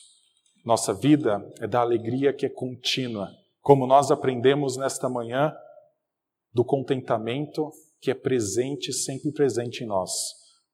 Nossa 0.64 0.92
vida 0.92 1.42
é 1.60 1.66
da 1.66 1.80
alegria 1.80 2.32
que 2.32 2.44
é 2.44 2.48
contínua, 2.48 3.30
como 3.60 3.86
nós 3.86 4.10
aprendemos 4.10 4.76
nesta 4.76 5.08
manhã, 5.08 5.54
do 6.52 6.64
contentamento 6.64 7.70
que 8.00 8.10
é 8.10 8.14
presente, 8.14 8.92
sempre 8.92 9.32
presente 9.32 9.84
em 9.84 9.86
nós, 9.86 10.10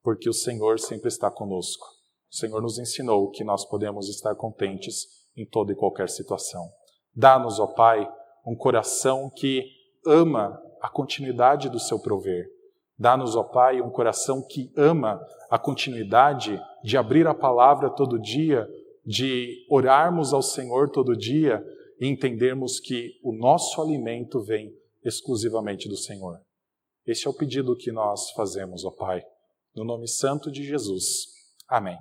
porque 0.02 0.28
o 0.28 0.32
Senhor 0.32 0.78
sempre 0.78 1.08
está 1.08 1.30
conosco. 1.30 1.86
O 2.30 2.34
Senhor 2.34 2.60
nos 2.62 2.78
ensinou 2.78 3.30
que 3.30 3.44
nós 3.44 3.64
podemos 3.64 4.08
estar 4.08 4.34
contentes 4.34 5.06
em 5.36 5.44
toda 5.44 5.72
e 5.72 5.76
qualquer 5.76 6.08
situação. 6.08 6.68
Dá-nos, 7.14 7.58
ó 7.60 7.66
Pai, 7.66 8.08
um 8.46 8.54
coração 8.54 9.28
que 9.28 9.64
ama 10.06 10.62
a 10.80 10.88
continuidade 10.88 11.68
do 11.68 11.80
seu 11.80 11.98
prover. 11.98 12.48
Dá-nos, 12.98 13.34
ó 13.36 13.42
Pai, 13.42 13.80
um 13.80 13.90
coração 13.90 14.40
que 14.40 14.72
ama 14.76 15.20
a 15.50 15.58
continuidade 15.58 16.58
de 16.82 16.96
abrir 16.96 17.26
a 17.26 17.34
palavra 17.34 17.90
todo 17.90 18.18
dia, 18.18 18.66
de 19.04 19.66
orarmos 19.68 20.32
ao 20.32 20.42
Senhor 20.42 20.90
todo 20.90 21.16
dia 21.16 21.62
e 22.00 22.06
entendermos 22.06 22.80
que 22.80 23.18
o 23.22 23.32
nosso 23.32 23.82
alimento 23.82 24.40
vem 24.40 24.72
exclusivamente 25.04 25.88
do 25.88 25.96
Senhor. 25.96 26.40
Este 27.06 27.26
é 27.26 27.30
o 27.30 27.34
pedido 27.34 27.76
que 27.76 27.92
nós 27.92 28.30
fazemos, 28.32 28.84
ó 28.84 28.90
Pai, 28.90 29.22
no 29.74 29.84
nome 29.84 30.08
santo 30.08 30.50
de 30.50 30.64
Jesus. 30.64 31.26
Amém. 31.68 31.98